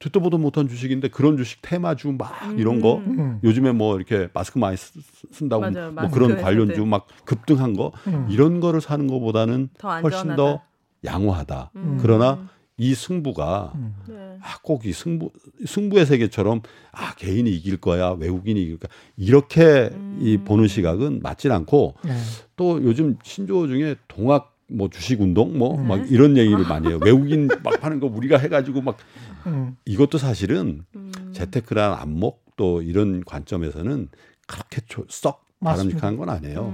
듣도 0.00 0.20
보도 0.20 0.36
못한 0.36 0.66
주식인데 0.68 1.08
그런 1.08 1.36
주식 1.36 1.62
테마주 1.62 2.16
막 2.18 2.32
이런 2.58 2.80
거 2.80 2.96
음. 2.96 3.38
요즘에 3.44 3.70
뭐 3.72 3.96
이렇게 3.96 4.28
마스크 4.34 4.58
많이 4.58 4.76
쓰- 4.76 4.98
쓴다고 5.30 5.60
맞아요. 5.70 5.92
뭐 5.92 6.10
그런. 6.10 6.36
관련주 6.36 6.84
막 6.84 7.06
급등한 7.24 7.74
거 7.76 7.92
음. 8.08 8.26
이런 8.28 8.58
거를 8.60 8.80
사는 8.80 9.06
것보다는 9.06 9.68
더 9.78 10.00
훨씬. 10.00 10.34
더 10.36 10.62
양호하다. 11.04 11.70
음. 11.76 11.98
그러나 12.02 12.48
이 12.78 12.94
승부가 12.94 13.72
음. 13.74 13.94
네. 14.06 14.36
아, 14.42 14.58
꼭 14.62 14.84
이 14.84 14.92
승부 14.92 15.30
승부의 15.64 16.04
세계처럼 16.06 16.60
아 16.92 17.14
개인이 17.14 17.50
이길 17.50 17.78
거야 17.78 18.10
외국인이 18.10 18.60
이길 18.62 18.78
거야 18.78 18.90
이렇게 19.16 19.90
이 20.20 20.36
음. 20.36 20.44
보는 20.44 20.68
시각은 20.68 21.20
맞질 21.22 21.52
않고 21.52 21.94
예. 22.06 22.10
또 22.56 22.82
요즘 22.84 23.16
신조어 23.24 23.66
중에 23.66 23.96
동학 24.08 24.54
뭐 24.68 24.90
주식 24.90 25.20
운동 25.22 25.56
뭐 25.56 25.76
음. 25.78 25.88
막 25.88 26.10
이런 26.10 26.36
얘기를 26.36 26.66
많이 26.68 26.88
해요 26.88 26.98
외국인 27.02 27.48
막 27.64 27.82
하는 27.82 27.98
거 27.98 28.06
우리가 28.08 28.36
해가지고 28.36 28.82
막 28.82 28.98
음. 29.46 29.76
이것도 29.86 30.18
사실은 30.18 30.84
음. 30.94 31.12
재테크란 31.32 31.94
안목 31.94 32.44
또 32.56 32.82
이런 32.82 33.24
관점에서는 33.24 34.08
그렇게 34.46 34.80
조- 34.86 35.06
썩. 35.08 35.44
바람직한 35.58 36.18
건 36.18 36.28
아니에요. 36.28 36.70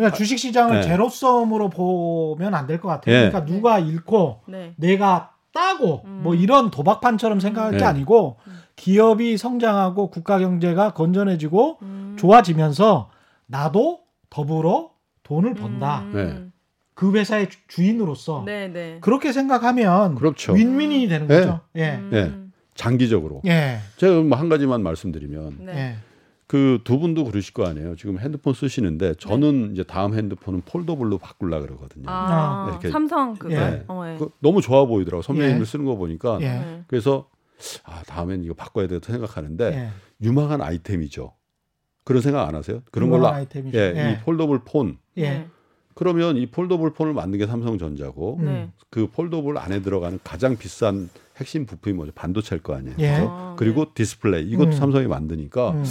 음. 0.00 0.04
그냥 0.04 0.12
주식 0.14 0.38
시장을 0.38 0.76
네. 0.76 0.82
제로섬으로 0.82 1.68
보면 1.70 2.54
안 2.54 2.66
될 2.66 2.80
것 2.80 2.88
같아요. 2.88 3.14
예. 3.14 3.18
그러니까 3.30 3.44
누가 3.44 3.78
잃고 3.78 4.40
네. 4.48 4.72
내가 4.76 5.32
따고 5.52 6.02
음. 6.06 6.20
뭐 6.22 6.34
이런 6.34 6.70
도박판처럼 6.70 7.40
생각할 7.40 7.72
게 7.72 7.78
네. 7.78 7.84
아니고 7.84 8.36
음. 8.46 8.52
기업이 8.76 9.36
성장하고 9.36 10.10
국가 10.10 10.38
경제가 10.38 10.94
건전해지고 10.94 11.78
음. 11.82 12.16
좋아지면서 12.18 13.10
나도 13.46 14.00
더불어 14.30 14.90
돈을 15.24 15.54
번다. 15.54 16.00
음. 16.02 16.12
네. 16.14 16.50
그 16.94 17.12
회사의 17.12 17.48
주- 17.50 17.58
주인으로서 17.68 18.42
네, 18.46 18.68
네. 18.68 18.98
그렇게 19.00 19.32
생각하면 19.32 20.14
그렇죠. 20.14 20.52
win-win이 20.52 21.08
되는 21.08 21.26
네. 21.26 21.40
거죠. 21.40 21.60
예. 21.76 21.92
음. 21.96 22.10
예. 22.12 22.32
장기적으로 22.74 23.42
예. 23.46 23.78
제가 23.96 24.20
뭐 24.22 24.38
한 24.38 24.48
가지만 24.48 24.82
말씀드리면 24.82 25.58
네. 25.60 25.96
예. 26.52 26.78
그두 26.78 26.98
분도 26.98 27.24
그러실 27.24 27.54
거 27.54 27.66
아니에요. 27.66 27.94
지금 27.96 28.18
핸드폰 28.18 28.54
쓰시는데 28.54 29.14
저는 29.14 29.72
이제 29.72 29.84
다음 29.84 30.14
핸드폰은 30.14 30.62
foldable로 30.66 31.18
바꾸려 31.18 31.60
그러거든요. 31.60 32.04
아, 32.08 32.66
이렇게. 32.70 32.90
삼성 32.90 33.34
그거. 33.34 33.54
예. 33.54 33.84
어, 33.88 34.02
예. 34.06 34.16
그 34.18 34.30
너무 34.40 34.60
좋아 34.60 34.84
보이더라고 34.86 35.22
선배님들 35.22 35.60
예. 35.60 35.64
쓰는 35.64 35.84
거 35.84 35.96
보니까 35.96 36.38
예. 36.40 36.48
네. 36.48 36.84
그래서 36.88 37.28
아 37.84 38.02
다음엔 38.06 38.42
이거 38.44 38.54
바꿔야 38.54 38.86
되겠다 38.88 39.12
생각하는데 39.12 39.64
예. 39.64 39.88
유망한 40.26 40.60
아이템이죠. 40.60 41.34
그런 42.04 42.22
생각 42.22 42.48
안 42.48 42.54
하세요? 42.54 42.82
그런 42.90 43.10
걸로 43.10 43.20
유망한 43.20 43.34
아- 43.34 43.38
아이템이죠. 43.40 43.78
예, 43.78 43.92
예. 43.94 44.12
이 44.12 44.24
폴더블 44.24 44.60
폰 44.64 44.98
예. 45.18 45.46
그러면 45.94 46.36
이 46.36 46.46
foldable 46.46 46.94
폰을 46.94 47.12
만든 47.12 47.38
게 47.38 47.46
삼성전자고 47.46 48.38
음. 48.40 48.44
네. 48.44 48.70
그 48.90 49.06
foldable 49.08 49.58
안에 49.58 49.82
들어가는 49.82 50.18
가장 50.24 50.56
비싼 50.56 51.10
핵심 51.40 51.66
부품이 51.66 51.94
뭐죠? 51.96 52.12
반도체일 52.14 52.62
거 52.62 52.74
아니에요. 52.76 52.94
예. 52.98 53.14
그죠? 53.14 53.28
아, 53.30 53.54
그리고 53.58 53.92
디스플레이 53.94 54.44
이것도 54.50 54.68
음. 54.68 54.72
삼성이 54.72 55.06
만드니까 55.06 55.70
음. 55.72 55.84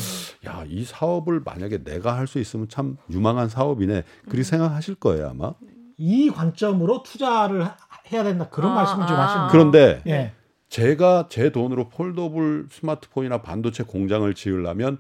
야, 0.46 0.64
이 0.68 0.84
사업을 0.86 1.42
만약에 1.44 1.84
내가 1.84 2.16
할 2.16 2.28
수 2.28 2.40
있으면 2.40 2.70
참 2.70 2.98
유망한 3.10 3.50
사업이네. 3.50 4.04
그렇게 4.26 4.44
생각하실 4.44 4.96
거예요, 4.96 5.30
아마. 5.30 5.54
이 5.98 6.30
관점으로 6.30 7.02
투자를 7.04 7.66
하- 7.66 7.76
해야 8.12 8.24
된다 8.24 8.48
그런 8.50 8.72
아, 8.72 8.76
말씀을 8.76 9.04
아. 9.04 9.24
하시는 9.24 9.48
거예요. 9.48 9.50
그런데 9.52 10.02
예. 10.08 10.34
제가 10.70 11.28
제 11.30 11.52
돈으로 11.52 11.90
foldable 11.90 12.68
스마트폰이나 12.72 13.42
반도체 13.42 13.84
공장을 13.84 14.32
지으려면 14.36 15.00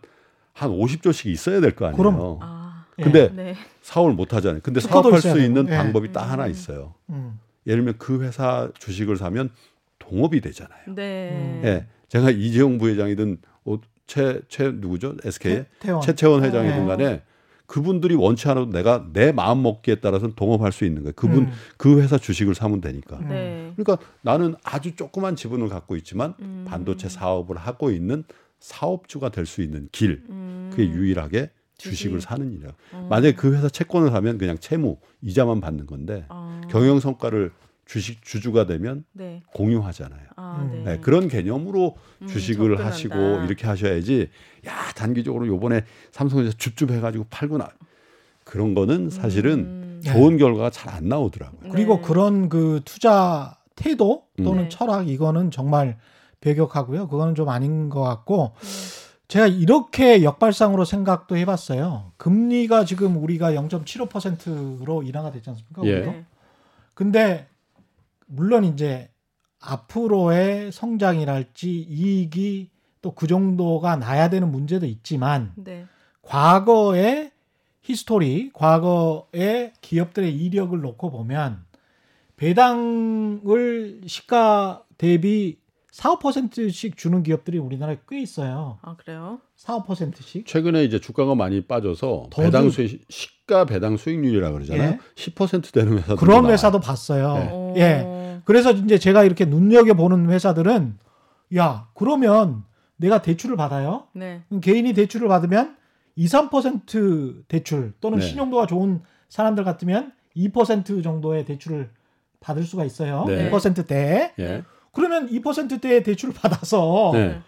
한 0.54 0.72
50조씩 0.72 1.28
있어야 1.28 1.62
될 1.62 1.76
거 1.76 1.86
아니에요. 1.86 1.98
그럼. 1.98 2.40
아. 2.42 2.86
예. 2.98 3.04
근데 3.04 3.30
네. 3.34 3.56
사업을 3.82 4.14
못 4.14 4.34
하잖아요. 4.34 4.62
근데 4.64 4.80
사업할 4.80 5.22
수 5.22 5.40
있는. 5.40 5.68
예. 5.70 5.78
방법이 5.78 6.12
딱 6.12 6.26
음. 6.26 6.32
하나 6.32 6.48
있어요. 6.48 6.96
음. 7.10 7.40
예를 7.68 7.84
들면 7.84 7.96
그 8.00 8.24
회사 8.24 8.70
주식을 8.80 9.18
사면 9.18 9.52
동업이 10.00 10.42
되잖아요. 10.42 10.80
네. 10.96 11.30
음. 11.32 11.62
예. 11.66 11.86
제가 12.08 12.32
이재용 12.32 12.78
부회장이든 12.78 13.38
어, 13.66 13.80
최, 14.08 14.42
최 14.50 14.72
누구죠? 14.72 15.16
SK의 15.24 15.66
태원. 15.80 16.02
최채원 16.02 16.44
회장이든 16.44 16.80
네. 16.82 16.86
간에 16.88 17.22
그분들이 17.68 18.16
원치 18.16 18.48
않아도 18.50 18.72
내가 18.72 19.06
내 19.14 19.32
마음 19.32 19.62
먹기에 19.62 19.96
따라서는 19.96 20.34
동업할 20.36 20.72
수 20.72 20.86
있는 20.86 21.04
거예요. 21.04 21.14
그분 21.16 21.44
음. 21.44 21.52
그 21.78 22.02
회사 22.02 22.18
주식을 22.18 22.56
사면 22.56 22.82
되니까. 22.82 23.20
네. 23.20 23.72
그러니까 23.76 24.04
나는 24.22 24.56
아주 24.64 24.96
조그만 24.96 25.36
지분을 25.36 25.70
갖고 25.70 25.96
있지만 25.98 26.34
음. 26.40 26.66
반도체 26.68 27.10
사업을 27.10 27.58
하고 27.58 27.92
있는 27.92 28.24
사업주가 28.60 29.30
될 29.30 29.46
수 29.46 29.62
있는 29.62 29.88
길. 29.92 30.24
음. 30.30 30.70
그게 30.72 30.90
유일하게 30.90 31.52
주식을 31.78 32.18
주식. 32.18 32.28
사는 32.28 32.52
일이야. 32.52 32.70
음. 32.96 33.08
만약에 33.10 33.34
그 33.36 33.54
회사 33.54 33.70
채권을 33.70 34.10
사면 34.10 34.40
그냥 34.40 34.58
채무, 34.58 34.98
이자만 35.22 35.62
받는 35.62 35.86
건데 35.86 36.26
아. 36.30 36.62
경영 36.72 37.00
성과를 37.00 37.52
주식 37.90 38.24
주주가 38.24 38.68
되면 38.68 39.04
네. 39.14 39.42
음. 39.44 39.50
공유하잖아요. 39.52 40.22
아, 40.36 40.70
네. 40.72 40.84
네, 40.84 40.98
그런 41.00 41.28
개념으로 41.28 41.98
음, 42.22 42.28
주식을 42.28 42.78
접근한다. 42.78 42.86
하시고 42.86 43.16
이렇게 43.46 43.66
하셔야지 43.66 44.30
야 44.68 44.74
단기적으로 44.96 45.48
요번에 45.48 45.84
삼성에서 46.12 46.52
줍줍 46.56 46.92
해가지고 46.92 47.26
팔구나 47.32 47.68
그런 48.44 48.76
거는 48.76 49.10
사실은 49.10 49.60
음. 49.60 50.02
좋은 50.04 50.38
결과가 50.38 50.70
잘 50.70 50.94
안 50.94 51.10
나오더라고요. 51.10 51.72
그리고 51.72 51.96
네. 51.96 52.02
그런 52.04 52.50
그 52.50 52.82
투자 52.86 53.58
태도 53.76 54.26
또는 54.38 54.64
네. 54.64 54.70
철학 54.70 55.10
이거는 55.10 55.50
정말 55.50 55.98
배격하고요. 56.42 57.08
그거는 57.08 57.34
좀 57.34 57.50
아닌 57.50 57.90
것 57.90 58.02
같고 58.02 58.54
네. 58.62 58.68
제가 59.30 59.48
이렇게 59.48 60.24
역발상으로 60.24 60.86
생각도 60.86 61.38
해봤어요. 61.38 62.12
금리가 62.18 62.86
지금 62.86 63.18
우리가 63.18 63.54
0.75%로 63.54 65.02
인하가 65.02 65.32
됐지 65.32 65.50
않습니까? 65.50 65.84
예. 65.86 66.02
네. 66.02 66.26
근데 66.94 67.48
물론 68.30 68.64
이제 68.64 69.10
앞으로의 69.60 70.72
성장이랄지 70.72 71.70
이익이 71.90 72.70
또 73.02 73.12
그 73.12 73.28
정도가 73.28 73.96
나야 73.96 74.30
되는 74.30 74.52
문제도 74.52 74.86
있지만 74.86 75.54
네. 75.56 75.86
과거의 76.22 77.32
히스토리, 77.82 78.52
과거의 78.54 79.74
기업들의 79.82 80.36
이력을 80.36 80.80
놓고 80.80 81.10
보면 81.12 81.66
배당을 82.36 84.02
시가 84.06 84.84
대비 84.98 85.58
4, 85.92 86.16
5%씩 86.16 86.98
주는 86.98 87.24
기업들이 87.24 87.58
우리나라에 87.58 88.00
꽤 88.08 88.22
있어요. 88.22 88.80
아 88.82 88.96
그래요? 88.96 89.40
4, 89.60 89.84
5%씩. 89.84 90.46
최근에 90.46 90.86
이제 90.86 91.00
주가가 91.00 91.36
많이 91.36 91.60
빠져서 91.62 92.28
더 92.32 92.42
배당 92.42 92.64
좀- 92.64 92.72
수익 92.72 93.02
시가 93.10 93.66
배당 93.66 93.98
수익률이라 93.98 94.52
그러잖아요. 94.54 94.92
예. 94.92 95.00
10% 95.16 95.74
되는 95.74 95.98
회사도 95.98 96.16
그런 96.16 96.46
회사도 96.50 96.80
봤어요. 96.80 97.34
네. 97.34 97.50
어. 97.52 97.74
예. 97.76 98.42
그래서 98.46 98.72
이제 98.72 98.98
제가 98.98 99.26
이렇게 99.26 99.44
눈여겨 99.44 99.96
보는 99.96 100.30
회사들은 100.30 100.98
야, 101.58 101.90
그러면 101.94 102.64
내가 102.96 103.22
대출을 103.22 103.58
받아요. 103.58 104.08
네. 104.14 104.44
그럼 104.48 104.62
개인이 104.62 104.94
대출을 104.94 105.28
받으면 105.28 105.76
2, 106.16 106.26
3% 106.26 107.44
대출 107.50 107.92
또는 108.00 108.20
네. 108.20 108.26
신용도가 108.26 108.66
좋은 108.66 109.02
사람들 109.28 109.66
같으면 109.66 110.14
2% 110.38 111.04
정도의 111.04 111.44
대출을 111.44 111.90
받을 112.40 112.64
수가 112.64 112.86
있어요. 112.86 113.26
네. 113.28 113.52
2%대. 113.52 114.34
예. 114.40 114.64
그러면 114.94 115.28
2%대의 115.30 116.04
대출을 116.04 116.34
받아서 116.34 117.12
네. 117.14 117.42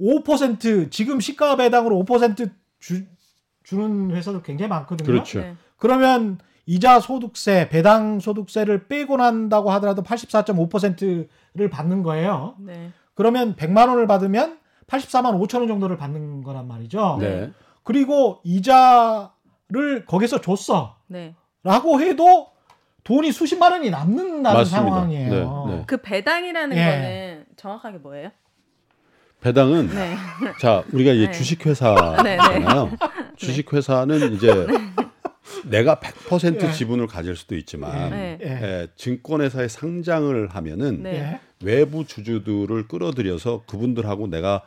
5% 0.00 0.90
지금 0.90 1.20
시가 1.20 1.56
배당으로 1.56 2.04
5% 2.04 2.50
주, 2.78 3.04
주는 3.62 4.10
회사도 4.10 4.42
굉장히 4.42 4.68
많거든요. 4.68 5.06
그렇죠. 5.06 5.40
네. 5.40 5.54
그러면 5.76 6.38
이자 6.66 7.00
소득세, 7.00 7.68
배당 7.68 8.20
소득세를 8.20 8.88
빼고 8.88 9.16
난다고 9.16 9.70
하더라도 9.72 10.02
84.5%를 10.02 11.70
받는 11.70 12.02
거예요. 12.02 12.54
네. 12.58 12.92
그러면 13.14 13.56
100만 13.56 13.88
원을 13.88 14.06
받으면 14.06 14.58
84만 14.86 15.40
5천 15.40 15.60
원 15.60 15.68
정도를 15.68 15.96
받는 15.96 16.42
거란 16.42 16.68
말이죠. 16.68 17.18
네. 17.20 17.50
그리고 17.84 18.40
이자를 18.44 20.04
거기서 20.06 20.40
줬어. 20.40 20.96
네. 21.06 21.34
라고 21.62 22.00
해도 22.00 22.48
돈이 23.04 23.32
수십만 23.32 23.72
원이 23.72 23.90
남는다는 23.90 24.42
맞습니다. 24.42 24.90
상황이에요. 24.90 25.66
네, 25.68 25.76
네. 25.76 25.84
그 25.86 25.96
배당이라는 25.96 26.76
예. 26.76 26.84
거는 26.84 27.44
정확하게 27.56 27.98
뭐예요? 27.98 28.30
배당은 29.40 29.88
네. 29.88 30.16
자 30.60 30.82
우리가 30.92 31.12
이제 31.12 31.26
네. 31.26 31.32
주식 31.32 31.64
회사잖아요. 31.64 32.90
주식 33.36 33.72
회사는 33.72 34.34
이제 34.34 34.66
내가 35.64 35.96
100% 35.96 36.62
예. 36.62 36.72
지분을 36.72 37.06
가질 37.06 37.36
수도 37.36 37.56
있지만 37.56 38.10
네. 38.10 38.38
예. 38.42 38.46
예, 38.48 38.88
증권회사에 38.96 39.68
상장을 39.68 40.48
하면은 40.48 41.02
네. 41.02 41.10
예. 41.14 41.40
외부 41.64 42.04
주주들을 42.04 42.88
끌어들여서 42.88 43.62
그분들하고 43.66 44.26
내가 44.28 44.62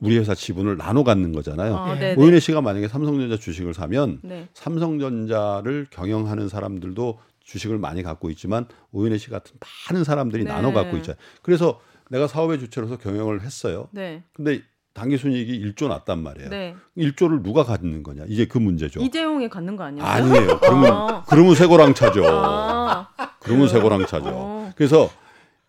우리 0.00 0.18
회사 0.18 0.34
지분을 0.34 0.78
나눠 0.78 1.04
갖는 1.04 1.32
거잖아요. 1.32 1.76
아, 1.76 1.96
예. 1.96 2.00
네. 2.00 2.14
오윤혜 2.16 2.40
씨가 2.40 2.60
만약에 2.60 2.88
삼성전자 2.88 3.36
주식을 3.36 3.74
사면 3.74 4.20
네. 4.22 4.48
삼성전자를 4.54 5.86
경영하는 5.90 6.48
사람들도 6.48 7.18
주식을 7.44 7.78
많이 7.78 8.02
갖고 8.02 8.30
있지만 8.30 8.66
오윤혜 8.92 9.18
씨 9.18 9.28
같은 9.28 9.54
많은 9.90 10.04
사람들이 10.04 10.44
네. 10.44 10.50
나눠 10.50 10.72
갖고 10.72 10.96
있잖아요. 10.98 11.20
그래서 11.42 11.80
내가 12.12 12.26
사업의 12.26 12.58
주체로서 12.58 12.98
경영을 12.98 13.40
했어요. 13.40 13.88
네. 13.90 14.22
근데 14.34 14.60
당기 14.92 15.16
순이익이 15.16 15.64
1조 15.64 15.88
났단 15.88 16.22
말이에요. 16.22 16.50
네. 16.50 16.76
1조를 16.98 17.42
누가 17.42 17.64
갖는 17.64 18.02
거냐? 18.02 18.24
이제 18.28 18.44
그 18.44 18.58
문제죠. 18.58 19.00
이재용이 19.00 19.48
갖는 19.48 19.76
거 19.76 19.84
아니에요? 19.84 20.04
아니에요. 20.04 20.60
그러면 20.60 20.92
아. 20.92 21.24
그러면 21.26 21.54
쇠고랑 21.54 21.94
차죠. 21.94 22.22
아. 22.26 23.08
그러면 23.40 23.66
쇠고랑 23.66 24.04
차죠. 24.04 24.28
어. 24.28 24.72
그래서 24.76 25.08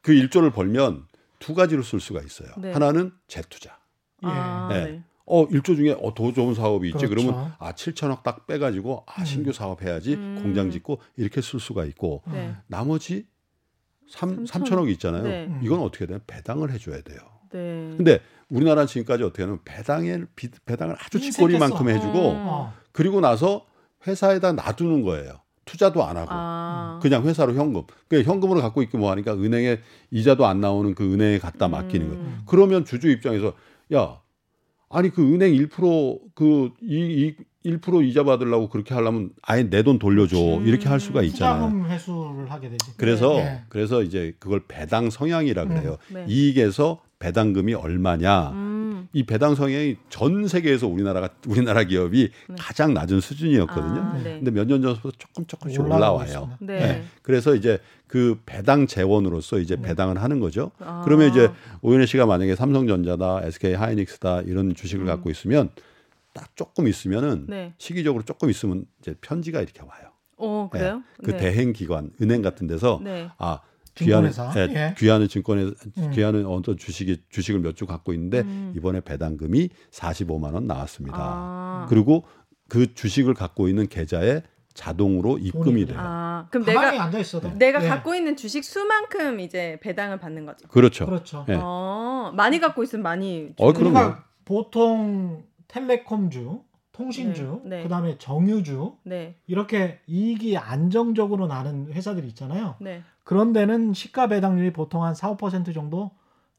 그 0.01 0.11
1조를 0.11 0.53
벌면 0.53 1.05
두 1.39 1.53
가지로 1.55 1.81
쓸 1.81 2.01
수가 2.01 2.21
있어요. 2.21 2.49
네. 2.57 2.73
하나는 2.73 3.13
재투자. 3.27 3.77
예. 4.23 4.27
아, 4.27 4.67
네. 4.69 4.83
네. 4.83 5.03
어, 5.25 5.47
1조 5.47 5.77
중에 5.77 5.95
어, 5.97 6.13
더 6.13 6.33
좋은 6.33 6.53
사업이 6.53 6.89
있지. 6.89 7.07
그렇죠. 7.07 7.31
그러면 7.31 7.53
아, 7.57 7.71
7천억 7.71 8.23
딱 8.23 8.47
빼가지고 8.47 9.05
아, 9.07 9.23
신규 9.23 9.53
사업 9.53 9.81
해야지. 9.81 10.15
음. 10.15 10.39
공장 10.43 10.71
짓고 10.71 10.99
이렇게 11.15 11.39
쓸 11.39 11.61
수가 11.61 11.85
있고 11.85 12.21
네. 12.27 12.53
나머지 12.67 13.27
3, 14.09 14.45
삼천. 14.45 14.63
3천 14.63 14.81
억 14.81 14.89
있잖아요. 14.91 15.23
네. 15.23 15.45
음. 15.47 15.59
이건 15.63 15.79
어떻게 15.81 16.05
되면 16.05 16.21
배당을 16.27 16.71
해줘야 16.71 17.01
돼요. 17.01 17.19
네. 17.51 17.93
근데 17.97 18.19
우리나라는 18.49 18.87
지금까지 18.87 19.23
어떻게 19.23 19.43
하냐면 19.43 19.59
배당을 19.65 20.27
비- 20.35 20.49
배당을 20.65 20.95
아주. 20.99 21.19
찌꼬리만큼 21.19 21.89
해주고 21.89 22.13
음. 22.31 22.35
어. 22.47 22.73
그리고 22.91 23.19
나서 23.21 23.65
회사에다 24.05 24.53
놔두는 24.53 25.01
거예요. 25.03 25.39
투자도 25.65 26.03
안 26.03 26.17
하고 26.17 26.27
아. 26.31 26.99
그냥 27.01 27.23
회사로 27.25 27.53
현금. 27.53 27.83
그 28.09 28.21
현금으로 28.21 28.61
갖고 28.61 28.81
있기 28.83 28.97
뭐하니까 28.97 29.33
은행에 29.35 29.79
이자도 30.11 30.45
안 30.45 30.59
나오는 30.59 30.93
그 30.93 31.11
은행에 31.13 31.39
갖다 31.39 31.67
맡기는 31.69 32.07
거예요. 32.09 32.21
음. 32.21 32.41
그러면 32.45 32.83
주주 32.85 33.09
입장에서 33.09 33.53
야 33.93 34.19
아니 34.89 35.09
그 35.09 35.23
은행 35.33 35.53
1%그 35.53 36.71
이 36.81 37.33
1% 37.65 38.05
이자 38.07 38.23
받으려고 38.23 38.69
그렇게 38.69 38.93
하려면 38.93 39.29
아예 39.41 39.63
내 39.63 39.83
돈 39.83 39.99
돌려줘 39.99 40.37
음. 40.59 40.67
이렇게 40.67 40.87
할 40.89 40.99
수가 40.99 41.21
있잖아요. 41.23 41.65
투자금 41.69 41.85
회수를 41.89 42.51
하게 42.51 42.69
되지. 42.69 42.91
그래서 42.97 43.33
네. 43.35 43.61
그래서 43.69 44.01
이제 44.03 44.33
그걸 44.39 44.61
배당 44.67 45.09
성향이라 45.09 45.65
그래요. 45.65 45.97
네. 46.09 46.25
이익에서 46.27 47.01
배당금이 47.19 47.73
얼마냐. 47.73 48.49
음. 48.51 49.07
이 49.13 49.23
배당 49.23 49.55
성향이 49.55 49.97
전 50.09 50.47
세계에서 50.47 50.87
우리나라가 50.87 51.29
우리나라 51.47 51.83
기업이 51.83 52.29
네. 52.49 52.55
가장 52.59 52.93
낮은 52.93 53.19
수준이었거든요. 53.21 54.01
아, 54.01 54.19
네. 54.23 54.39
근데 54.41 54.51
몇 54.51 54.65
년 54.67 54.81
전부터 54.81 55.11
조금 55.17 55.45
조금씩 55.45 55.81
올라와요. 55.81 56.49
네. 56.59 56.79
네. 56.79 57.03
그래서 57.21 57.55
이제 57.55 57.79
그 58.07 58.39
배당 58.45 58.87
재원으로서 58.87 59.59
이제 59.59 59.75
네. 59.75 59.81
배당을 59.89 60.21
하는 60.21 60.39
거죠. 60.39 60.71
아. 60.79 61.01
그러면 61.05 61.29
이제 61.29 61.49
오윤혜 61.81 62.05
씨가 62.05 62.25
만약에 62.25 62.55
삼성전자다, 62.55 63.41
SK 63.45 63.73
하이닉스다 63.75 64.41
이런 64.41 64.73
주식을 64.75 65.05
음. 65.05 65.07
갖고 65.07 65.29
있으면 65.29 65.69
딱 66.33 66.55
조금 66.55 66.87
있으면은 66.87 67.45
네. 67.47 67.73
시기적으로 67.77 68.23
조금 68.23 68.49
있으면 68.49 68.85
이제 68.99 69.15
편지가 69.21 69.61
이렇게 69.61 69.81
와요. 69.81 70.11
어, 70.37 70.69
그래요? 70.71 71.03
그 71.23 71.31
네. 71.31 71.37
대행 71.37 71.73
기관, 71.73 72.11
은행 72.21 72.41
같은 72.41 72.67
데서 72.67 72.99
네. 73.03 73.29
아 73.37 73.59
귀하는. 73.95 74.31
예, 74.55 74.61
예. 74.75 74.95
귀하는 74.97 75.27
증권에 75.27 75.71
음. 75.97 76.11
귀하는 76.11 76.47
어떤 76.47 76.75
주식이 76.77 77.25
주식을 77.29 77.59
몇 77.61 77.75
주 77.75 77.85
갖고 77.85 78.11
있는데 78.13 78.41
음. 78.41 78.73
이번에 78.75 79.01
배당금이 79.01 79.69
45만 79.91 80.53
원 80.55 80.65
나왔습니다. 80.65 81.17
아. 81.19 81.85
그리고 81.89 82.25
그 82.67 82.93
주식을 82.95 83.35
갖고 83.35 83.67
있는 83.67 83.87
계좌에 83.87 84.41
자동으로 84.73 85.37
입금이 85.37 85.63
돈이 85.63 85.85
돼요. 85.85 85.97
아, 85.99 86.47
그럼 86.49 86.65
내가 86.65 87.03
앉아 87.03 87.19
있어도 87.19 87.53
내가 87.59 87.83
예. 87.83 87.87
갖고 87.87 88.15
있는 88.15 88.35
주식 88.35 88.63
수만큼 88.63 89.39
이제 89.39 89.77
배당을 89.83 90.17
받는 90.19 90.47
거죠. 90.47 90.67
그렇죠. 90.67 91.05
그렇죠. 91.05 91.45
예. 91.49 91.57
어, 91.59 92.31
많이 92.35 92.59
갖고 92.59 92.81
있으면 92.83 93.03
많이. 93.03 93.49
어, 93.59 93.71
그럼요. 93.71 93.93
그러니까 93.93 94.23
보통 94.45 95.43
텔레콤주, 95.73 96.61
통신주, 96.91 97.61
네, 97.63 97.77
네. 97.77 97.83
그다음에 97.83 98.17
정유주 98.19 98.97
네, 99.05 99.35
이렇게 99.47 99.99
이익이 100.05 100.55
안정적으로 100.55 101.47
나는 101.47 101.91
회사들이 101.91 102.27
있잖아요. 102.27 102.75
네. 102.79 103.01
그런 103.23 103.53
데는 103.53 103.93
시가 103.93 104.27
배당률이 104.27 104.71
보통 104.71 105.03
한 105.03 105.15
4, 105.15 105.35
5% 105.35 105.73
정도 105.73 106.11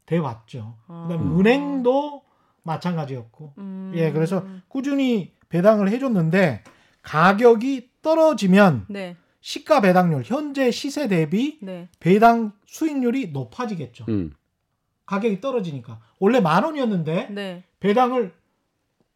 돼 0.04 0.18
왔죠. 0.18 0.76
그다음에 0.86 1.16
아. 1.16 1.38
은행도 1.38 2.22
마찬가지였고. 2.64 3.54
음. 3.58 3.92
예, 3.94 4.10
그래서 4.10 4.44
꾸준히 4.66 5.32
배당을 5.48 5.88
해 5.90 6.00
줬는데 6.00 6.64
가격이 7.02 7.90
떨어지면 8.02 8.86
네, 8.88 9.16
시가 9.40 9.80
배당률 9.80 10.22
현재 10.24 10.72
시세 10.72 11.06
대비 11.06 11.58
네, 11.62 11.88
배당 12.00 12.52
수익률이 12.66 13.28
높아지겠죠. 13.28 14.06
음. 14.08 14.32
가격이 15.06 15.40
떨어지니까 15.40 16.00
원래 16.18 16.40
만 16.40 16.64
원이었는데 16.64 17.28
네, 17.30 17.62
배당을 17.78 18.32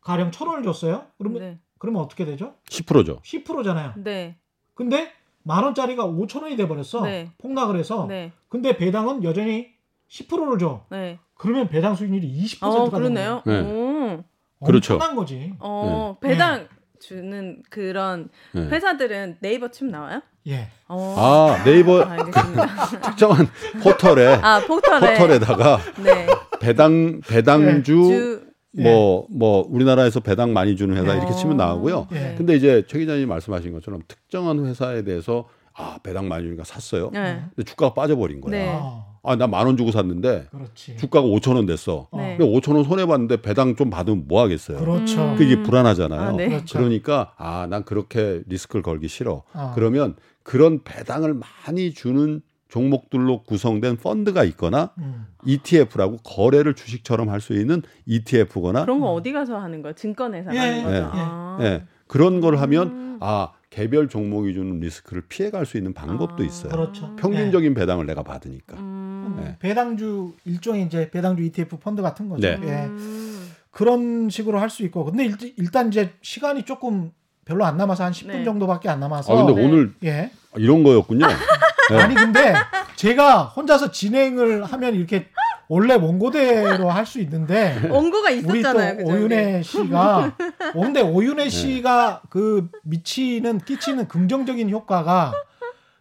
가령 0.09 0.31
천 0.31 0.49
원을 0.49 0.63
줬어요. 0.63 1.05
그러면 1.19 1.41
네, 1.43 1.59
그러면 1.77 2.01
어떻게 2.01 2.25
되죠? 2.25 2.55
10%죠. 2.71 3.21
10%잖아요. 3.23 3.93
네, 3.97 4.37
근데 4.75 5.13
만 5.43 5.65
원짜리가 5.65 6.07
5천 6.07 6.45
원이 6.45 6.57
돼 6.57 6.67
버렸어. 6.67 7.03
네. 7.03 7.31
폭락을 7.37 7.79
해서. 7.79 8.07
네, 8.09 8.33
근데 8.49 8.75
배당은 8.79 9.23
여전히 9.23 9.69
10%를 10.11 10.59
줘. 10.59 10.87
네. 10.91 11.19
그러면 11.35 11.69
배당 11.69 11.95
수익률이 11.95 12.27
20%가 12.43 12.69
어, 12.69 12.91
되는 12.91 12.91
그러네요. 12.91 13.43
네. 13.45 13.61
오. 13.61 14.25
그렇죠. 14.65 14.95
엄청난 14.95 15.15
거지. 15.15 15.53
어, 15.59 16.17
네. 16.23 16.31
배당 16.31 16.67
주는 17.01 17.63
그런 17.69 18.31
네. 18.53 18.63
회사들은 18.63 19.37
네이버 19.41 19.69
치면 19.69 19.93
나와요? 19.93 20.23
예. 20.47 20.71
어. 20.89 21.15
아 21.19 21.65
네이버 21.65 22.03
알겠습니다. 22.03 22.67
특정한 23.11 23.47
포털에 23.83 24.39
아, 24.41 24.61
포털에. 24.67 25.19
포털에다가 25.19 25.79
네. 26.03 26.27
배당 26.61 27.21
배당주 27.21 27.85
주. 27.85 28.48
뭐뭐 28.83 29.67
우리나라에서 29.71 30.21
배당 30.21 30.53
많이 30.53 30.77
주는 30.77 30.97
회사 30.97 31.15
이렇게 31.15 31.33
어. 31.33 31.37
치면 31.37 31.57
나오고요. 31.57 32.09
예. 32.13 32.35
근데 32.37 32.55
이제 32.57 32.85
최 32.89 32.99
기자님 32.99 33.29
말씀하신 33.29 33.73
것처럼 33.73 34.03
특정한 34.09 34.65
회사에 34.67 35.03
대해서 35.05 35.49
아 35.75 35.99
배당 36.03 36.29
많이 36.29 36.45
주니까 36.45 36.65
샀어요. 36.65 37.11
네. 37.13 37.43
근데 37.55 37.69
주가가 37.69 37.95
빠져버린 37.95 38.41
거야. 38.41 38.51
네. 38.51 38.69
아, 38.81 39.05
아나만 39.23 39.67
원 39.67 39.77
주고 39.77 39.91
샀는데 39.93 40.47
그렇지. 40.51 40.97
주가가 40.97 41.27
5천 41.27 41.57
원 41.57 41.67
됐어. 41.67 42.09
네. 42.17 42.37
근데 42.37 42.51
5천 42.53 42.75
원 42.75 42.85
손해 42.85 43.05
봤는데 43.07 43.43
배당 43.43 43.77
좀 43.77 43.91
받으면 43.91 44.25
뭐 44.27 44.43
하겠어요. 44.43 44.79
그렇죠. 44.79 45.21
음. 45.23 45.37
그게 45.37 45.63
불안하잖아요. 45.63 46.21
아, 46.21 46.33
네. 46.33 46.49
그렇죠. 46.49 46.79
그러니까 46.79 47.33
아 47.37 47.67
난 47.69 47.85
그렇게 47.85 48.43
리스크를 48.47 48.83
걸기 48.83 49.07
싫어. 49.09 49.43
아. 49.53 49.73
그러면 49.75 50.17
그런 50.43 50.83
배당을 50.83 51.35
많이 51.67 51.93
주는 51.93 52.41
종목들로 52.69 53.43
구성된 53.45 53.97
펀드가 53.97 54.45
있거나 54.45 54.91
음. 54.99 55.27
ETF라고 55.45 56.19
거래를 56.19 56.75
주식처럼 56.75 57.31
할 57.31 57.41
수 57.41 57.53
있는 57.55 57.83
ETF거나 58.07 58.83
그런 58.83 59.01
거 59.01 59.13
어디 59.13 59.33
가서 59.33 59.59
하는 59.59 59.81
거야? 59.83 59.93
증권회사 59.95 60.53
예, 60.55 60.59
가는 60.59 60.83
거죠. 60.85 60.97
예, 60.97 61.03
아. 61.13 61.59
예, 61.63 61.85
그런 62.07 62.41
걸 62.41 62.57
하면 62.59 62.89
음. 62.89 63.19
아 63.21 63.53
개별 63.71 64.09
종목이 64.09 64.53
주는 64.55 64.81
리스크를 64.81 65.23
피해갈 65.29 65.65
수 65.67 65.77
있는 65.77 65.95
방법도 65.95 66.43
아. 66.43 66.47
있어요. 66.47 66.71
그렇죠. 66.71 67.15
평균적인 67.17 67.75
배당을 67.75 68.07
내가 68.07 68.23
받으니까. 68.23 68.77
음. 68.77 69.37
네. 69.41 69.57
배당주 69.61 70.35
일종의 70.45 70.85
이제 70.87 71.11
배당주 71.11 71.43
ETF 71.45 71.79
펀드 71.79 72.03
같은 72.03 72.29
거죠. 72.29 72.41
네. 72.49 72.59
예. 72.63 72.87
음. 72.87 73.49
그런 73.71 74.29
식으로 74.29 74.59
할 74.59 74.71
수 74.71 74.83
있고. 74.85 75.05
근데 75.05 75.25
일, 75.27 75.37
일단 75.57 75.89
이제 75.89 76.13
시간이 76.23 76.65
조금 76.65 77.13
별로 77.45 77.65
안 77.65 77.77
남아서 77.77 78.05
한 78.05 78.13
10분 78.13 78.27
네. 78.29 78.45
정도밖에 78.45 78.89
안 78.89 78.99
남아서 79.01 79.33
아 79.33 79.45
근데 79.47 79.61
네. 79.61 79.67
오늘 79.67 79.95
예. 80.05 80.31
이런 80.57 80.83
거였군요. 80.83 81.25
네. 81.91 81.97
아니 82.01 82.15
근데 82.15 82.55
제가 82.97 83.45
혼자서 83.45 83.91
진행을 83.91 84.65
하면 84.65 84.95
이렇게 84.95 85.29
원래 85.69 85.95
원고대로 85.95 86.91
할 86.91 87.05
수 87.07 87.21
있는데 87.21 87.79
원고가 87.91 88.31
우리 88.31 88.43
또 88.43 88.57
있었잖아요. 88.57 89.05
오윤혜 89.05 89.63
씨가 89.63 90.37
어, 90.75 90.81
근데 90.81 91.01
오윤혜 91.03 91.49
씨가 91.49 92.23
그 92.31 92.71
미치는 92.85 93.59
끼치는 93.61 94.09
긍정적인 94.09 94.71
효과가 94.71 95.33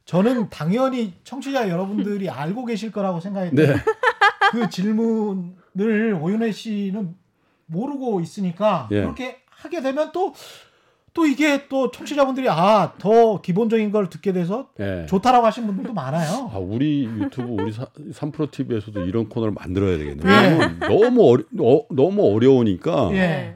저는 0.06 0.50
당연히 0.50 1.14
청취자 1.26 1.68
여러분들이 1.70 2.30
알고 2.30 2.66
계실 2.66 2.92
거라고 2.92 3.20
생각했는데 3.20 3.74
네. 3.74 3.80
그 4.52 4.70
질문을 4.70 6.18
오윤혜 6.22 6.52
씨는 6.54 7.16
모르고 7.66 8.22
있으니까 8.22 8.88
예. 8.92 9.02
그렇게 9.02 9.40
하게 9.50 9.82
되면 9.82 10.12
또 10.14 10.34
또 11.18 11.26
이게 11.26 11.68
또 11.68 11.90
청취자분들이 11.90 12.48
아 12.48 12.94
더 13.00 13.42
기본적인 13.42 13.92
걸 13.92 14.08
듣게 14.10 14.32
돼서 14.34 14.68
예. 14.80 15.06
좋다라고 15.10 15.46
하신 15.48 15.66
분들도 15.66 15.94
많아요. 15.94 16.52
아, 16.54 16.58
우리 16.60 17.06
유튜브 17.06 17.50
우리 17.60 17.72
사, 17.72 17.88
3프로 18.14 18.52
TV에서도 18.52 19.02
이런 19.06 19.28
코너를 19.28 19.54
만들어야 19.54 19.98
되겠네요. 19.98 20.32
예. 20.32 20.42
왜냐면 20.42 20.80
너무 20.80 21.28
어려, 21.30 21.44
어, 21.60 21.82
너무 21.90 22.34
어려우니까 22.36 23.10
예. 23.14 23.16
네. 23.16 23.56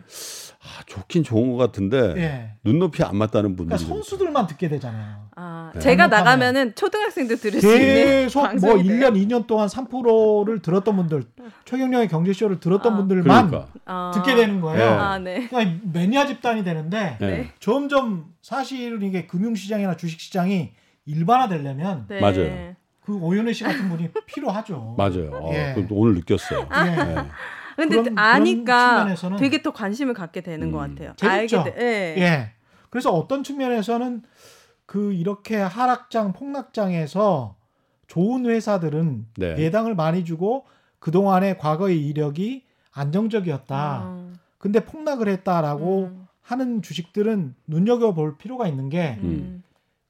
아, 0.91 0.95
좋긴 0.95 1.23
좋은 1.23 1.51
것 1.51 1.57
같은데 1.57 2.13
예. 2.17 2.51
눈높이 2.63 3.03
안 3.03 3.15
맞다는 3.15 3.55
분들이 3.55 3.77
그러니까 3.77 3.95
선수들만 3.95 4.47
듣게 4.47 4.67
되잖아요. 4.69 5.29
아, 5.35 5.71
네. 5.73 5.79
제가. 5.79 6.07
나가면은 6.07 6.75
초등학생도 6.75 7.35
들을 7.37 7.61
수 7.61 7.67
있는 7.67 7.95
계속 8.23 8.39
뭐 8.39 8.47
방송이 8.49 8.83
돼요. 8.83 9.09
1년, 9.09 9.13
2년 9.15 9.47
동안 9.47 9.67
3%를 9.67 10.61
들었던 10.61 10.95
분들, 10.97 11.23
최경영의 11.65 12.09
경제쇼를 12.09 12.59
들었던 12.59 12.93
아. 12.93 12.97
분들만 12.97 13.47
그러니까 13.47 13.71
아. 13.85 14.11
듣게 14.13 14.35
되는 14.35 14.59
거예요. 14.59 14.83
예. 14.83 14.87
아, 14.87 15.17
네. 15.19 15.47
그러니까 15.47 15.79
매니아 15.93 16.27
집단이 16.27 16.63
되는데 16.63 17.17
예. 17.21 17.25
네. 17.25 17.51
점점 17.59 18.25
사실은 18.41 19.01
이게 19.03 19.25
금융시장이나 19.27 19.95
주식시장이 19.95 20.71
일반화되려면 21.05 22.05
네. 22.07 22.19
맞아요. 22.19 22.75
그 23.03 23.15
오윤혜 23.17 23.53
씨 23.53 23.63
같은 23.63 23.89
분이 23.89 24.09
필요하죠. 24.27 24.95
맞아요. 24.97 25.31
어, 25.33 25.53
예. 25.53 25.75
오늘 25.89 26.15
느꼈어요. 26.15 26.67
예. 26.85 27.25
예. 27.77 27.81
근데 27.83 27.95
그런- 27.95 28.03
그런 28.15 28.17
아니까 28.19 29.05
측면에서는- 29.05 29.37
되게 29.39 29.61
더 29.61 29.71
관심을 29.71 30.13
갖게 30.13 30.41
되는 30.41 30.71
것 30.71 30.83
음. 30.83 30.95
같아요. 30.95 31.13
재밌죠? 31.17 31.59
알게 31.59 31.71
돼. 31.73 31.81
예. 32.17 32.21
예. 32.21 32.51
그래서 32.89 33.11
어떤 33.11 33.43
측면에서는 33.43 34.23
그 34.85 35.13
이렇게 35.13 35.57
하락장, 35.57 36.33
폭락장에서 36.33 37.55
좋은 38.07 38.45
회사들은 38.45 39.25
네. 39.37 39.55
배당을 39.55 39.95
많이 39.95 40.25
주고 40.25 40.65
그동안의 40.99 41.57
과거의 41.57 42.05
이력이 42.05 42.65
안정적이었다. 42.91 44.03
음. 44.05 44.35
근데 44.57 44.83
폭락을 44.83 45.27
했다라고 45.29 46.03
음. 46.11 46.27
하는 46.41 46.81
주식들은 46.81 47.55
눈여겨 47.67 48.13
볼 48.13 48.37
필요가 48.37 48.67
있는 48.67 48.89
게 48.89 49.17
음. 49.23 49.63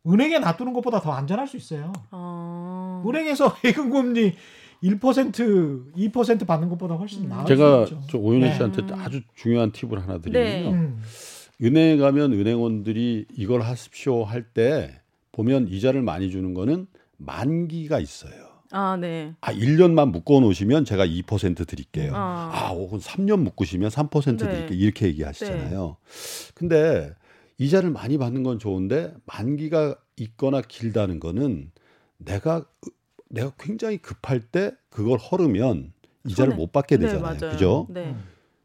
은행에 0.07 0.39
놔두는 0.39 0.73
것보다 0.73 0.99
더 0.99 1.11
안전할 1.11 1.47
수 1.47 1.57
있어요. 1.57 1.93
어. 2.09 3.03
은행에서 3.07 3.55
예금 3.63 3.91
금리 3.91 4.33
1% 4.83 5.93
2% 5.95 6.47
받는 6.47 6.69
것보다 6.69 6.95
훨씬 6.95 7.23
음. 7.25 7.29
나을 7.29 7.45
제가. 7.45 7.85
저 8.09 8.17
오윤혜 8.17 8.49
네. 8.49 8.55
씨한테 8.55 8.81
음. 8.83 8.93
아주 8.95 9.21
중요한 9.35 9.71
팁을 9.71 10.01
하나 10.01 10.17
드리면요. 10.19 10.71
네. 10.71 10.71
음. 10.71 11.01
은행에 11.61 11.97
가면 11.97 12.33
은행원들이 12.33 13.25
이걸 13.37 13.61
하십시오 13.61 14.23
할 14.23 14.45
때 14.53 14.99
보면 15.31 15.67
이자를 15.69 16.01
많이 16.01 16.29
주는 16.31 16.53
거는 16.53 16.87
만기가 17.17 17.99
있어요. 17.99 18.49
아, 18.71 18.97
네. 18.99 19.33
아, 19.41 19.53
1년만 19.53 20.11
묶어 20.11 20.39
놓으시면 20.39 20.85
제가 20.85 21.05
2% 21.05 21.67
드릴게요. 21.67 22.13
아. 22.15 22.49
아, 22.53 22.67
혹은 22.69 22.99
3년 22.99 23.39
묶으시면 23.41 23.89
3% 23.89 24.37
네. 24.37 24.37
드릴게요. 24.37 24.77
이렇게 24.77 25.07
얘기하시잖아요. 25.07 25.97
근데 26.55 27.13
이자를 27.57 27.91
많이 27.91 28.17
받는 28.17 28.43
건 28.43 28.59
좋은데 28.59 29.13
만기가 29.25 29.95
있거나 30.17 30.61
길다는 30.61 31.19
거는 31.19 31.71
내가 32.17 32.65
내가 33.31 33.51
굉장히 33.59 33.97
급할 33.97 34.39
때 34.39 34.71
그걸 34.89 35.17
헐으면 35.17 35.93
이자를 36.25 36.51
손해. 36.51 36.55
못 36.61 36.71
받게 36.71 36.97
네, 36.97 37.05
되잖아요. 37.05 37.23
맞아요. 37.23 37.51
그죠? 37.53 37.87
네. 37.89 38.15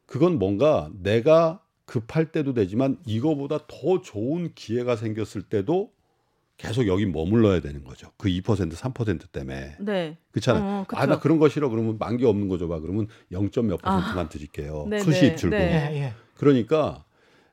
그건 0.06 0.38
뭔가 0.38 0.90
내가 1.02 1.60
급할 1.84 2.32
때도 2.32 2.52
되지만 2.52 2.98
이거보다 3.06 3.58
더 3.66 4.00
좋은 4.02 4.52
기회가 4.54 4.96
생겼을 4.96 5.42
때도 5.42 5.92
계속 6.56 6.86
여기 6.86 7.06
머물러야 7.06 7.60
되는 7.60 7.84
거죠. 7.84 8.10
그 8.16 8.28
2% 8.28 8.72
3% 8.72 9.30
때문에. 9.30 9.76
네. 9.78 10.16
그렇잖아요. 10.32 10.64
어, 10.64 10.84
그쵸. 10.88 11.00
아, 11.00 11.06
나 11.06 11.20
그런 11.20 11.38
거 11.38 11.48
싫어. 11.48 11.68
그러면 11.68 11.98
만기 11.98 12.24
없는 12.24 12.48
거 12.48 12.58
줘봐. 12.58 12.80
그러면 12.80 13.08
0. 13.30 13.50
몇 13.64 13.78
아. 13.82 13.96
퍼센트만 13.96 14.28
드릴게요. 14.28 14.86
네, 14.88 14.98
수십 15.00 15.20
네, 15.20 15.36
줄고. 15.36 15.56
네. 15.56 15.90
예, 15.92 15.96
예. 16.00 16.12
그러니까 16.34 17.04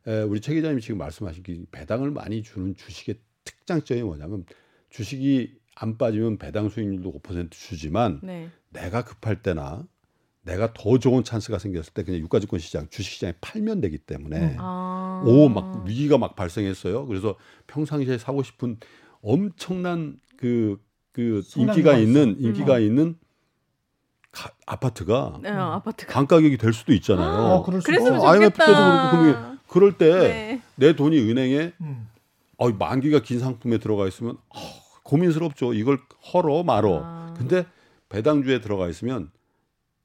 에, 0.07 0.21
우리 0.21 0.39
최 0.41 0.53
기자님 0.53 0.79
지금 0.79 0.97
말씀하신 0.97 1.43
게 1.43 1.61
배당을 1.71 2.11
많이 2.11 2.43
주는 2.43 2.75
주식의 2.75 3.15
특장점이 3.43 4.03
뭐냐면 4.03 4.45
주식이 4.89 5.53
안 5.75 5.97
빠지면 5.97 6.37
배당 6.37 6.69
수익률도 6.69 7.13
5% 7.21 7.51
주지만 7.51 8.19
네. 8.23 8.49
내가 8.69 9.03
급할 9.03 9.41
때나 9.41 9.83
내가 10.43 10.73
더 10.73 10.99
좋은 10.99 11.23
찬스가 11.23 11.57
생겼을 11.57 11.93
때 11.93 12.03
그냥 12.03 12.19
유가증권 12.19 12.59
시장, 12.59 12.87
주식 12.89 13.13
시장에 13.13 13.33
팔면 13.39 13.79
되기 13.81 13.97
때문에 13.97 14.39
음. 14.39 14.55
아. 14.59 15.23
오막 15.25 15.85
위기가 15.87 16.17
막 16.17 16.35
발생했어요. 16.35 17.05
그래서 17.07 17.35
평상시에 17.67 18.17
사고 18.17 18.43
싶은 18.43 18.77
엄청난 19.21 20.19
그그 20.35 21.41
성장이 21.45 21.77
인기가 21.77 21.97
있는. 21.97 22.35
인기가 22.39 22.77
음. 22.77 22.81
있는 22.81 23.17
가- 24.31 24.51
아파트가 24.65 25.39
네, 25.41 25.49
아파트가. 25.49 26.11
간 26.11 26.27
가격이 26.27 26.57
될 26.57 26.73
수도 26.73 26.91
있잖아요. 26.93 27.29
어, 27.29 27.63
그럴 27.63 27.81
수 27.81 27.85
그랬으면. 27.85 28.19
어, 28.19 28.27
IMF 28.27 28.49
좋겠다. 28.57 28.65
때도 28.65 28.77
그렇고 28.77 29.09
그러면 29.33 29.59
그럴 29.67 29.97
때내 29.97 30.61
네. 30.75 30.95
돈이 30.95 31.17
은행에 31.19 31.73
음. 31.81 32.09
어, 32.57 32.69
만기가 32.69 33.21
긴 33.21 33.39
상품에 33.39 33.77
들어가 33.77 34.07
있으면 34.07 34.37
어, 34.49 34.59
고민스럽죠. 35.03 35.73
이걸 35.73 35.99
헐어 36.33 36.63
말어. 36.63 37.01
아. 37.03 37.33
근데 37.37 37.65
배당주에 38.09 38.61
들어가 38.61 38.87
있으면 38.89 39.31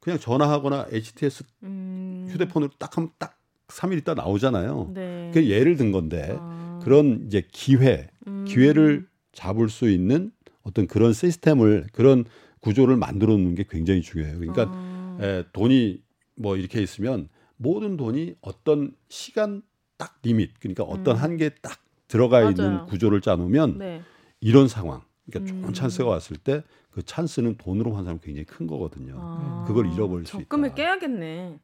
그냥 0.01 0.19
전화하거나 0.19 0.89
HTS 0.93 1.45
음. 1.65 2.27
휴대폰으로 2.31 2.71
딱 2.79 2.97
하면 2.97 3.11
딱 3.19 3.39
3일 3.69 3.99
있다 3.99 4.15
나오잖아요. 4.15 4.93
네. 4.95 5.31
그 5.35 5.47
예를 5.47 5.77
든 5.77 5.93
건데 5.93 6.37
아. 6.39 6.81
그런 6.83 7.25
이제 7.27 7.43
기회, 7.53 8.09
음. 8.27 8.45
기회를 8.47 9.07
잡을 9.33 9.69
수 9.69 9.89
있는 9.89 10.33
어떤 10.63 10.87
그런 10.87 11.13
시스템을 11.13 11.87
그런 11.93 12.25
구조를 12.61 12.97
만들어 12.97 13.33
놓는 13.33 13.55
게 13.55 13.65
굉장히 13.69 14.03
중요해요. 14.03 14.39
그러니까 14.39 14.67
아. 14.69 15.19
에, 15.21 15.45
돈이 15.53 16.03
뭐 16.37 16.57
이렇게 16.57 16.81
있으면 16.83 17.29
모든 17.57 17.97
돈이 17.97 18.37
어떤 18.41 18.93
시간 19.09 19.63
딱 19.97 20.19
리밋, 20.23 20.61
그러니까 20.61 20.85
어떤 20.85 21.17
음. 21.17 21.23
한계에 21.23 21.51
딱 21.61 21.79
들어가 22.07 22.49
있는 22.49 22.65
맞아요. 22.73 22.87
구조를 22.87 23.21
짜놓으면 23.21 23.79
네. 23.79 24.03
이런 24.41 24.69
상황, 24.69 25.03
그러니까 25.31 25.53
음. 25.55 25.63
좋은 25.63 25.75
찬스가 25.75 26.09
왔을 26.09 26.37
때 26.37 26.63
그 26.99 27.05
찬스는 27.05 27.59
돈으로 27.59 27.93
환산하면 27.93 28.19
굉장히 28.21 28.45
큰 28.45 28.67
거거든요. 28.67 29.15
아. 29.19 29.65
그걸 29.69 29.87
잃어버릴 29.93 30.27
수 30.27 30.33
적금을 30.33 30.69
있다. 30.69 30.75
깨야겠네. 30.75 31.59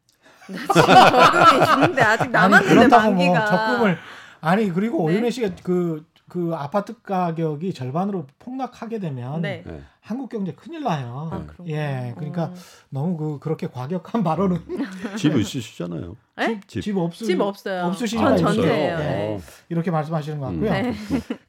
나 0.47 0.57
지금 0.57 0.66
적금이 0.75 1.75
있는데 1.75 2.03
아직 2.03 2.31
남았는데 2.31 2.75
그렇다고 2.75 3.03
만기가. 3.11 3.33
뭐 3.33 3.47
적금을 3.47 3.99
아니 4.41 4.68
그리고 4.70 5.09
네. 5.09 5.14
오윤혜 5.16 5.31
씨가 5.31 5.51
그, 5.64 6.05
그 6.35 6.51
아파트 6.53 7.01
가격이 7.01 7.72
절반으로 7.74 8.26
폭락하게 8.41 8.99
되면 8.99 9.41
네. 9.41 9.62
네. 9.64 9.80
한국 10.01 10.28
경제 10.30 10.51
큰일 10.53 10.82
나요. 10.82 11.28
아, 11.32 11.37
그런가? 11.47 11.64
예, 11.68 12.12
그러니까 12.16 12.47
어. 12.47 12.55
너무 12.91 13.16
그 13.16 13.39
그렇게 13.39 13.68
과격한 13.68 14.24
발언은 14.24 14.59
집 15.16 15.37
있으시잖아요. 15.37 16.16
에? 16.41 16.61
집. 16.66 16.80
집 16.82 16.97
없으 16.99 17.24
집 17.24 17.41
없어요. 17.41 17.85
없으시니까 17.85 18.37
전 18.37 18.51
있어요. 18.53 18.55
전세예요. 18.66 18.95
예. 18.95 18.99
네. 18.99 19.41
이렇게 19.68 19.93
말씀하시는 19.93 20.41
것 20.41 20.47
같고요. 20.47 20.70
음. 20.72 20.72
네. 20.82 20.93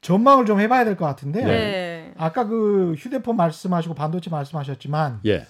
전망을 0.01 0.45
좀 0.45 0.59
해봐야 0.59 0.85
될 0.85 0.95
것 0.95 1.05
같은데 1.05 1.43
네. 1.43 2.13
아까 2.15 2.45
그 2.45 2.93
휴대폰 2.95 3.35
말씀하시고 3.37 3.95
반도체 3.95 4.29
말씀하셨지만 4.29 5.21
예. 5.25 5.47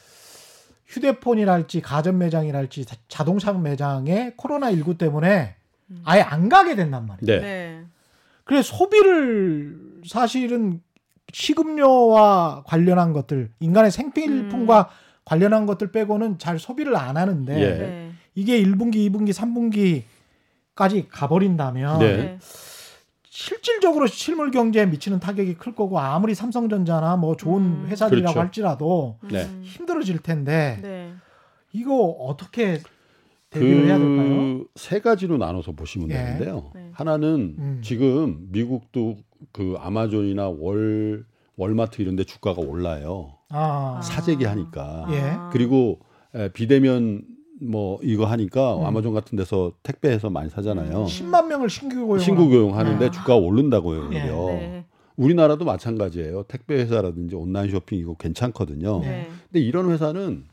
휴대폰이랄지 0.87 1.81
가전 1.81 2.17
매장이랄지 2.19 2.85
자- 2.85 2.95
자동차 3.09 3.51
매장에 3.51 4.31
코로나 4.37 4.71
19 4.71 4.97
때문에 4.97 5.55
음. 5.91 6.01
아예 6.05 6.21
안 6.21 6.47
가게 6.47 6.77
된단 6.77 7.05
말이에요. 7.05 7.41
네. 7.41 7.83
네. 8.45 8.55
그래서 8.55 8.75
소비를 8.75 10.01
사실은 10.05 10.81
식음료와 11.33 12.63
관련한 12.65 13.11
것들, 13.11 13.51
인간의 13.59 13.91
생필품과 13.91 14.89
관련한 15.25 15.65
것들 15.65 15.91
빼고는 15.91 16.37
잘 16.37 16.59
소비를 16.59 16.95
안 16.95 17.17
하는데 17.17 17.59
예. 17.59 17.77
네. 17.77 18.11
이게 18.35 18.61
1분기, 18.61 19.09
2분기, 19.09 20.03
3분기까지 20.75 21.07
가버린다면 21.09 21.99
네. 21.99 22.17
네. 22.17 22.39
실질적으로 23.27 24.07
실물 24.07 24.51
경제에 24.51 24.85
미치는 24.85 25.19
타격이 25.19 25.55
클 25.55 25.75
거고 25.75 25.99
아무리 25.99 26.35
삼성전자나 26.35 27.17
뭐 27.17 27.35
좋은 27.35 27.61
음. 27.61 27.87
회사들이라고 27.87 28.33
그렇죠. 28.33 28.39
할지라도 28.39 29.17
네. 29.29 29.43
음. 29.43 29.61
힘들어질 29.65 30.19
텐데 30.19 30.79
네. 30.81 31.13
이거 31.73 31.95
어떻게 31.95 32.79
대비를 33.59 33.87
해야 33.87 33.97
될까요? 33.97 34.59
그 34.59 34.65
세 34.75 34.99
가지로 34.99 35.37
나눠서 35.37 35.71
보시면 35.73 36.09
예. 36.11 36.13
되는데요. 36.15 36.71
네. 36.75 36.89
하나는 36.91 37.55
음. 37.57 37.79
지금 37.83 38.47
미국도 38.51 39.15
그 39.51 39.75
아마존이나 39.79 40.49
월 40.49 41.25
월마트 41.57 42.01
이런 42.01 42.15
데 42.17 42.23
주가가 42.25 42.61
올라요. 42.61 43.33
아. 43.49 44.01
사재기 44.03 44.43
하니까. 44.43 45.07
예. 45.11 45.33
그리고 45.51 45.99
에, 46.33 46.49
비대면 46.49 47.23
뭐 47.61 47.99
이거 48.03 48.25
하니까 48.25 48.75
음. 48.77 48.85
아마존 48.85 49.13
같은 49.13 49.37
데서 49.37 49.71
택배해서 49.83 50.29
많이 50.29 50.49
사잖아요. 50.49 51.05
10만 51.05 51.47
명을 51.47 51.69
신규 51.69 52.05
고용. 52.05 52.19
신규 52.19 52.49
고용하는데 52.49 53.05
아. 53.05 53.11
주가가 53.11 53.35
오른다고요. 53.37 54.09
예. 54.13 54.19
네. 54.23 54.85
우리나라도 55.15 55.63
마찬가지예요. 55.63 56.43
택배 56.49 56.75
회사라든지 56.75 57.35
온라인 57.35 57.71
쇼핑 57.71 57.97
이거 57.99 58.15
괜찮거든요. 58.15 58.99
네. 58.99 59.29
근데 59.49 59.61
이런 59.65 59.89
회사는 59.91 60.43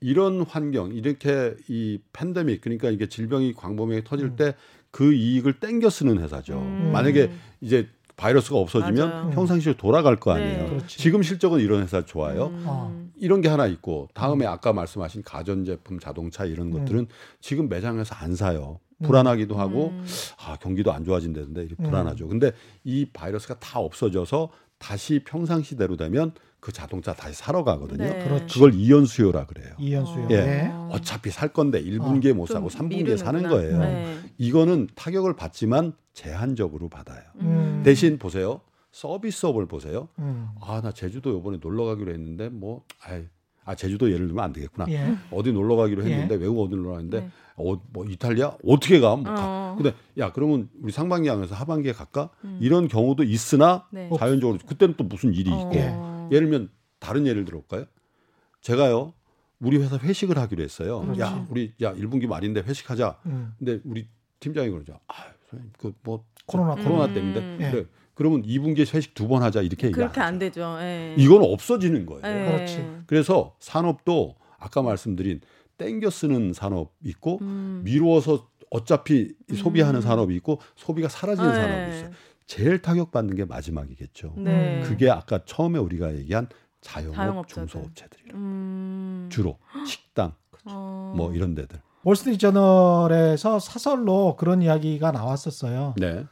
이런 0.00 0.42
환경 0.42 0.92
이렇게 0.92 1.54
이 1.68 1.98
팬데믹 2.12 2.62
그러니까 2.62 2.90
이게 2.90 3.08
질병이 3.08 3.54
광범위하게 3.54 4.04
터질 4.04 4.26
음. 4.26 4.36
때그 4.36 5.12
이익을 5.12 5.60
땡겨 5.60 5.90
쓰는 5.90 6.18
회사죠. 6.20 6.58
음. 6.58 6.90
만약에 6.92 7.30
이제 7.60 7.88
바이러스가 8.16 8.58
없어지면 8.58 9.08
맞아요. 9.08 9.30
평상시로 9.30 9.76
돌아갈 9.76 10.16
거 10.16 10.32
아니에요. 10.32 10.68
네. 10.68 10.78
지금 10.86 11.22
실적은 11.22 11.60
이런 11.60 11.82
회사 11.82 12.04
좋아요. 12.04 12.46
음. 12.46 12.64
어. 12.66 13.10
이런 13.16 13.40
게 13.40 13.48
하나 13.48 13.66
있고 13.66 14.08
다음에 14.14 14.46
아까 14.46 14.72
말씀하신 14.72 15.22
가전 15.22 15.64
제품, 15.64 15.98
자동차 15.98 16.44
이런 16.44 16.68
음. 16.68 16.72
것들은 16.72 17.06
지금 17.40 17.68
매장에서 17.68 18.14
안 18.14 18.34
사요. 18.34 18.80
불안하기도 19.02 19.54
하고 19.54 19.88
음. 19.88 20.04
아 20.38 20.56
경기도 20.56 20.92
안 20.92 21.04
좋아진다는데 21.04 21.62
이렇게 21.62 21.82
음. 21.82 21.84
불안하죠. 21.84 22.28
근데 22.28 22.52
이 22.84 23.06
바이러스가 23.06 23.58
다 23.58 23.80
없어져서 23.80 24.50
다시 24.80 25.22
평상시대로 25.24 25.96
되면 25.96 26.32
그 26.58 26.72
자동차 26.72 27.12
다시 27.14 27.34
사러 27.34 27.62
가거든요. 27.64 28.04
네. 28.04 28.24
그렇지. 28.24 28.54
그걸 28.54 28.74
이연 28.74 29.04
수요라 29.06 29.46
그래요. 29.46 29.74
이현수요. 29.78 30.26
예. 30.30 30.36
네. 30.36 30.72
어차피 30.90 31.30
살 31.30 31.52
건데 31.52 31.82
1분기에 31.82 32.32
못좀 32.32 32.54
사고 32.54 32.68
3분기에 32.68 33.16
사는 33.16 33.40
미루는구나. 33.42 33.48
거예요. 33.48 33.78
네. 33.78 34.18
이거는 34.38 34.88
타격을 34.94 35.36
받지만 35.36 35.92
제한적으로 36.14 36.88
받아요. 36.88 37.22
음. 37.40 37.82
대신 37.84 38.18
보세요. 38.18 38.62
서비스업을 38.92 39.66
보세요. 39.66 40.08
음. 40.18 40.48
아, 40.60 40.80
나 40.82 40.90
제주도 40.92 41.30
요번에 41.30 41.58
놀러 41.62 41.84
가기로 41.84 42.12
했는데 42.12 42.48
뭐 42.48 42.82
아이 43.04 43.24
아 43.64 43.74
제주도 43.74 44.10
예를 44.10 44.26
들면 44.26 44.44
안 44.44 44.52
되겠구나. 44.52 44.86
예. 44.90 45.16
어디 45.30 45.52
놀러 45.52 45.76
가기로 45.76 46.04
예. 46.04 46.12
했는데 46.12 46.34
외국 46.36 46.62
어디 46.62 46.74
놀러 46.74 46.92
가는데 46.92 47.20
네. 47.20 47.30
어, 47.56 47.80
뭐 47.92 48.04
이탈리아 48.06 48.56
어떻게 48.66 49.00
가? 49.00 49.16
뭐 49.16 49.24
가. 49.24 49.72
어. 49.72 49.74
근데 49.76 49.94
야 50.18 50.32
그러면 50.32 50.68
우리 50.80 50.92
상반기 50.92 51.28
하면서 51.28 51.54
하반기에 51.54 51.92
갈까? 51.92 52.30
음. 52.44 52.58
이런 52.60 52.88
경우도 52.88 53.22
있으나 53.22 53.86
네. 53.92 54.10
자연적으로 54.18 54.58
그때는 54.66 54.94
또 54.96 55.04
무슨 55.04 55.34
일이 55.34 55.50
있고 55.50 55.72
어. 55.74 56.28
예를 56.32 56.48
들면 56.48 56.70
다른 56.98 57.26
예를 57.26 57.44
들어볼까요? 57.44 57.84
제가요 58.60 59.14
우리 59.60 59.76
회사 59.78 59.98
회식을 59.98 60.38
하기로 60.38 60.62
했어요. 60.62 61.00
그렇지. 61.02 61.20
야 61.20 61.46
우리 61.50 61.74
야 61.82 61.94
1분기 61.94 62.26
말인데 62.26 62.62
회식하자. 62.62 63.18
음. 63.26 63.52
근데 63.58 63.80
우리 63.84 64.08
팀장이 64.40 64.70
그러죠. 64.70 64.98
아 65.06 65.14
선생님 65.50 65.72
그뭐 66.02 66.24
코로나 66.46 66.74
코로나 66.74 67.04
음. 67.06 67.14
때문에 67.14 67.58
예. 67.66 67.70
그래 67.70 67.84
그러면 68.14 68.42
2분기에 68.42 68.94
회식 68.94 69.14
두 69.14 69.28
번 69.28 69.42
하자 69.42 69.62
이렇게 69.62 69.86
얘기 69.88 69.94
안 69.94 70.08
그렇게 70.08 70.20
안. 70.20 70.38
되죠. 70.38 70.76
예. 70.80 71.14
이건 71.18 71.42
없어지는 71.42 72.06
거예요. 72.06 72.22
예. 72.24 72.52
그렇지. 72.52 72.86
그래서 73.06 73.54
산업도 73.60 74.36
아까 74.58 74.82
말씀드린 74.82 75.40
땡겨 75.78 76.10
쓰는 76.10 76.52
산업 76.52 76.92
있고 77.04 77.38
음. 77.42 77.80
미루어서 77.84 78.48
어차피 78.70 79.34
소비하는 79.54 79.96
음. 79.98 80.02
산업이 80.02 80.34
있고 80.36 80.60
소비가 80.76 81.08
사라지는 81.08 81.50
네. 81.50 81.54
산업이 81.54 81.96
있어요. 81.96 82.10
제일 82.46 82.82
타격받는 82.82 83.36
게 83.36 83.44
마지막이겠죠. 83.44 84.34
네. 84.36 84.82
그게 84.84 85.08
아까 85.10 85.40
처음에 85.44 85.78
우리가 85.78 86.14
얘기한 86.16 86.48
자영업 86.80 87.14
자영업자들. 87.16 87.66
중소업체들이요. 87.68 88.34
음. 88.34 89.28
주로 89.30 89.58
식당 89.86 90.32
어. 90.66 91.14
뭐 91.16 91.32
이런 91.32 91.54
데들. 91.54 91.80
월스트리트 92.02 92.38
저널에서 92.40 93.58
사설로 93.58 94.36
그런 94.36 94.62
이야기가 94.62 95.12
나왔었어요. 95.12 95.94
네. 95.98 96.24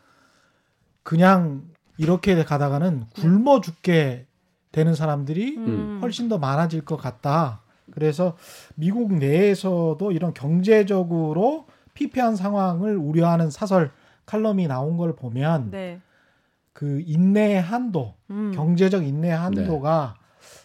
그냥 1.09 1.63
이렇게 1.97 2.45
가다가는 2.45 3.07
굶어 3.15 3.63
죽게 3.63 4.27
되는 4.73 4.95
사람들이 4.95 5.57
음. 5.57 5.99
훨씬 6.03 6.29
더 6.29 6.37
많아질 6.37 6.85
것 6.85 6.99
같다. 6.99 7.63
그래서 7.91 8.37
미국 8.75 9.15
내에서도 9.15 10.13
이런 10.13 10.35
경제적으로 10.35 11.65
피폐한 11.95 12.37
상황을 12.37 12.99
우려하는 12.99 13.49
사설 13.49 13.91
칼럼이 14.27 14.67
나온 14.67 14.99
걸 14.99 15.17
보면 15.17 15.71
네. 15.71 15.99
그 16.75 17.03
인내의 17.07 17.63
한도, 17.63 18.13
음. 18.29 18.53
경제적 18.55 19.03
인내의 19.03 19.35
한도가 19.35 20.15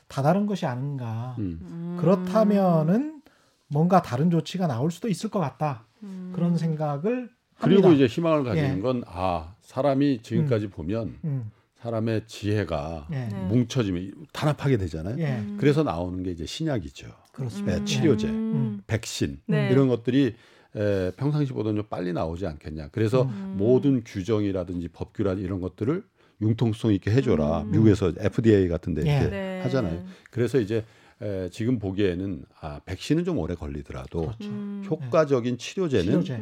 다다른 0.09 0.45
것이 0.45 0.65
아닌가. 0.65 1.37
음. 1.39 1.59
음. 1.61 1.97
그렇다면은 2.01 3.21
뭔가 3.69 4.01
다른 4.01 4.29
조치가 4.29 4.67
나올 4.67 4.91
수도 4.91 5.07
있을 5.07 5.29
것 5.29 5.39
같다. 5.39 5.85
음. 6.03 6.33
그런 6.35 6.57
생각을 6.57 7.29
그리고. 7.64 7.91
이제 7.91 8.05
희망을 8.05 8.43
가지는 8.43 8.78
예. 8.78 8.82
건 8.82 9.03
아, 9.07 9.53
사람이 9.61 10.22
지금까지 10.22 10.68
보면 10.68 11.18
음, 11.24 11.51
사람의 11.76 12.24
지혜가 12.28 13.07
예, 13.11 13.28
네. 13.32 13.45
뭉쳐지면 13.47 14.14
단합하게 14.32 14.78
되잖아요. 14.78 15.16
예, 15.20 15.39
음. 15.39 15.57
그래서 15.59 15.84
나오는 15.84 16.24
게 16.24 16.32
이제 16.32 16.45
신약이죠. 16.45 17.07
그렇습니다. 17.32 17.80
네, 17.80 17.86
치료제. 17.86 18.28
음. 18.28 18.82
백신 18.88 19.39
네. 19.47 19.70
이런 19.72 19.88
것들이 19.88 20.36
에, 20.76 21.11
평상시보다는 21.18 21.76
좀 21.82 21.86
빨리 21.89 22.14
나오지 22.14 22.47
않겠냐. 22.47 22.89
그래서 22.91 23.24
음. 23.24 23.55
모든 23.57 24.03
규정이라든지 24.03 24.88
법규라든지 24.89 25.45
이런 25.45 25.59
것들을 25.61 26.03
융통성 26.41 26.93
있게 26.93 27.11
해줘라. 27.11 27.61
음. 27.64 27.72
미국에서 27.72 28.14
FDA 28.18 28.68
같은 28.68 28.93
데 28.93 29.03
예. 29.05 29.11
이렇게 29.11 29.30
네. 29.30 29.61
하잖아요. 29.64 30.03
그래서 30.32 30.59
이제 30.59 30.84
에, 31.22 31.49
지금 31.49 31.80
보기에는 31.80 32.43
아, 32.59 32.80
백신은 32.86 33.24
좀 33.24 33.38
오래 33.38 33.55
걸리더라도 33.55 34.22
그렇죠. 34.22 34.49
음. 34.49 34.84
효과적인 34.89 35.57
치료제는 35.57 36.05
치료제. 36.05 36.38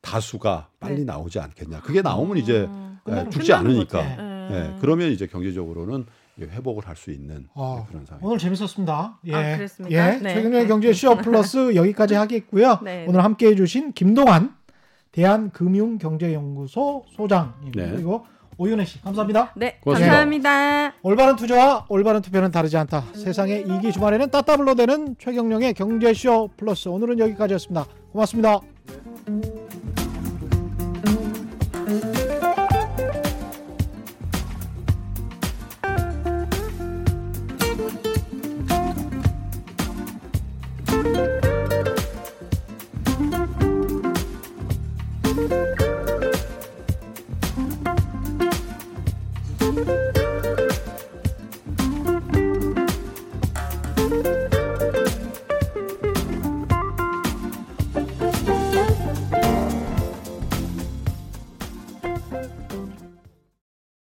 음. 0.00 0.02
다수가 0.02 0.68
빨리 0.80 0.98
네. 1.00 1.04
나오지 1.04 1.38
않겠냐. 1.40 1.80
그게 1.80 2.02
나오면 2.02 2.38
이제 2.38 2.66
어. 2.68 2.96
에, 3.00 3.10
끝나는 3.10 3.30
죽지 3.30 3.52
않으니까. 3.52 4.00
예. 4.02 4.30
예, 4.52 4.74
그러면 4.80 5.10
이제 5.12 5.26
경제적으로는 5.26 6.06
회복을 6.40 6.88
할 6.88 6.96
수 6.96 7.10
있는 7.10 7.46
어, 7.54 7.86
그런 7.88 8.04
상황. 8.06 8.24
오늘 8.24 8.38
재밌었습니다. 8.38 9.18
예. 9.26 9.34
아? 9.34 9.60
예. 9.90 10.18
네. 10.20 10.34
최근의 10.34 10.66
경제 10.68 10.92
시어 10.92 11.14
플러스 11.22 11.74
여기까지 11.74 12.14
하겠고요. 12.14 12.78
네. 12.84 13.04
오늘 13.08 13.22
함께 13.22 13.48
해주신 13.48 13.92
김동환 13.92 14.54
대한금융경제연구소 15.12 17.04
소장 17.14 17.54
네. 17.74 17.90
그리고 17.90 18.26
오윤혜 18.56 18.84
씨 18.84 19.00
감사합니다. 19.02 19.52
네, 19.56 19.78
고맙습니다. 19.80 20.12
감사합니다. 20.12 20.94
올바른 21.02 21.36
투자와 21.36 21.86
올바른 21.88 22.20
투표는 22.20 22.50
다르지 22.50 22.76
않다. 22.76 23.04
세상의 23.14 23.64
이기 23.66 23.92
주말에는 23.92 24.30
따따블로 24.30 24.74
되는 24.74 25.16
최경령의 25.18 25.74
경제쇼 25.74 26.50
플러스 26.56 26.88
오늘은 26.88 27.18
여기까지였습니다. 27.18 27.86
고맙습니다. 28.12 28.60